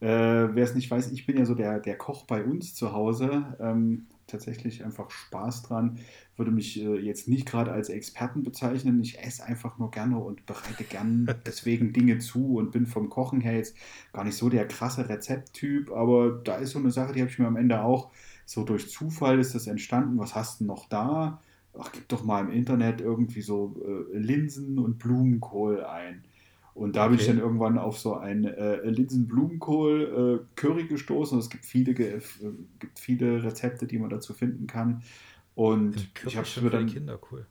äh, 0.00 0.08
Wer 0.08 0.64
es 0.64 0.74
nicht 0.74 0.90
weiß, 0.90 1.12
ich 1.12 1.26
bin 1.26 1.38
ja 1.38 1.44
so 1.44 1.54
der, 1.54 1.80
der 1.80 1.96
Koch 1.96 2.24
bei 2.24 2.42
uns 2.42 2.74
zu 2.74 2.92
Hause. 2.92 3.56
Ähm, 3.60 4.06
tatsächlich 4.26 4.84
einfach 4.84 5.10
Spaß 5.10 5.62
dran. 5.62 5.98
Würde 6.36 6.50
mich 6.50 6.80
äh, 6.80 6.98
jetzt 6.98 7.28
nicht 7.28 7.46
gerade 7.46 7.72
als 7.72 7.88
Experten 7.88 8.42
bezeichnen. 8.42 9.00
Ich 9.00 9.22
esse 9.22 9.44
einfach 9.44 9.78
nur 9.78 9.90
gerne 9.90 10.18
und 10.18 10.46
bereite 10.46 10.84
gern 10.84 11.28
deswegen 11.46 11.92
Dinge 11.92 12.18
zu 12.18 12.56
und 12.56 12.72
bin 12.72 12.86
vom 12.86 13.08
Kochen 13.08 13.40
her 13.40 13.56
jetzt 13.56 13.76
gar 14.12 14.24
nicht 14.24 14.36
so 14.36 14.48
der 14.48 14.66
krasse 14.66 15.08
Rezepttyp. 15.08 15.90
Aber 15.92 16.30
da 16.44 16.56
ist 16.56 16.70
so 16.72 16.78
eine 16.78 16.90
Sache, 16.90 17.12
die 17.12 17.20
habe 17.20 17.30
ich 17.30 17.38
mir 17.38 17.46
am 17.46 17.56
Ende 17.56 17.82
auch 17.82 18.10
so 18.46 18.62
durch 18.64 18.88
Zufall 18.90 19.40
ist 19.40 19.54
das 19.54 19.66
entstanden. 19.66 20.18
Was 20.18 20.34
hast 20.34 20.60
du 20.60 20.64
noch 20.64 20.88
da? 20.88 21.42
Ach, 21.78 21.90
gib 21.92 22.08
doch 22.08 22.24
mal 22.24 22.40
im 22.40 22.50
Internet 22.50 23.00
irgendwie 23.00 23.42
so 23.42 23.74
äh, 23.84 24.16
Linsen 24.16 24.78
und 24.78 24.98
Blumenkohl 24.98 25.84
ein. 25.84 26.24
Und 26.76 26.94
da 26.94 27.04
okay. 27.04 27.12
bin 27.12 27.20
ich 27.20 27.26
dann 27.26 27.38
irgendwann 27.38 27.78
auf 27.78 27.98
so 27.98 28.16
ein 28.16 28.44
äh, 28.44 28.82
Linsen-Blumenkohl-Curry 28.82 30.82
äh, 30.82 30.86
gestoßen. 30.86 31.38
Es 31.38 31.48
gibt 31.48 31.64
viele, 31.64 31.92
äh, 31.92 32.20
gibt 32.78 32.98
viele 32.98 33.42
Rezepte, 33.42 33.86
die 33.86 33.98
man 33.98 34.10
dazu 34.10 34.34
finden 34.34 34.66
kann. 34.66 35.02
Und 35.54 36.10
ich 36.26 36.36
habe 36.36 36.46
für 36.46 36.68
dann. 36.68 36.86
Die 36.86 36.92
Kinder 36.92 37.18
cool. 37.32 37.46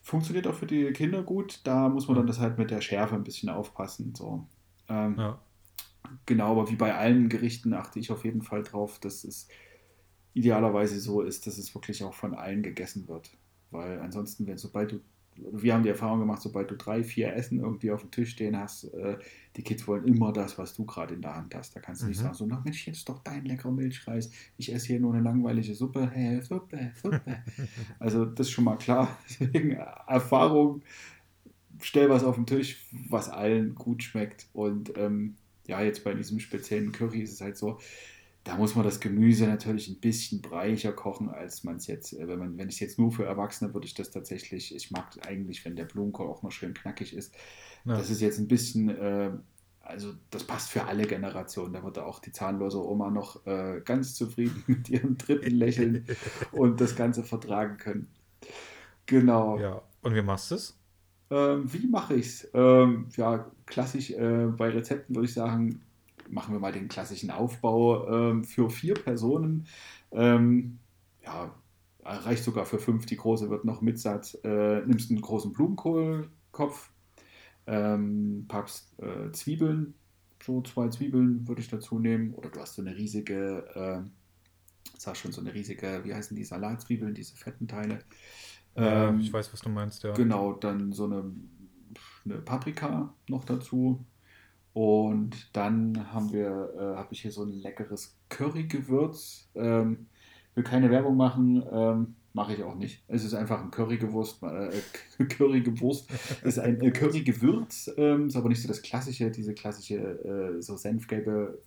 Funktioniert 0.00 0.46
auch 0.46 0.54
für 0.54 0.64
die 0.64 0.90
Kinder 0.92 1.22
gut. 1.22 1.60
Da 1.64 1.90
muss 1.90 2.08
man 2.08 2.16
dann 2.16 2.26
das 2.26 2.40
halt 2.40 2.56
mit 2.56 2.70
der 2.70 2.80
Schärfe 2.80 3.14
ein 3.14 3.24
bisschen 3.24 3.50
aufpassen. 3.50 4.14
So. 4.14 4.46
Ähm, 4.88 5.16
ja. 5.18 5.38
Genau, 6.24 6.52
aber 6.52 6.70
wie 6.70 6.76
bei 6.76 6.94
allen 6.94 7.28
Gerichten 7.28 7.74
achte 7.74 7.98
ich 7.98 8.10
auf 8.10 8.24
jeden 8.24 8.40
Fall 8.40 8.62
drauf, 8.62 8.98
dass 9.00 9.24
es 9.24 9.48
idealerweise 10.32 10.98
so 10.98 11.20
ist, 11.20 11.46
dass 11.46 11.58
es 11.58 11.74
wirklich 11.74 12.02
auch 12.04 12.14
von 12.14 12.32
allen 12.32 12.62
gegessen 12.62 13.06
wird. 13.06 13.36
Weil 13.70 14.00
ansonsten, 14.00 14.46
wenn 14.46 14.56
sobald 14.56 14.92
du 14.92 15.00
wir 15.36 15.74
haben 15.74 15.82
die 15.82 15.88
Erfahrung 15.88 16.20
gemacht, 16.20 16.42
sobald 16.42 16.70
du 16.70 16.76
drei, 16.76 17.02
vier 17.02 17.34
Essen 17.34 17.60
irgendwie 17.60 17.90
auf 17.90 18.00
dem 18.00 18.10
Tisch 18.10 18.30
stehen 18.30 18.58
hast, 18.58 18.84
äh, 18.94 19.18
die 19.56 19.62
Kids 19.62 19.86
wollen 19.86 20.04
immer 20.04 20.32
das, 20.32 20.58
was 20.58 20.74
du 20.74 20.84
gerade 20.84 21.14
in 21.14 21.22
der 21.22 21.34
Hand 21.34 21.54
hast. 21.54 21.74
Da 21.74 21.80
kannst 21.80 22.02
du 22.02 22.06
mhm. 22.06 22.10
nicht 22.10 22.20
sagen, 22.20 22.34
so, 22.34 22.46
na 22.46 22.60
Mensch, 22.64 22.86
jetzt 22.86 23.08
doch 23.08 23.20
dein 23.22 23.44
leckerer 23.44 23.72
Milchreis. 23.72 24.30
Ich 24.56 24.72
esse 24.72 24.88
hier 24.88 25.00
nur 25.00 25.14
eine 25.14 25.22
langweilige 25.22 25.74
Suppe. 25.74 26.10
Hey, 26.10 26.40
Suppe, 26.42 26.92
Suppe. 27.00 27.42
also 27.98 28.24
das 28.24 28.48
ist 28.48 28.52
schon 28.52 28.64
mal 28.64 28.76
klar. 28.76 29.16
Deswegen 29.28 29.72
Erfahrung, 30.06 30.82
stell 31.80 32.08
was 32.10 32.24
auf 32.24 32.36
den 32.36 32.46
Tisch, 32.46 32.84
was 33.08 33.28
allen 33.28 33.74
gut 33.74 34.02
schmeckt. 34.02 34.48
Und 34.52 34.96
ähm, 34.96 35.36
ja, 35.66 35.82
jetzt 35.82 36.04
bei 36.04 36.14
diesem 36.14 36.40
speziellen 36.40 36.92
Curry 36.92 37.22
ist 37.22 37.32
es 37.32 37.40
halt 37.40 37.56
so, 37.56 37.78
da 38.44 38.56
muss 38.56 38.74
man 38.74 38.84
das 38.84 39.00
Gemüse 39.00 39.46
natürlich 39.46 39.88
ein 39.88 40.00
bisschen 40.00 40.42
breicher 40.42 40.92
kochen, 40.92 41.30
als 41.30 41.64
man 41.64 41.76
es 41.76 41.86
jetzt, 41.86 42.12
äh, 42.12 42.28
wenn 42.28 42.38
man, 42.38 42.58
wenn 42.58 42.68
ich 42.68 42.76
es 42.76 42.80
jetzt 42.80 42.98
nur 42.98 43.10
für 43.10 43.24
Erwachsene 43.24 43.72
würde 43.72 43.86
ich 43.86 43.94
das 43.94 44.10
tatsächlich, 44.10 44.74
ich 44.74 44.90
mag 44.90 45.06
eigentlich, 45.26 45.64
wenn 45.64 45.76
der 45.76 45.86
Blumenkohl 45.86 46.28
auch 46.28 46.42
noch 46.42 46.52
schön 46.52 46.74
knackig 46.74 47.16
ist. 47.16 47.34
Ja. 47.86 47.96
Das 47.96 48.10
ist 48.10 48.20
jetzt 48.20 48.38
ein 48.38 48.46
bisschen, 48.46 48.90
äh, 48.90 49.30
also 49.80 50.12
das 50.30 50.44
passt 50.44 50.70
für 50.70 50.84
alle 50.84 51.06
Generationen. 51.06 51.72
Da 51.72 51.82
wird 51.82 51.98
auch 51.98 52.20
die 52.20 52.32
zahnlose 52.32 52.86
Oma 52.86 53.10
noch 53.10 53.46
äh, 53.46 53.80
ganz 53.82 54.14
zufrieden 54.14 54.62
mit 54.66 54.90
ihrem 54.90 55.16
dritten 55.16 55.54
Lächeln 55.54 56.04
und 56.52 56.80
das 56.80 56.96
Ganze 56.96 57.24
vertragen 57.24 57.78
können. 57.78 58.08
Genau. 59.06 59.58
Ja, 59.58 59.82
und 60.02 60.14
wie 60.14 60.22
machst 60.22 60.50
du 60.50 60.56
es? 60.56 60.78
Ähm, 61.30 61.72
wie 61.72 61.86
mache 61.86 62.14
ich 62.14 62.26
es? 62.26 62.50
Ähm, 62.52 63.08
ja, 63.16 63.50
klassisch 63.64 64.10
äh, 64.10 64.46
bei 64.46 64.68
Rezepten 64.68 65.14
würde 65.14 65.26
ich 65.26 65.34
sagen, 65.34 65.80
machen 66.34 66.52
wir 66.52 66.60
mal 66.60 66.72
den 66.72 66.88
klassischen 66.88 67.30
Aufbau 67.30 68.08
ähm, 68.08 68.44
für 68.44 68.68
vier 68.68 68.94
Personen. 68.94 69.66
Ähm, 70.10 70.80
ja, 71.22 71.54
reicht 72.04 72.44
sogar 72.44 72.66
für 72.66 72.78
fünf. 72.78 73.06
Die 73.06 73.16
große 73.16 73.48
wird 73.50 73.64
noch 73.64 73.80
mit 73.80 73.98
Satz. 73.98 74.36
Äh, 74.42 74.80
nimmst 74.84 75.10
einen 75.10 75.20
großen 75.20 75.52
Blumenkohlkopf, 75.52 76.90
ähm, 77.66 78.44
packst 78.48 78.98
äh, 79.00 79.30
Zwiebeln, 79.32 79.94
so 80.42 80.60
zwei 80.62 80.88
Zwiebeln 80.88 81.46
würde 81.48 81.62
ich 81.62 81.68
dazu 81.68 81.98
nehmen. 81.98 82.34
Oder 82.34 82.50
du 82.50 82.60
hast 82.60 82.74
so 82.74 82.82
eine 82.82 82.96
riesige, 82.96 83.64
äh, 83.74 84.90
sag 84.98 85.16
schon, 85.16 85.32
so 85.32 85.40
eine 85.40 85.54
riesige, 85.54 86.00
wie 86.02 86.14
heißen 86.14 86.36
die 86.36 86.44
Salatzwiebeln, 86.44 87.14
diese 87.14 87.36
fetten 87.36 87.68
Teile. 87.68 88.00
Ähm, 88.76 89.20
ich 89.20 89.32
weiß, 89.32 89.52
was 89.52 89.60
du 89.60 89.68
meinst, 89.68 90.02
ja. 90.02 90.12
Genau, 90.14 90.52
dann 90.52 90.92
so 90.92 91.04
eine, 91.04 91.32
eine 92.24 92.38
Paprika 92.38 93.14
noch 93.28 93.44
dazu. 93.44 94.04
Und 94.74 95.56
dann 95.56 96.12
haben 96.12 96.32
wir, 96.32 96.74
äh, 96.76 96.96
habe 96.98 97.08
ich 97.12 97.22
hier 97.22 97.30
so 97.30 97.44
ein 97.44 97.52
leckeres 97.52 98.18
Currygewürz. 98.28 99.48
Ähm, 99.54 100.08
will 100.54 100.64
keine 100.64 100.90
Werbung 100.90 101.16
machen, 101.16 101.64
ähm, 101.72 102.14
mache 102.32 102.54
ich 102.54 102.62
auch 102.62 102.74
nicht. 102.74 103.02
Es 103.08 103.24
ist 103.24 103.34
einfach 103.34 103.62
ein 103.62 103.70
Currygewurst, 103.70 104.42
äh, 104.42 104.70
Currygewurst 105.24 106.10
ist 106.42 106.58
ein 106.58 106.80
äh, 106.80 106.90
Currygewürz, 106.90 107.90
ähm, 107.96 108.26
ist 108.26 108.36
aber 108.36 108.48
nicht 108.48 108.62
so 108.62 108.68
das 108.68 108.82
klassische, 108.82 109.30
diese 109.30 109.54
klassische 109.54 109.96
äh, 109.96 110.60
so 110.60 110.76
senfgelbe 110.76 111.62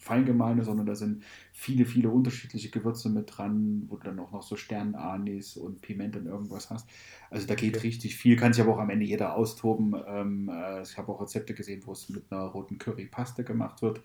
Feingemeine, 0.00 0.64
sondern 0.64 0.86
da 0.86 0.94
sind 0.94 1.22
viele, 1.52 1.84
viele 1.84 2.10
unterschiedliche 2.10 2.70
Gewürze 2.70 3.08
mit 3.10 3.36
dran, 3.36 3.84
wo 3.88 3.96
du 3.96 4.04
dann 4.04 4.18
auch 4.18 4.32
noch 4.32 4.42
so 4.42 4.56
Sternanis 4.56 5.56
und 5.56 5.80
Piment 5.82 6.16
und 6.16 6.26
irgendwas 6.26 6.70
hast. 6.70 6.88
Also 7.30 7.46
da 7.46 7.54
geht 7.54 7.76
okay. 7.76 7.86
richtig 7.86 8.16
viel, 8.16 8.36
kann 8.36 8.52
sich 8.52 8.62
aber 8.62 8.74
auch 8.74 8.80
am 8.80 8.90
Ende 8.90 9.06
jeder 9.06 9.36
austoben. 9.36 9.94
Ähm, 10.06 10.50
äh, 10.52 10.82
ich 10.82 10.98
habe 10.98 11.12
auch 11.12 11.20
Rezepte 11.20 11.54
gesehen, 11.54 11.82
wo 11.84 11.92
es 11.92 12.08
mit 12.08 12.24
einer 12.30 12.42
roten 12.42 12.78
Currypaste 12.78 13.44
gemacht 13.44 13.82
wird 13.82 14.00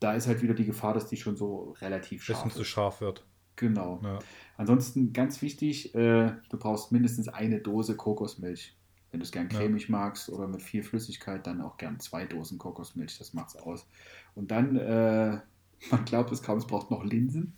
da 0.00 0.12
ist 0.12 0.26
halt 0.26 0.42
wieder 0.42 0.52
die 0.52 0.66
Gefahr, 0.66 0.92
dass 0.92 1.08
die 1.08 1.16
schon 1.16 1.36
so 1.36 1.74
relativ 1.80 2.22
scharf 2.22 2.52
zu 2.52 2.64
scharf 2.64 3.00
wird. 3.00 3.24
Genau. 3.56 4.00
Ja. 4.02 4.18
Ansonsten 4.56 5.12
ganz 5.12 5.40
wichtig, 5.40 5.94
äh, 5.94 6.32
du 6.50 6.58
brauchst 6.58 6.92
mindestens 6.92 7.28
eine 7.28 7.60
Dose 7.60 7.96
Kokosmilch. 7.96 8.76
Wenn 9.14 9.20
du 9.20 9.24
es 9.26 9.30
gern 9.30 9.48
cremig 9.48 9.84
ja. 9.84 9.92
magst 9.92 10.28
oder 10.28 10.48
mit 10.48 10.60
viel 10.60 10.82
Flüssigkeit, 10.82 11.46
dann 11.46 11.60
auch 11.60 11.76
gern 11.76 12.00
zwei 12.00 12.24
Dosen 12.24 12.58
Kokosmilch, 12.58 13.16
das 13.16 13.32
macht's 13.32 13.54
aus. 13.54 13.86
Und 14.34 14.50
dann, 14.50 14.74
äh, 14.74 15.38
man 15.92 16.04
glaubt 16.04 16.32
es 16.32 16.42
kaum, 16.42 16.58
es 16.58 16.66
braucht 16.66 16.90
noch 16.90 17.04
Linsen. 17.04 17.52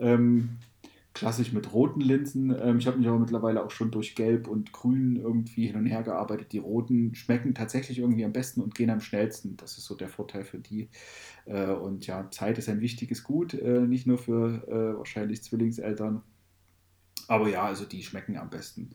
Ähm, 0.00 0.58
klassisch 1.14 1.52
mit 1.52 1.72
roten 1.72 2.00
Linsen. 2.00 2.52
Ähm, 2.60 2.78
ich 2.78 2.88
habe 2.88 2.98
mich 2.98 3.06
aber 3.06 3.20
mittlerweile 3.20 3.64
auch 3.64 3.70
schon 3.70 3.92
durch 3.92 4.16
Gelb 4.16 4.48
und 4.48 4.72
Grün 4.72 5.14
irgendwie 5.14 5.68
hin 5.68 5.76
und 5.76 5.86
her 5.86 6.02
gearbeitet. 6.02 6.50
Die 6.50 6.58
roten 6.58 7.14
schmecken 7.14 7.54
tatsächlich 7.54 8.00
irgendwie 8.00 8.24
am 8.24 8.32
besten 8.32 8.60
und 8.60 8.74
gehen 8.74 8.90
am 8.90 9.00
schnellsten. 9.00 9.56
Das 9.58 9.78
ist 9.78 9.84
so 9.84 9.94
der 9.94 10.08
Vorteil 10.08 10.42
für 10.42 10.58
die. 10.58 10.88
Äh, 11.44 11.66
und 11.66 12.04
ja, 12.08 12.28
Zeit 12.32 12.58
ist 12.58 12.68
ein 12.68 12.80
wichtiges 12.80 13.22
Gut, 13.22 13.54
äh, 13.54 13.82
nicht 13.82 14.08
nur 14.08 14.18
für 14.18 14.66
äh, 14.66 14.98
wahrscheinlich 14.98 15.44
Zwillingseltern. 15.44 16.22
Aber 17.28 17.48
ja, 17.48 17.62
also 17.62 17.84
die 17.84 18.02
schmecken 18.02 18.36
am 18.36 18.50
besten. 18.50 18.90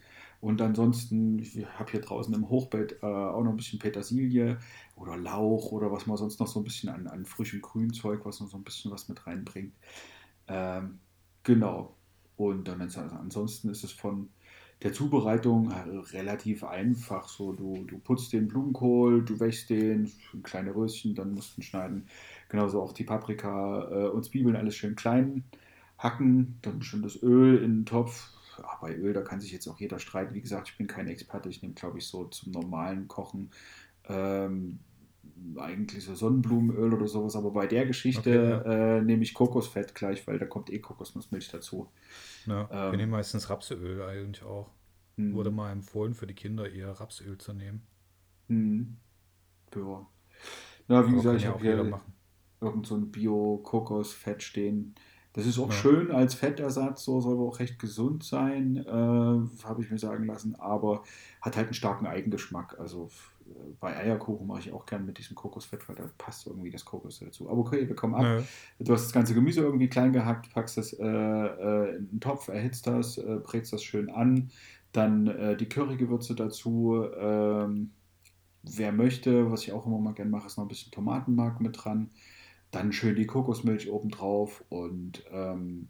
Und 0.45 0.61
ansonsten, 0.61 1.39
ich 1.39 1.65
habe 1.79 1.89
hier 1.89 2.01
draußen 2.01 2.31
im 2.31 2.47
Hochbett 2.47 2.99
äh, 3.01 3.05
auch 3.07 3.41
noch 3.41 3.49
ein 3.49 3.57
bisschen 3.57 3.79
Petersilie 3.79 4.59
oder 4.95 5.17
Lauch 5.17 5.71
oder 5.71 5.91
was 5.91 6.05
man 6.05 6.17
sonst 6.17 6.39
noch 6.39 6.45
so 6.45 6.59
ein 6.59 6.63
bisschen 6.63 6.89
an, 6.89 7.07
an 7.07 7.25
frischem 7.25 7.63
Grünzeug, 7.63 8.23
was 8.25 8.41
noch 8.41 8.49
so 8.49 8.57
ein 8.57 8.63
bisschen 8.63 8.91
was 8.91 9.09
mit 9.09 9.25
reinbringt. 9.25 9.73
Ähm, 10.47 10.99
genau. 11.41 11.95
Und 12.37 12.67
dann 12.67 12.79
also 12.79 12.99
ansonsten 12.99 13.69
ist 13.69 13.83
es 13.83 13.91
von 13.91 14.29
der 14.83 14.93
Zubereitung 14.93 15.71
relativ 16.11 16.63
einfach. 16.63 17.27
So, 17.27 17.51
du, 17.53 17.83
du 17.83 17.97
putzt 17.97 18.31
den 18.31 18.47
Blumenkohl, 18.47 19.25
du 19.25 19.39
wäschst 19.39 19.71
den, 19.71 20.11
kleine 20.43 20.75
Röschen, 20.75 21.15
dann 21.15 21.33
musst 21.33 21.57
du 21.57 21.61
ihn 21.61 21.63
schneiden. 21.63 22.07
Genauso 22.49 22.83
auch 22.83 22.93
die 22.93 23.03
Paprika 23.03 23.89
äh, 23.89 24.09
und 24.09 24.25
Zwiebeln, 24.25 24.55
alles 24.55 24.75
schön 24.75 24.95
klein 24.95 25.43
hacken. 25.97 26.59
Dann 26.61 26.83
schon 26.83 27.01
das 27.01 27.19
Öl 27.23 27.57
in 27.63 27.77
den 27.77 27.85
Topf. 27.87 28.34
Ja, 28.59 28.77
bei 28.81 28.95
Öl, 28.95 29.13
da 29.13 29.21
kann 29.21 29.41
sich 29.41 29.51
jetzt 29.51 29.67
auch 29.67 29.79
jeder 29.79 29.99
streiten. 29.99 30.33
Wie 30.33 30.41
gesagt, 30.41 30.69
ich 30.69 30.77
bin 30.77 30.87
kein 30.87 31.07
Experte. 31.07 31.49
Ich 31.49 31.61
nehme, 31.61 31.73
glaube 31.73 31.97
ich, 31.97 32.07
so 32.07 32.25
zum 32.25 32.51
normalen 32.51 33.07
Kochen 33.07 33.51
ähm, 34.07 34.79
eigentlich 35.57 36.03
so 36.03 36.15
Sonnenblumenöl 36.15 36.93
oder 36.93 37.07
sowas, 37.07 37.35
aber 37.35 37.51
bei 37.51 37.67
der 37.67 37.85
Geschichte 37.85 38.59
okay, 38.61 38.69
ja. 38.69 38.97
äh, 38.97 39.01
nehme 39.01 39.23
ich 39.23 39.33
Kokosfett 39.33 39.95
gleich, 39.95 40.25
weil 40.27 40.39
da 40.39 40.45
kommt 40.45 40.69
eh 40.71 40.79
Kokosnussmilch 40.79 41.49
dazu. 41.49 41.89
Ja, 42.45 42.69
ähm, 42.71 42.91
wir 42.91 42.97
nehmen 42.97 43.11
meistens 43.11 43.49
Rapsöl 43.49 44.01
eigentlich 44.01 44.43
auch. 44.43 44.69
Mh. 45.17 45.35
Wurde 45.35 45.51
mal 45.51 45.71
empfohlen 45.71 46.13
für 46.13 46.27
die 46.27 46.33
Kinder 46.33 46.69
eher 46.69 46.91
Rapsöl 46.91 47.37
zu 47.37 47.53
nehmen. 47.53 47.81
Mhm. 48.47 48.97
Ja. 49.75 50.07
Na, 50.87 51.03
wie 51.03 51.09
aber 51.09 51.11
gesagt, 51.11 51.39
ich 51.39 51.47
habe 51.47 51.61
hier 51.61 51.83
machen. 51.83 52.13
irgend 52.61 52.87
so 52.87 52.95
ein 52.95 53.11
Bio-Kokosfett 53.11 54.43
stehen. 54.43 54.95
Das 55.35 55.45
ist 55.45 55.59
auch 55.59 55.69
ja. 55.69 55.75
schön 55.75 56.11
als 56.11 56.33
Fettersatz, 56.33 57.03
so 57.03 57.19
soll 57.19 57.33
aber 57.33 57.43
auch 57.43 57.59
recht 57.59 57.77
gesund 57.77 58.23
sein, 58.23 58.77
äh, 58.77 58.89
habe 58.89 59.81
ich 59.81 59.91
mir 59.91 59.97
sagen 59.97 60.25
lassen, 60.25 60.55
aber 60.55 61.03
hat 61.41 61.57
halt 61.57 61.67
einen 61.67 61.73
starken 61.73 62.07
Eigengeschmack. 62.07 62.79
Also 62.79 63.09
bei 63.81 63.97
Eierkuchen 63.97 64.47
mache 64.47 64.61
ich 64.61 64.71
auch 64.71 64.85
gern 64.85 65.05
mit 65.05 65.17
diesem 65.17 65.35
Kokosfett, 65.35 65.87
weil 65.89 65.95
da 65.97 66.09
passt 66.17 66.47
irgendwie 66.47 66.71
das 66.71 66.85
Kokos 66.85 67.19
dazu. 67.19 67.49
Aber 67.49 67.59
okay, 67.59 67.85
wir 67.85 67.95
kommen 67.95 68.15
ab. 68.15 68.23
Ja. 68.23 68.43
Du 68.79 68.93
hast 68.93 69.05
das 69.05 69.11
ganze 69.11 69.33
Gemüse 69.33 69.61
irgendwie 69.61 69.89
klein 69.89 70.13
gehackt, 70.13 70.53
packst 70.53 70.77
das 70.77 70.93
äh, 70.93 71.03
äh, 71.03 71.95
in 71.97 72.09
einen 72.09 72.19
Topf, 72.21 72.47
erhitzt 72.47 72.87
das, 72.87 73.17
äh, 73.17 73.39
brätst 73.43 73.73
das 73.73 73.83
schön 73.83 74.09
an, 74.09 74.49
dann 74.93 75.27
äh, 75.27 75.57
die 75.57 75.67
Currygewürze 75.67 76.33
dazu. 76.33 77.05
Ähm, 77.17 77.91
wer 78.63 78.93
möchte, 78.93 79.51
was 79.51 79.63
ich 79.63 79.73
auch 79.73 79.85
immer 79.85 79.99
mal 79.99 80.13
gern 80.13 80.29
mache, 80.29 80.47
ist 80.47 80.57
noch 80.57 80.65
ein 80.65 80.69
bisschen 80.69 80.91
Tomatenmark 80.91 81.59
mit 81.59 81.83
dran. 81.83 82.09
Dann 82.75 82.91
schön 82.91 83.15
die 83.15 83.25
Kokosmilch 83.25 83.89
obendrauf 83.89 84.65
und 84.67 85.23
ähm, 85.31 85.87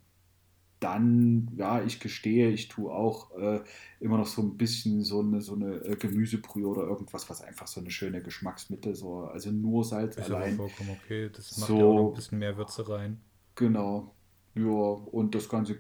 dann, 0.80 1.52
ja, 1.56 1.82
ich 1.82 2.00
gestehe, 2.00 2.52
ich 2.52 2.68
tue 2.68 2.92
auch 2.92 3.32
äh, 3.40 3.62
immer 4.00 4.20
noch 4.20 4.28
so 4.28 4.44
ein 4.44 4.56
bisschen 4.56 5.02
so 5.02 5.22
eine, 5.22 5.42
so 5.42 5.56
eine 5.56 5.78
äh, 5.78 5.96
Gemüsebrühe 5.96 6.68
oder 6.68 6.84
irgendwas, 6.84 7.28
was 7.28 7.42
einfach 7.42 7.66
so 7.66 7.82
eine 7.82 7.90
schöne 7.90 8.22
Geschmacksmitte, 8.22 8.94
so, 8.94 9.22
also 9.22 9.50
nur 9.50 9.84
Salz 9.84 10.16
ist 10.16 10.30
allein. 10.30 10.58
vollkommen 10.58 10.92
okay, 11.04 11.32
das 11.34 11.58
macht 11.58 11.70
so, 11.70 11.78
ja 11.80 11.86
auch 11.86 11.96
noch 11.96 12.08
ein 12.10 12.14
bisschen 12.14 12.38
mehr 12.38 12.56
Würze 12.56 12.88
rein. 12.88 13.20
Genau, 13.56 14.14
ja, 14.54 14.64
und 14.64 15.34
das 15.34 15.50
Ganze 15.50 15.76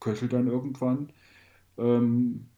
köchelt 0.00 0.32
dann 0.32 0.46
irgendwann. 0.46 1.12
Ähm, 1.76 2.48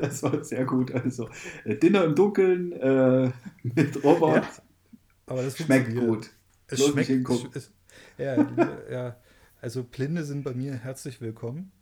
das 0.00 0.24
war 0.24 0.42
sehr 0.42 0.64
gut. 0.64 0.90
Also 0.90 1.28
äh, 1.64 1.76
Dinner 1.76 2.02
im 2.02 2.16
Dunkeln 2.16 2.72
äh, 2.72 3.30
mit 3.62 4.02
Robert. 4.02 4.62
Aber 5.26 5.42
das 5.42 5.58
schmeckt 5.58 5.94
gut. 5.94 6.30
Es 6.68 6.78
Bloß 6.78 6.90
schmeckt. 6.92 7.10
Es, 7.54 7.72
ja, 8.16 8.46
ja, 8.90 9.16
also 9.60 9.82
Blinde 9.82 10.24
sind 10.24 10.44
bei 10.44 10.54
mir 10.54 10.74
herzlich 10.74 11.20
willkommen. 11.20 11.72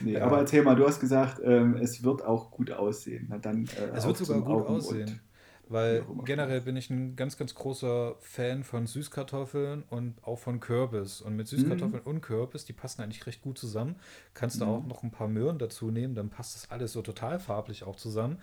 Nee, 0.00 0.12
ja. 0.12 0.24
aber 0.24 0.38
erzähl 0.38 0.62
mal, 0.62 0.76
du 0.76 0.86
hast 0.86 1.00
gesagt, 1.00 1.40
ähm, 1.44 1.76
es 1.76 2.02
wird 2.02 2.24
auch 2.24 2.50
gut 2.50 2.70
aussehen. 2.70 3.26
Na, 3.28 3.38
dann, 3.38 3.66
äh, 3.66 3.94
es 3.94 4.06
wird 4.06 4.16
sogar 4.16 4.40
gut 4.40 4.48
Augen 4.48 4.76
aussehen. 4.76 5.20
Weil 5.68 6.06
generell 6.24 6.60
bin 6.60 6.76
ich 6.76 6.90
ein 6.90 7.16
ganz, 7.16 7.36
ganz 7.36 7.54
großer 7.54 8.14
Fan 8.20 8.62
von 8.62 8.86
Süßkartoffeln 8.86 9.82
und 9.90 10.22
auch 10.22 10.38
von 10.38 10.60
Kürbis. 10.60 11.20
Und 11.20 11.34
mit 11.34 11.48
Süßkartoffeln 11.48 12.02
mhm. 12.04 12.08
und 12.08 12.20
Kürbis, 12.20 12.64
die 12.64 12.72
passen 12.72 13.02
eigentlich 13.02 13.26
recht 13.26 13.42
gut 13.42 13.58
zusammen. 13.58 13.96
Kannst 14.32 14.60
du 14.60 14.64
mhm. 14.64 14.70
auch 14.70 14.86
noch 14.86 15.02
ein 15.02 15.10
paar 15.10 15.28
Möhren 15.28 15.58
dazu 15.58 15.90
nehmen, 15.90 16.14
dann 16.14 16.30
passt 16.30 16.54
das 16.54 16.70
alles 16.70 16.92
so 16.92 17.02
total 17.02 17.40
farblich 17.40 17.82
auch 17.82 17.96
zusammen. 17.96 18.38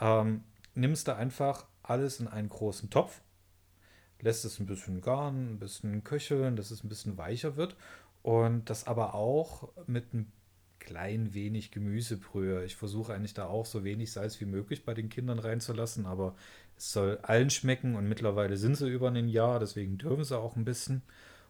Ähm, 0.00 0.42
nimmst 0.74 1.06
du 1.08 1.14
einfach 1.14 1.66
alles 1.86 2.20
in 2.20 2.28
einen 2.28 2.48
großen 2.48 2.90
Topf, 2.90 3.20
lässt 4.20 4.44
es 4.44 4.58
ein 4.60 4.66
bisschen 4.66 5.00
garen, 5.00 5.54
ein 5.54 5.58
bisschen 5.58 6.04
köcheln, 6.04 6.56
dass 6.56 6.70
es 6.70 6.84
ein 6.84 6.88
bisschen 6.88 7.18
weicher 7.18 7.56
wird. 7.56 7.76
Und 8.22 8.70
das 8.70 8.86
aber 8.86 9.14
auch 9.14 9.68
mit 9.86 10.12
ein 10.12 10.32
klein 10.80 11.34
wenig 11.34 11.70
Gemüsebrühe. 11.70 12.64
Ich 12.64 12.76
versuche 12.76 13.12
eigentlich 13.12 13.34
da 13.34 13.46
auch 13.46 13.66
so 13.66 13.84
wenig 13.84 14.12
Salz 14.12 14.40
wie 14.40 14.46
möglich 14.46 14.84
bei 14.84 14.94
den 14.94 15.08
Kindern 15.08 15.38
reinzulassen, 15.38 16.06
aber 16.06 16.34
es 16.76 16.92
soll 16.92 17.18
allen 17.22 17.50
schmecken 17.50 17.96
und 17.96 18.08
mittlerweile 18.08 18.56
sind 18.56 18.76
sie 18.76 18.88
über 18.88 19.08
ein 19.08 19.28
Jahr, 19.28 19.58
deswegen 19.58 19.98
dürfen 19.98 20.24
sie 20.24 20.38
auch 20.38 20.56
ein 20.56 20.64
bisschen. 20.64 21.02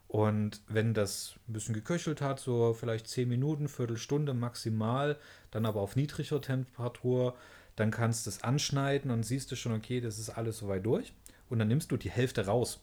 Und 0.08 0.62
wenn 0.68 0.94
das 0.94 1.34
ein 1.48 1.52
bisschen 1.52 1.74
geköchelt 1.74 2.20
hat, 2.20 2.40
so 2.40 2.72
vielleicht 2.72 3.08
10 3.08 3.28
Minuten, 3.28 3.68
Viertelstunde 3.68 4.34
maximal, 4.34 5.18
dann 5.50 5.66
aber 5.66 5.80
auf 5.80 5.96
niedriger 5.96 6.40
Temperatur, 6.40 7.34
dann 7.76 7.90
kannst 7.90 8.26
du 8.26 8.30
es 8.30 8.42
anschneiden 8.42 9.10
und 9.10 9.22
siehst 9.22 9.52
du 9.52 9.56
schon, 9.56 9.72
okay, 9.72 10.00
das 10.00 10.18
ist 10.18 10.30
alles 10.30 10.58
soweit 10.58 10.84
durch. 10.84 11.12
Und 11.48 11.58
dann 11.58 11.68
nimmst 11.68 11.92
du 11.92 11.96
die 11.96 12.10
Hälfte 12.10 12.46
raus. 12.46 12.82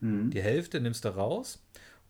Mhm. 0.00 0.30
Die 0.30 0.42
Hälfte 0.42 0.80
nimmst 0.80 1.04
du 1.04 1.10
raus 1.10 1.62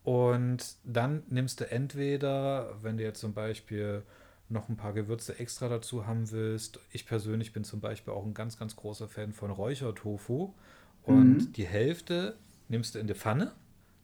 und 0.04 0.76
dann 0.84 1.22
nimmst 1.28 1.60
du 1.60 1.70
entweder, 1.70 2.76
wenn 2.82 2.96
du 2.96 3.04
jetzt 3.04 3.20
zum 3.20 3.34
Beispiel 3.34 4.02
noch 4.48 4.68
ein 4.68 4.76
paar 4.76 4.92
Gewürze 4.92 5.38
extra 5.38 5.68
dazu 5.68 6.06
haben 6.06 6.30
willst. 6.30 6.80
Ich 6.90 7.06
persönlich 7.06 7.52
bin 7.52 7.64
zum 7.64 7.80
Beispiel 7.80 8.12
auch 8.12 8.24
ein 8.24 8.34
ganz, 8.34 8.58
ganz 8.58 8.76
großer 8.76 9.08
Fan 9.08 9.32
von 9.32 9.50
Räuchertofu. 9.50 10.52
Und 11.02 11.36
mhm. 11.36 11.52
die 11.52 11.66
Hälfte 11.66 12.36
nimmst 12.68 12.94
du 12.94 12.98
in 12.98 13.06
die 13.06 13.14
Pfanne, 13.14 13.52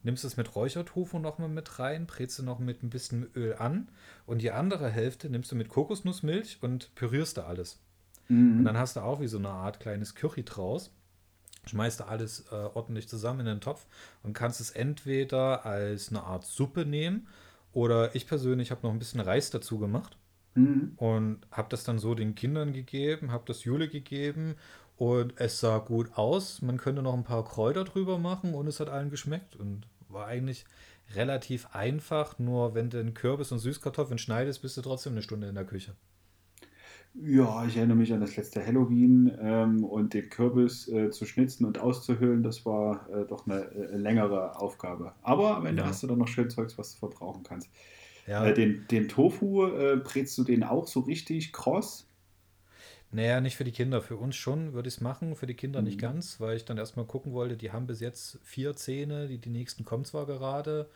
nimmst 0.02 0.24
es 0.24 0.36
mit 0.36 0.54
Räuchertofu 0.54 1.18
nochmal 1.18 1.48
mit 1.48 1.78
rein, 1.78 2.06
brätst 2.06 2.38
du 2.38 2.42
noch 2.42 2.58
mit 2.58 2.82
ein 2.82 2.90
bisschen 2.90 3.28
Öl 3.34 3.56
an. 3.56 3.88
Und 4.26 4.42
die 4.42 4.50
andere 4.50 4.88
Hälfte 4.88 5.28
nimmst 5.28 5.52
du 5.52 5.56
mit 5.56 5.68
Kokosnussmilch 5.68 6.58
und 6.60 6.94
pürierst 6.94 7.36
da 7.36 7.46
alles. 7.46 7.80
Mhm. 8.28 8.58
Und 8.58 8.64
dann 8.64 8.78
hast 8.78 8.96
du 8.96 9.00
auch 9.00 9.20
wie 9.20 9.28
so 9.28 9.38
eine 9.38 9.50
Art 9.50 9.80
kleines 9.80 10.14
Curry 10.14 10.44
draus 10.44 10.92
schmeißt 11.68 12.00
du 12.00 12.04
alles 12.04 12.46
äh, 12.50 12.54
ordentlich 12.54 13.08
zusammen 13.08 13.40
in 13.40 13.46
den 13.46 13.60
Topf 13.60 13.86
und 14.22 14.32
kannst 14.32 14.60
es 14.60 14.70
entweder 14.70 15.64
als 15.64 16.08
eine 16.08 16.22
Art 16.22 16.44
Suppe 16.44 16.84
nehmen 16.84 17.28
oder 17.72 18.14
ich 18.14 18.26
persönlich 18.26 18.70
habe 18.70 18.86
noch 18.86 18.92
ein 18.92 18.98
bisschen 18.98 19.20
Reis 19.20 19.50
dazu 19.50 19.78
gemacht 19.78 20.16
mhm. 20.54 20.92
und 20.96 21.40
habe 21.50 21.68
das 21.70 21.84
dann 21.84 21.98
so 21.98 22.14
den 22.14 22.34
Kindern 22.34 22.72
gegeben, 22.72 23.32
habe 23.32 23.44
das 23.46 23.64
Jule 23.64 23.88
gegeben 23.88 24.56
und 24.96 25.34
es 25.36 25.60
sah 25.60 25.78
gut 25.78 26.16
aus. 26.16 26.62
Man 26.62 26.78
könnte 26.78 27.02
noch 27.02 27.14
ein 27.14 27.24
paar 27.24 27.44
Kräuter 27.44 27.84
drüber 27.84 28.18
machen 28.18 28.54
und 28.54 28.66
es 28.66 28.80
hat 28.80 28.88
allen 28.88 29.10
geschmeckt 29.10 29.54
und 29.54 29.86
war 30.08 30.26
eigentlich 30.26 30.64
relativ 31.14 31.68
einfach. 31.74 32.38
Nur 32.38 32.74
wenn 32.74 32.90
du 32.90 33.02
den 33.02 33.14
Kürbis 33.14 33.52
und 33.52 33.60
Süßkartoffeln 33.60 34.18
schneidest, 34.18 34.62
bist 34.62 34.76
du 34.76 34.82
trotzdem 34.82 35.12
eine 35.12 35.22
Stunde 35.22 35.48
in 35.48 35.54
der 35.54 35.64
Küche. 35.64 35.94
Ja, 37.14 37.64
ich 37.66 37.76
erinnere 37.76 37.96
mich 37.96 38.12
an 38.12 38.20
das 38.20 38.36
letzte 38.36 38.64
Halloween 38.64 39.36
ähm, 39.40 39.82
und 39.84 40.14
den 40.14 40.28
Kürbis 40.28 40.88
äh, 40.88 41.10
zu 41.10 41.24
schnitzen 41.26 41.64
und 41.64 41.78
auszuhöhlen, 41.78 42.42
das 42.42 42.64
war 42.64 43.08
äh, 43.10 43.26
doch 43.26 43.46
eine 43.46 43.70
äh, 43.72 43.96
längere 43.96 44.60
Aufgabe. 44.60 45.14
Aber 45.22 45.56
am 45.56 45.66
Ende 45.66 45.82
ja. 45.82 45.88
hast 45.88 46.02
du 46.02 46.06
dann 46.06 46.18
noch 46.18 46.28
schön 46.28 46.48
Zeugs, 46.50 46.78
was 46.78 46.92
du 46.92 46.98
verbrauchen 46.98 47.42
kannst. 47.42 47.70
Ja. 48.26 48.46
Äh, 48.46 48.54
den, 48.54 48.86
den 48.90 49.08
Tofu, 49.08 49.66
äh, 49.66 49.96
brätst 49.96 50.36
du 50.38 50.44
den 50.44 50.62
auch 50.62 50.86
so 50.86 51.00
richtig 51.00 51.52
kross? 51.52 52.08
Naja, 53.10 53.40
nicht 53.40 53.56
für 53.56 53.64
die 53.64 53.72
Kinder. 53.72 54.02
Für 54.02 54.16
uns 54.16 54.36
schon 54.36 54.74
würde 54.74 54.88
ich 54.88 54.96
es 54.96 55.00
machen, 55.00 55.34
für 55.34 55.46
die 55.46 55.54
Kinder 55.54 55.80
mhm. 55.80 55.86
nicht 55.86 55.98
ganz, 55.98 56.40
weil 56.40 56.56
ich 56.56 56.66
dann 56.66 56.76
erstmal 56.76 57.06
gucken 57.06 57.32
wollte, 57.32 57.56
die 57.56 57.72
haben 57.72 57.86
bis 57.86 58.00
jetzt 58.00 58.38
vier 58.44 58.76
Zähne, 58.76 59.28
die, 59.28 59.38
die 59.38 59.50
nächsten 59.50 59.84
kommen 59.84 60.04
zwar 60.04 60.26
gerade 60.26 60.88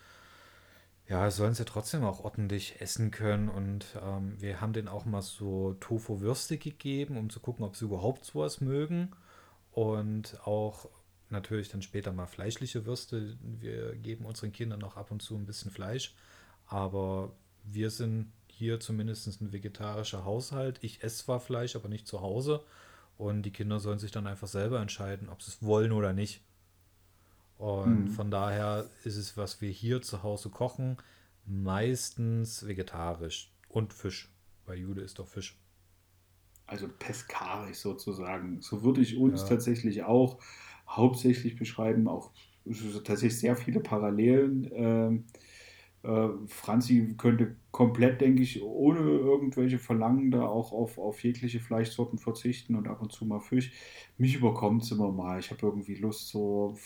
ja, 1.08 1.30
sollen 1.30 1.54
sie 1.54 1.64
trotzdem 1.64 2.04
auch 2.04 2.24
ordentlich 2.24 2.80
essen 2.80 3.10
können. 3.10 3.48
Und 3.48 3.86
ähm, 4.02 4.40
wir 4.40 4.60
haben 4.60 4.72
denen 4.72 4.88
auch 4.88 5.04
mal 5.04 5.22
so 5.22 5.74
Tofu-Würste 5.74 6.58
gegeben, 6.58 7.16
um 7.16 7.30
zu 7.30 7.40
gucken, 7.40 7.64
ob 7.64 7.76
sie 7.76 7.84
überhaupt 7.84 8.24
sowas 8.24 8.60
mögen. 8.60 9.10
Und 9.72 10.38
auch 10.44 10.88
natürlich 11.28 11.68
dann 11.68 11.82
später 11.82 12.12
mal 12.12 12.26
fleischliche 12.26 12.86
Würste. 12.86 13.36
Wir 13.40 13.96
geben 13.96 14.26
unseren 14.26 14.52
Kindern 14.52 14.82
auch 14.84 14.96
ab 14.96 15.10
und 15.10 15.22
zu 15.22 15.34
ein 15.34 15.46
bisschen 15.46 15.70
Fleisch. 15.70 16.14
Aber 16.66 17.32
wir 17.64 17.90
sind 17.90 18.32
hier 18.46 18.80
zumindest 18.80 19.40
ein 19.40 19.52
vegetarischer 19.52 20.24
Haushalt. 20.24 20.78
Ich 20.82 21.02
esse 21.02 21.24
zwar 21.24 21.40
Fleisch, 21.40 21.74
aber 21.74 21.88
nicht 21.88 22.06
zu 22.06 22.20
Hause. 22.20 22.62
Und 23.18 23.42
die 23.42 23.50
Kinder 23.50 23.80
sollen 23.80 23.98
sich 23.98 24.10
dann 24.10 24.26
einfach 24.26 24.48
selber 24.48 24.80
entscheiden, 24.80 25.28
ob 25.28 25.42
sie 25.42 25.50
es 25.50 25.62
wollen 25.62 25.92
oder 25.92 26.12
nicht. 26.12 26.42
Und 27.62 28.06
mhm. 28.06 28.08
von 28.08 28.28
daher 28.28 28.90
ist 29.04 29.16
es, 29.16 29.36
was 29.36 29.60
wir 29.60 29.70
hier 29.70 30.02
zu 30.02 30.24
Hause 30.24 30.50
kochen, 30.50 30.96
meistens 31.46 32.66
vegetarisch 32.66 33.52
und 33.68 33.94
Fisch, 33.94 34.34
weil 34.66 34.78
Jude 34.78 35.02
ist 35.02 35.20
doch 35.20 35.28
Fisch. 35.28 35.56
Also 36.66 36.88
peskarisch 36.88 37.76
sozusagen. 37.76 38.60
So 38.62 38.82
würde 38.82 39.00
ich 39.00 39.16
uns 39.16 39.42
ja. 39.42 39.50
tatsächlich 39.50 40.02
auch 40.02 40.42
hauptsächlich 40.88 41.54
beschreiben, 41.54 42.08
auch 42.08 42.32
tatsächlich 43.04 43.38
sehr 43.38 43.54
viele 43.54 43.78
Parallelen. 43.78 44.68
Ähm, 44.72 45.24
äh, 45.32 45.38
Franzi 46.48 47.14
könnte 47.16 47.54
komplett, 47.70 48.20
denke 48.20 48.42
ich, 48.42 48.60
ohne 48.62 48.98
irgendwelche 48.98 49.78
Verlangen 49.78 50.32
da 50.32 50.46
auch 50.46 50.72
auf, 50.72 50.98
auf 50.98 51.22
jegliche 51.22 51.60
Fleischsorten 51.60 52.18
verzichten 52.18 52.74
und 52.74 52.88
ab 52.88 53.00
und 53.00 53.12
zu 53.12 53.24
mal 53.24 53.38
Fisch. 53.38 53.72
Mich 54.18 54.34
überkommt 54.34 54.82
es 54.82 54.90
immer 54.90 55.12
mal. 55.12 55.38
Ich 55.38 55.50
habe 55.50 55.64
irgendwie 55.64 55.94
Lust, 55.94 56.28
so 56.28 56.76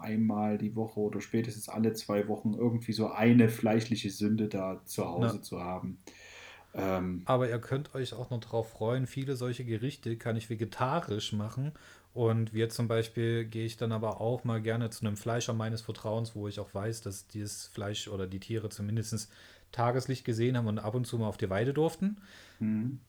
einmal 0.00 0.56
die 0.56 0.74
Woche 0.74 1.00
oder 1.00 1.20
spätestens 1.20 1.68
alle 1.68 1.92
zwei 1.92 2.28
Wochen 2.28 2.54
irgendwie 2.54 2.92
so 2.92 3.08
eine 3.08 3.50
fleischliche 3.50 4.10
Sünde 4.10 4.48
da 4.48 4.80
zu 4.86 5.04
Hause 5.04 5.36
ja. 5.36 5.42
zu 5.42 5.60
haben. 5.60 5.98
Ähm, 6.76 7.22
Aber 7.24 7.48
ihr 7.48 7.58
könnt 7.58 7.94
euch 7.94 8.14
auch 8.14 8.30
noch 8.30 8.40
darauf 8.40 8.70
freuen, 8.70 9.06
viele 9.06 9.36
solche 9.36 9.64
Gerichte 9.64 10.16
kann 10.16 10.36
ich 10.36 10.50
vegetarisch 10.50 11.32
machen 11.32 11.72
und 12.16 12.54
wir 12.54 12.70
zum 12.70 12.88
Beispiel 12.88 13.44
gehe 13.44 13.66
ich 13.66 13.76
dann 13.76 13.92
aber 13.92 14.22
auch 14.22 14.42
mal 14.42 14.62
gerne 14.62 14.88
zu 14.88 15.04
einem 15.04 15.18
Fleischer 15.18 15.52
meines 15.52 15.82
Vertrauens, 15.82 16.34
wo 16.34 16.48
ich 16.48 16.58
auch 16.58 16.72
weiß, 16.72 17.02
dass 17.02 17.26
dieses 17.26 17.66
Fleisch 17.66 18.08
oder 18.08 18.26
die 18.26 18.40
Tiere 18.40 18.70
zumindest 18.70 19.30
Tageslicht 19.70 20.24
gesehen 20.24 20.56
haben 20.56 20.66
und 20.66 20.78
ab 20.78 20.94
und 20.94 21.06
zu 21.06 21.18
mal 21.18 21.28
auf 21.28 21.36
die 21.36 21.50
Weide 21.50 21.74
durften. 21.74 22.16
Mhm. 22.58 23.00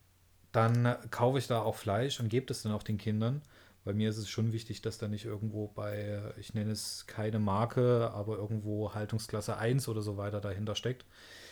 Dann 0.51 0.97
kaufe 1.09 1.39
ich 1.39 1.47
da 1.47 1.61
auch 1.61 1.75
Fleisch 1.75 2.19
und 2.19 2.27
gebe 2.27 2.47
das 2.47 2.63
dann 2.63 2.73
auch 2.73 2.83
den 2.83 2.97
Kindern. 2.97 3.41
Bei 3.85 3.93
mir 3.93 4.09
ist 4.09 4.17
es 4.17 4.27
schon 4.27 4.51
wichtig, 4.51 4.81
dass 4.81 4.97
da 4.97 5.07
nicht 5.07 5.23
irgendwo 5.23 5.69
bei, 5.69 6.21
ich 6.37 6.53
nenne 6.53 6.71
es 6.71 7.07
keine 7.07 7.39
Marke, 7.39 8.11
aber 8.13 8.35
irgendwo 8.35 8.93
Haltungsklasse 8.93 9.55
1 9.55 9.87
oder 9.87 10.01
so 10.01 10.17
weiter 10.17 10.41
dahinter 10.41 10.75
steckt. 10.75 11.05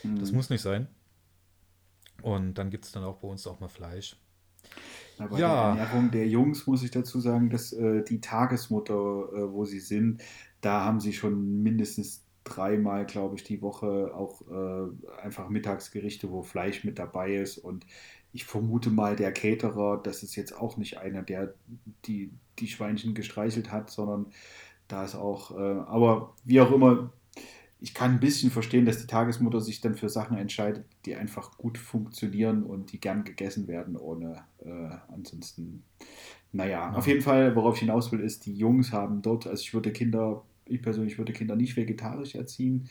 Mhm. 0.04 0.20
Das 0.20 0.34
muss 0.34 0.50
nicht 0.50 0.62
sein. 0.62 0.90
Und 2.22 2.56
dann 2.56 2.70
gibt 2.70 2.84
es 2.84 2.92
dann 2.92 3.06
auch 3.06 3.20
bei 3.20 3.30
uns 3.30 3.48
auch 3.48 3.62
mal 3.62 3.70
Fleisch. 3.70 4.18
Na, 5.18 5.28
bei 5.28 5.40
ja. 5.40 5.74
der 5.74 5.82
Ernährung 5.82 6.12
der 6.12 6.28
Jungs 6.28 6.68
muss 6.68 6.84
ich 6.84 6.92
dazu 6.92 7.20
sagen, 7.20 7.50
dass 7.50 7.74
äh, 7.74 8.04
die 8.04 8.22
Tagesmutter, 8.22 8.94
äh, 8.94 9.52
wo 9.52 9.66
sie 9.66 9.80
sind, 9.80 10.22
da 10.62 10.84
haben 10.84 11.00
sie 11.00 11.14
schon 11.14 11.64
mindestens 11.64 12.26
dreimal, 12.44 13.06
glaube 13.06 13.36
ich, 13.36 13.44
die 13.44 13.62
Woche 13.62 14.12
auch 14.14 14.42
äh, 14.50 15.22
einfach 15.22 15.50
Mittagsgerichte, 15.50 16.32
wo 16.32 16.44
Fleisch 16.44 16.84
mit 16.84 17.00
dabei 17.00 17.36
ist. 17.36 17.58
Und 17.58 17.86
ich 18.32 18.46
vermute 18.46 18.90
mal, 18.90 19.16
der 19.16 19.32
Caterer, 19.32 20.02
das 20.02 20.24
ist 20.24 20.36
jetzt 20.36 20.56
auch 20.56 20.78
nicht 20.78 20.98
einer, 20.98 21.24
der 21.24 21.54
die, 22.06 22.32
die 22.60 22.68
Schweinchen 22.68 23.14
gestreichelt 23.14 23.72
hat, 23.72 23.90
sondern 23.90 24.28
da 24.88 25.04
ist 25.04 25.16
auch, 25.16 25.58
äh, 25.58 25.80
aber 25.88 26.34
wie 26.44 26.62
auch 26.62 26.72
immer, 26.72 27.12
ich 27.86 27.94
kann 27.94 28.14
ein 28.14 28.20
bisschen 28.20 28.50
verstehen, 28.50 28.86
dass 28.86 29.00
die 29.00 29.06
Tagesmutter 29.06 29.62
sich 29.62 29.80
dann 29.80 29.94
für 29.94 30.10
Sachen 30.10 30.38
entscheidet, 30.38 30.86
die 31.06 31.16
einfach 31.16 31.56
gut 31.56 31.78
funktionieren 31.78 32.64
und 32.64 32.92
die 32.92 33.00
gern 33.00 33.24
gegessen 33.24 33.68
werden, 33.68 33.96
ohne 33.96 34.44
äh, 34.66 34.90
ansonsten. 35.14 35.84
Naja, 36.52 36.90
ja. 36.90 36.94
auf 36.94 37.06
jeden 37.06 37.22
Fall, 37.22 37.56
worauf 37.56 37.76
ich 37.76 37.82
hinaus 37.82 38.12
will, 38.12 38.22
ist, 38.22 38.48
die 38.48 38.56
Jungs 38.56 38.92
haben 38.92 39.22
dort, 39.22 39.46
also 39.46 39.62
ich 39.62 39.74
würde 39.76 39.92
Kinder, 39.92 40.44
ich 40.66 40.82
persönlich 40.82 41.20
würde 41.20 41.32
Kinder 41.32 41.56
nicht 41.56 41.78
vegetarisch 41.78 42.34
erziehen. 42.34 42.90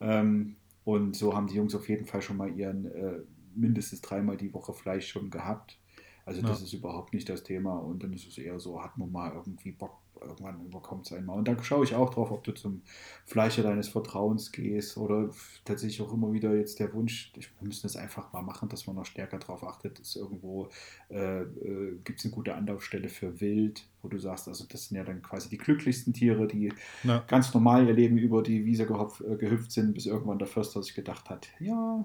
Ähm, 0.00 0.54
Und 0.84 1.16
so 1.16 1.34
haben 1.34 1.48
die 1.48 1.56
Jungs 1.56 1.74
auf 1.74 1.88
jeden 1.88 2.06
Fall 2.06 2.22
schon 2.22 2.36
mal 2.36 2.56
ihren 2.56 2.84
äh, 2.86 3.18
mindestens 3.56 4.00
dreimal 4.00 4.36
die 4.36 4.54
Woche 4.54 4.72
Fleisch 4.72 5.08
schon 5.08 5.30
gehabt. 5.30 5.80
Also 6.26 6.40
ja. 6.42 6.48
das 6.48 6.60
ist 6.60 6.72
überhaupt 6.72 7.14
nicht 7.14 7.28
das 7.28 7.44
Thema. 7.44 7.78
Und 7.78 8.02
dann 8.02 8.12
ist 8.12 8.26
es 8.26 8.36
eher 8.36 8.58
so, 8.58 8.82
hat 8.82 8.98
man 8.98 9.10
mal 9.12 9.32
irgendwie 9.32 9.70
Bock, 9.70 10.02
irgendwann 10.20 10.64
überkommt 10.66 11.06
es 11.06 11.12
einmal. 11.12 11.38
Und 11.38 11.46
da 11.46 11.62
schaue 11.62 11.84
ich 11.84 11.94
auch 11.94 12.12
drauf, 12.12 12.32
ob 12.32 12.42
du 12.42 12.52
zum 12.52 12.82
Fleischer 13.26 13.62
deines 13.62 13.88
Vertrauens 13.88 14.50
gehst 14.50 14.96
oder 14.96 15.30
tatsächlich 15.64 16.02
auch 16.02 16.12
immer 16.12 16.32
wieder 16.32 16.52
jetzt 16.56 16.80
der 16.80 16.92
Wunsch, 16.94 17.32
wir 17.34 17.68
müssen 17.68 17.82
das 17.84 17.94
einfach 17.94 18.32
mal 18.32 18.42
machen, 18.42 18.68
dass 18.68 18.88
man 18.88 18.96
noch 18.96 19.06
stärker 19.06 19.38
darauf 19.38 19.62
achtet, 19.62 20.00
dass 20.00 20.16
irgendwo 20.16 20.68
äh, 21.10 21.42
äh, 21.42 21.98
gibt 22.02 22.18
es 22.18 22.24
eine 22.24 22.34
gute 22.34 22.56
Anlaufstelle 22.56 23.08
für 23.08 23.40
Wild, 23.40 23.86
wo 24.02 24.08
du 24.08 24.18
sagst, 24.18 24.48
also 24.48 24.64
das 24.68 24.86
sind 24.88 24.96
ja 24.96 25.04
dann 25.04 25.22
quasi 25.22 25.48
die 25.48 25.58
glücklichsten 25.58 26.12
Tiere, 26.12 26.48
die 26.48 26.72
ja. 27.04 27.22
ganz 27.28 27.54
normal 27.54 27.86
ihr 27.86 27.94
Leben 27.94 28.18
über 28.18 28.42
die 28.42 28.64
Wiese 28.64 28.82
äh, 28.82 29.36
gehüpft 29.36 29.70
sind, 29.70 29.94
bis 29.94 30.06
irgendwann 30.06 30.40
der 30.40 30.48
Förster 30.48 30.82
sich 30.82 30.94
gedacht 30.94 31.30
hat, 31.30 31.46
ja, 31.60 32.04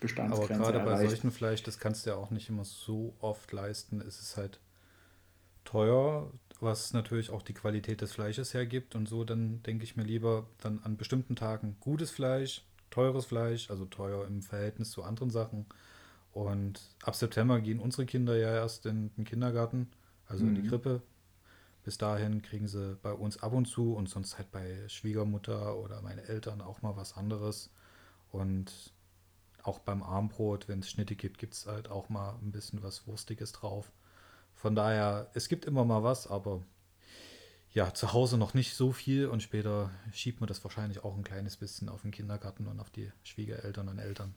Bestandsgrenze 0.00 0.54
Aber 0.54 0.72
gerade 0.72 0.78
erreicht. 0.78 1.02
bei 1.02 1.08
solchen 1.08 1.30
Fleisch, 1.30 1.62
das 1.62 1.78
kannst 1.78 2.06
du 2.06 2.10
ja 2.10 2.16
auch 2.16 2.30
nicht 2.30 2.48
immer 2.48 2.64
so 2.64 3.14
oft 3.20 3.52
leisten. 3.52 4.00
Es 4.00 4.20
ist 4.20 4.36
halt 4.36 4.60
teuer, 5.64 6.32
was 6.60 6.92
natürlich 6.92 7.30
auch 7.30 7.42
die 7.42 7.54
Qualität 7.54 8.00
des 8.00 8.12
Fleisches 8.12 8.54
hergibt. 8.54 8.94
Und 8.94 9.08
so 9.08 9.24
dann 9.24 9.62
denke 9.64 9.84
ich 9.84 9.96
mir 9.96 10.04
lieber 10.04 10.46
dann 10.60 10.78
an 10.80 10.96
bestimmten 10.96 11.36
Tagen 11.36 11.76
gutes 11.80 12.10
Fleisch, 12.10 12.64
teures 12.90 13.26
Fleisch, 13.26 13.70
also 13.70 13.84
teuer 13.86 14.26
im 14.26 14.42
Verhältnis 14.42 14.90
zu 14.90 15.02
anderen 15.02 15.30
Sachen. 15.30 15.66
Und 16.32 16.80
ab 17.02 17.16
September 17.16 17.60
gehen 17.60 17.80
unsere 17.80 18.06
Kinder 18.06 18.36
ja 18.36 18.54
erst 18.54 18.86
in 18.86 19.10
den 19.16 19.24
Kindergarten, 19.24 19.90
also 20.26 20.44
mhm. 20.44 20.50
in 20.50 20.54
die 20.56 20.62
mhm. 20.62 20.68
Krippe. 20.68 21.02
Bis 21.84 21.98
dahin 21.98 22.42
kriegen 22.42 22.68
sie 22.68 22.96
bei 23.02 23.12
uns 23.12 23.42
ab 23.42 23.52
und 23.52 23.66
zu 23.66 23.94
und 23.94 24.08
sonst 24.08 24.36
halt 24.36 24.50
bei 24.52 24.86
Schwiegermutter 24.88 25.76
oder 25.76 26.02
meine 26.02 26.22
Eltern 26.22 26.60
auch 26.60 26.82
mal 26.82 26.96
was 26.96 27.16
anderes. 27.16 27.70
Und 28.30 28.92
auch 29.68 29.78
beim 29.78 30.02
Armbrot, 30.02 30.66
wenn 30.66 30.80
es 30.80 30.90
Schnitte 30.90 31.14
gibt, 31.14 31.38
gibt 31.38 31.54
es 31.54 31.66
halt 31.66 31.90
auch 31.90 32.08
mal 32.08 32.36
ein 32.42 32.50
bisschen 32.50 32.82
was 32.82 33.06
Wurstiges 33.06 33.52
drauf. 33.52 33.92
Von 34.54 34.74
daher, 34.74 35.30
es 35.34 35.48
gibt 35.48 35.66
immer 35.66 35.84
mal 35.84 36.02
was, 36.02 36.26
aber 36.26 36.62
ja, 37.72 37.92
zu 37.94 38.12
Hause 38.12 38.38
noch 38.38 38.54
nicht 38.54 38.74
so 38.74 38.92
viel 38.92 39.28
und 39.28 39.42
später 39.42 39.90
schiebt 40.12 40.40
man 40.40 40.48
das 40.48 40.64
wahrscheinlich 40.64 41.04
auch 41.04 41.16
ein 41.16 41.22
kleines 41.22 41.56
bisschen 41.56 41.88
auf 41.88 42.02
den 42.02 42.10
Kindergarten 42.10 42.66
und 42.66 42.80
auf 42.80 42.90
die 42.90 43.12
Schwiegereltern 43.22 43.88
und 43.88 43.98
Eltern. 43.98 44.34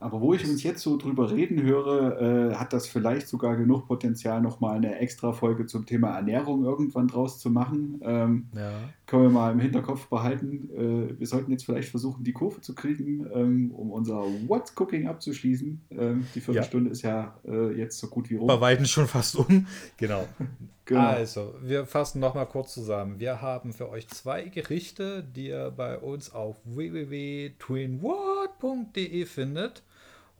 Aber 0.00 0.22
wo 0.22 0.32
ich 0.32 0.48
uns 0.48 0.62
jetzt 0.62 0.80
so 0.80 0.96
drüber 0.96 1.30
reden 1.30 1.62
höre, 1.62 2.20
äh, 2.20 2.54
hat 2.54 2.72
das 2.72 2.88
vielleicht 2.88 3.28
sogar 3.28 3.54
genug 3.56 3.86
Potenzial, 3.86 4.40
nochmal 4.40 4.76
eine 4.76 4.98
extra 4.98 5.34
Folge 5.34 5.66
zum 5.66 5.84
Thema 5.84 6.16
Ernährung 6.16 6.64
irgendwann 6.64 7.06
draus 7.06 7.38
zu 7.38 7.50
machen. 7.50 8.00
Ähm, 8.02 8.46
ja. 8.56 8.72
Können 9.04 9.24
wir 9.24 9.30
mal 9.30 9.52
im 9.52 9.60
Hinterkopf 9.60 10.08
behalten. 10.08 10.70
Äh, 10.74 11.20
wir 11.20 11.26
sollten 11.26 11.50
jetzt 11.50 11.66
vielleicht 11.66 11.90
versuchen, 11.90 12.24
die 12.24 12.32
Kurve 12.32 12.62
zu 12.62 12.74
kriegen, 12.74 13.26
ähm, 13.34 13.72
um 13.72 13.90
unser 13.90 14.22
What's 14.48 14.72
Cooking 14.74 15.06
abzuschließen. 15.06 15.82
Ähm, 15.90 16.26
die 16.34 16.40
Viertelstunde 16.40 16.88
ja. 16.88 16.92
ist 16.92 17.02
ja 17.02 17.34
äh, 17.44 17.76
jetzt 17.76 17.98
so 17.98 18.06
gut 18.06 18.30
wie 18.30 18.36
rum. 18.36 18.46
Bei 18.46 18.58
Weitem 18.58 18.86
schon 18.86 19.06
fast 19.06 19.36
um. 19.36 19.66
Genau. 19.98 20.26
genau. 20.86 21.00
Also, 21.00 21.52
wir 21.62 21.84
fassen 21.84 22.20
nochmal 22.20 22.46
kurz 22.46 22.72
zusammen. 22.72 23.20
Wir 23.20 23.42
haben 23.42 23.74
für 23.74 23.90
euch 23.90 24.08
zwei 24.08 24.44
Gerichte, 24.44 25.22
die 25.22 25.48
ihr 25.48 25.70
bei 25.76 25.98
uns 25.98 26.32
auf 26.32 26.56
www.twinwhat.de 26.64 29.26
findet. 29.26 29.82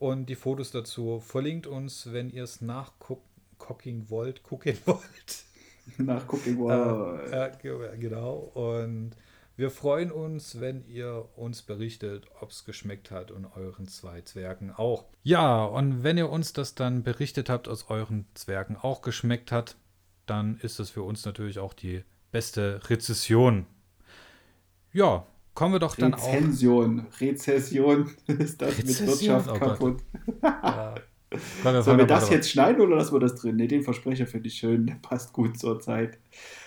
Und 0.00 0.30
die 0.30 0.34
Fotos 0.34 0.70
dazu 0.70 1.20
verlinkt 1.20 1.66
uns, 1.66 2.10
wenn 2.10 2.30
ihr 2.30 2.44
es 2.44 2.62
nachgucken 2.62 4.08
wollt, 4.08 4.42
gucken 4.42 4.78
wollt. 4.86 5.44
Nachgucken 5.98 6.58
wollt. 6.58 7.30
Äh, 7.30 7.68
äh, 7.68 7.98
genau. 7.98 8.36
Und 8.54 9.10
wir 9.56 9.70
freuen 9.70 10.10
uns, 10.10 10.58
wenn 10.58 10.86
ihr 10.86 11.28
uns 11.36 11.60
berichtet, 11.60 12.24
ob 12.40 12.48
es 12.50 12.64
geschmeckt 12.64 13.10
hat 13.10 13.30
und 13.30 13.44
euren 13.44 13.88
zwei 13.88 14.22
Zwergen 14.22 14.72
auch. 14.72 15.04
Ja, 15.22 15.66
und 15.66 16.02
wenn 16.02 16.16
ihr 16.16 16.30
uns 16.30 16.54
das 16.54 16.74
dann 16.74 17.02
berichtet 17.02 17.50
habt, 17.50 17.68
aus 17.68 17.90
euren 17.90 18.24
Zwergen 18.32 18.78
auch 18.78 19.02
geschmeckt 19.02 19.52
hat, 19.52 19.76
dann 20.24 20.56
ist 20.60 20.78
das 20.78 20.88
für 20.88 21.02
uns 21.02 21.26
natürlich 21.26 21.58
auch 21.58 21.74
die 21.74 22.04
beste 22.32 22.80
Rezession. 22.88 23.66
Ja, 24.94 25.26
kommen 25.54 25.74
wir 25.74 25.78
doch 25.78 25.96
dann 25.96 26.14
auch. 26.14 26.32
Rezension, 26.32 27.06
Rezession, 27.20 28.10
ist 28.26 28.60
das 28.60 28.78
Rezession? 28.78 29.08
mit 29.08 29.20
Wirtschaft 29.20 29.50
oh 29.50 29.58
kaputt. 29.58 30.02
ja. 30.42 30.94
Sollen 31.82 31.98
wir 31.98 32.06
das 32.06 32.28
jetzt 32.30 32.50
schneiden 32.50 32.80
oder 32.80 32.96
lassen 32.96 33.14
wir 33.14 33.20
das 33.20 33.36
drin? 33.36 33.56
Ne, 33.56 33.68
den 33.68 33.82
Versprecher 33.82 34.26
finde 34.26 34.48
ich 34.48 34.54
schön, 34.54 34.86
der 34.86 34.96
passt 34.96 35.32
gut 35.32 35.58
zur 35.58 35.78
Zeit. 35.80 36.18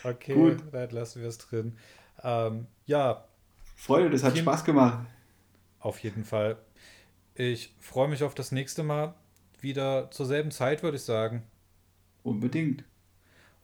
Okay, 0.04 0.34
gut. 0.34 0.64
dann 0.72 0.90
lassen 0.92 1.22
wir 1.22 1.28
es 1.28 1.38
drin. 1.38 1.78
Ähm, 2.24 2.68
ja. 2.86 3.26
Freunde, 3.76 4.10
das 4.10 4.24
hat 4.24 4.38
Spaß 4.38 4.64
gemacht. 4.64 5.06
Auf 5.80 6.00
jeden 6.00 6.24
Fall. 6.24 6.58
Ich 7.36 7.76
freue 7.80 8.08
mich 8.08 8.24
auf 8.24 8.36
das 8.36 8.54
nächste 8.54 8.84
Mal. 8.84 9.16
Wieder 9.60 10.10
zur 10.12 10.26
selben 10.26 10.52
Zeit, 10.52 10.82
würde 10.82 10.96
ich 10.96 11.04
sagen. 11.04 11.44
Unbedingt. 12.22 12.86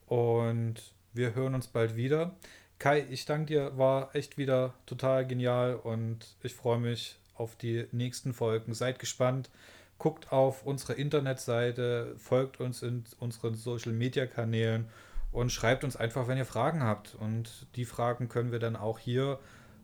Und 0.05 0.93
wir 1.13 1.35
hören 1.35 1.55
uns 1.55 1.67
bald 1.67 1.95
wieder. 1.95 2.35
Kai, 2.79 3.05
ich 3.09 3.25
danke 3.25 3.47
dir, 3.47 3.77
war 3.77 4.15
echt 4.15 4.37
wieder 4.37 4.73
total 4.85 5.27
genial 5.27 5.75
und 5.75 6.37
ich 6.41 6.55
freue 6.55 6.79
mich 6.79 7.19
auf 7.35 7.57
die 7.57 7.85
nächsten 7.91 8.33
Folgen. 8.33 8.73
Seid 8.73 8.99
gespannt. 8.99 9.49
Guckt 9.97 10.31
auf 10.31 10.65
unsere 10.65 10.93
Internetseite, 10.93 12.15
folgt 12.17 12.61
uns 12.61 12.81
in 12.81 13.03
unseren 13.19 13.55
Social 13.55 13.91
Media 13.91 14.25
Kanälen 14.25 14.85
und 15.33 15.51
schreibt 15.51 15.83
uns 15.83 15.97
einfach, 15.97 16.29
wenn 16.29 16.37
ihr 16.37 16.45
Fragen 16.45 16.81
habt. 16.81 17.15
Und 17.15 17.67
die 17.75 17.83
Fragen 17.83 18.29
können 18.29 18.53
wir 18.53 18.59
dann 18.59 18.77
auch 18.77 18.97
hier 18.97 19.39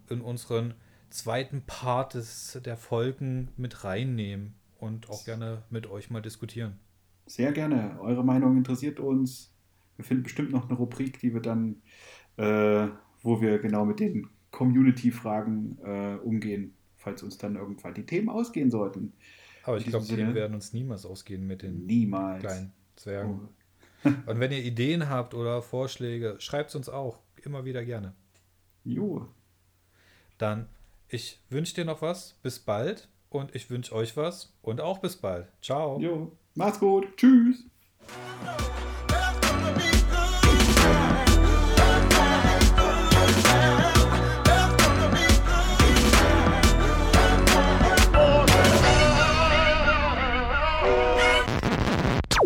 in 0.09 0.21
unseren 0.21 0.73
zweiten 1.09 1.63
Part 1.67 2.13
des, 2.13 2.61
der 2.63 2.77
Folgen 2.77 3.49
mit 3.57 3.83
reinnehmen 3.83 4.53
und 4.79 5.09
auch 5.09 5.25
gerne 5.25 5.63
mit 5.69 5.85
euch 5.87 6.09
mal 6.09 6.21
diskutieren. 6.21 6.79
Sehr 7.25 7.51
gerne. 7.51 7.99
Eure 7.99 8.23
Meinung 8.23 8.55
interessiert 8.55 9.01
uns. 9.01 9.51
Wir 9.97 10.05
finden 10.05 10.23
bestimmt 10.23 10.51
noch 10.51 10.69
eine 10.69 10.77
Rubrik, 10.77 11.19
die 11.19 11.33
wir 11.33 11.41
dann 11.41 11.81
äh, 12.37 12.87
wo 13.21 13.41
wir 13.41 13.59
genau 13.59 13.85
mit 13.85 13.99
den 13.99 14.27
Community-Fragen 14.51 15.77
äh, 15.83 16.15
umgehen, 16.23 16.73
falls 16.95 17.23
uns 17.23 17.37
dann 17.37 17.55
irgendwann 17.55 17.93
die 17.93 18.05
Themen 18.05 18.29
ausgehen 18.29 18.71
sollten. 18.71 19.13
Aber 19.63 19.77
ich 19.77 19.85
glaube, 19.85 20.05
Themen 20.05 20.35
werden 20.35 20.53
uns 20.53 20.73
niemals 20.73 21.05
ausgehen 21.05 21.47
mit 21.47 21.63
den 21.63 21.85
niemals. 21.85 22.41
kleinen 22.41 22.71
Zwergen. 22.95 23.49
Oh. 24.03 24.09
Und 24.27 24.39
wenn 24.39 24.51
ihr 24.51 24.63
Ideen 24.63 25.09
habt 25.09 25.33
oder 25.33 25.61
Vorschläge, 25.61 26.35
schreibt 26.39 26.69
es 26.69 26.75
uns 26.75 26.89
auch 26.89 27.19
immer 27.43 27.65
wieder 27.65 27.83
gerne. 27.83 28.13
Jo. 28.83 29.27
Dann, 30.37 30.67
ich 31.09 31.39
wünsche 31.49 31.73
dir 31.73 31.85
noch 31.85 32.01
was. 32.01 32.35
Bis 32.43 32.59
bald. 32.59 33.09
Und 33.29 33.55
ich 33.55 33.69
wünsche 33.69 33.93
euch 33.93 34.15
was. 34.15 34.53
Und 34.61 34.79
auch 34.79 34.99
bis 34.99 35.15
bald. 35.15 35.47
Ciao. 35.61 35.99
Jo. 35.99 36.31
Macht's 36.53 36.79
gut. 36.79 37.17
Tschüss. 37.17 37.65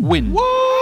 win. 0.09 0.33
Woo! 0.33 0.78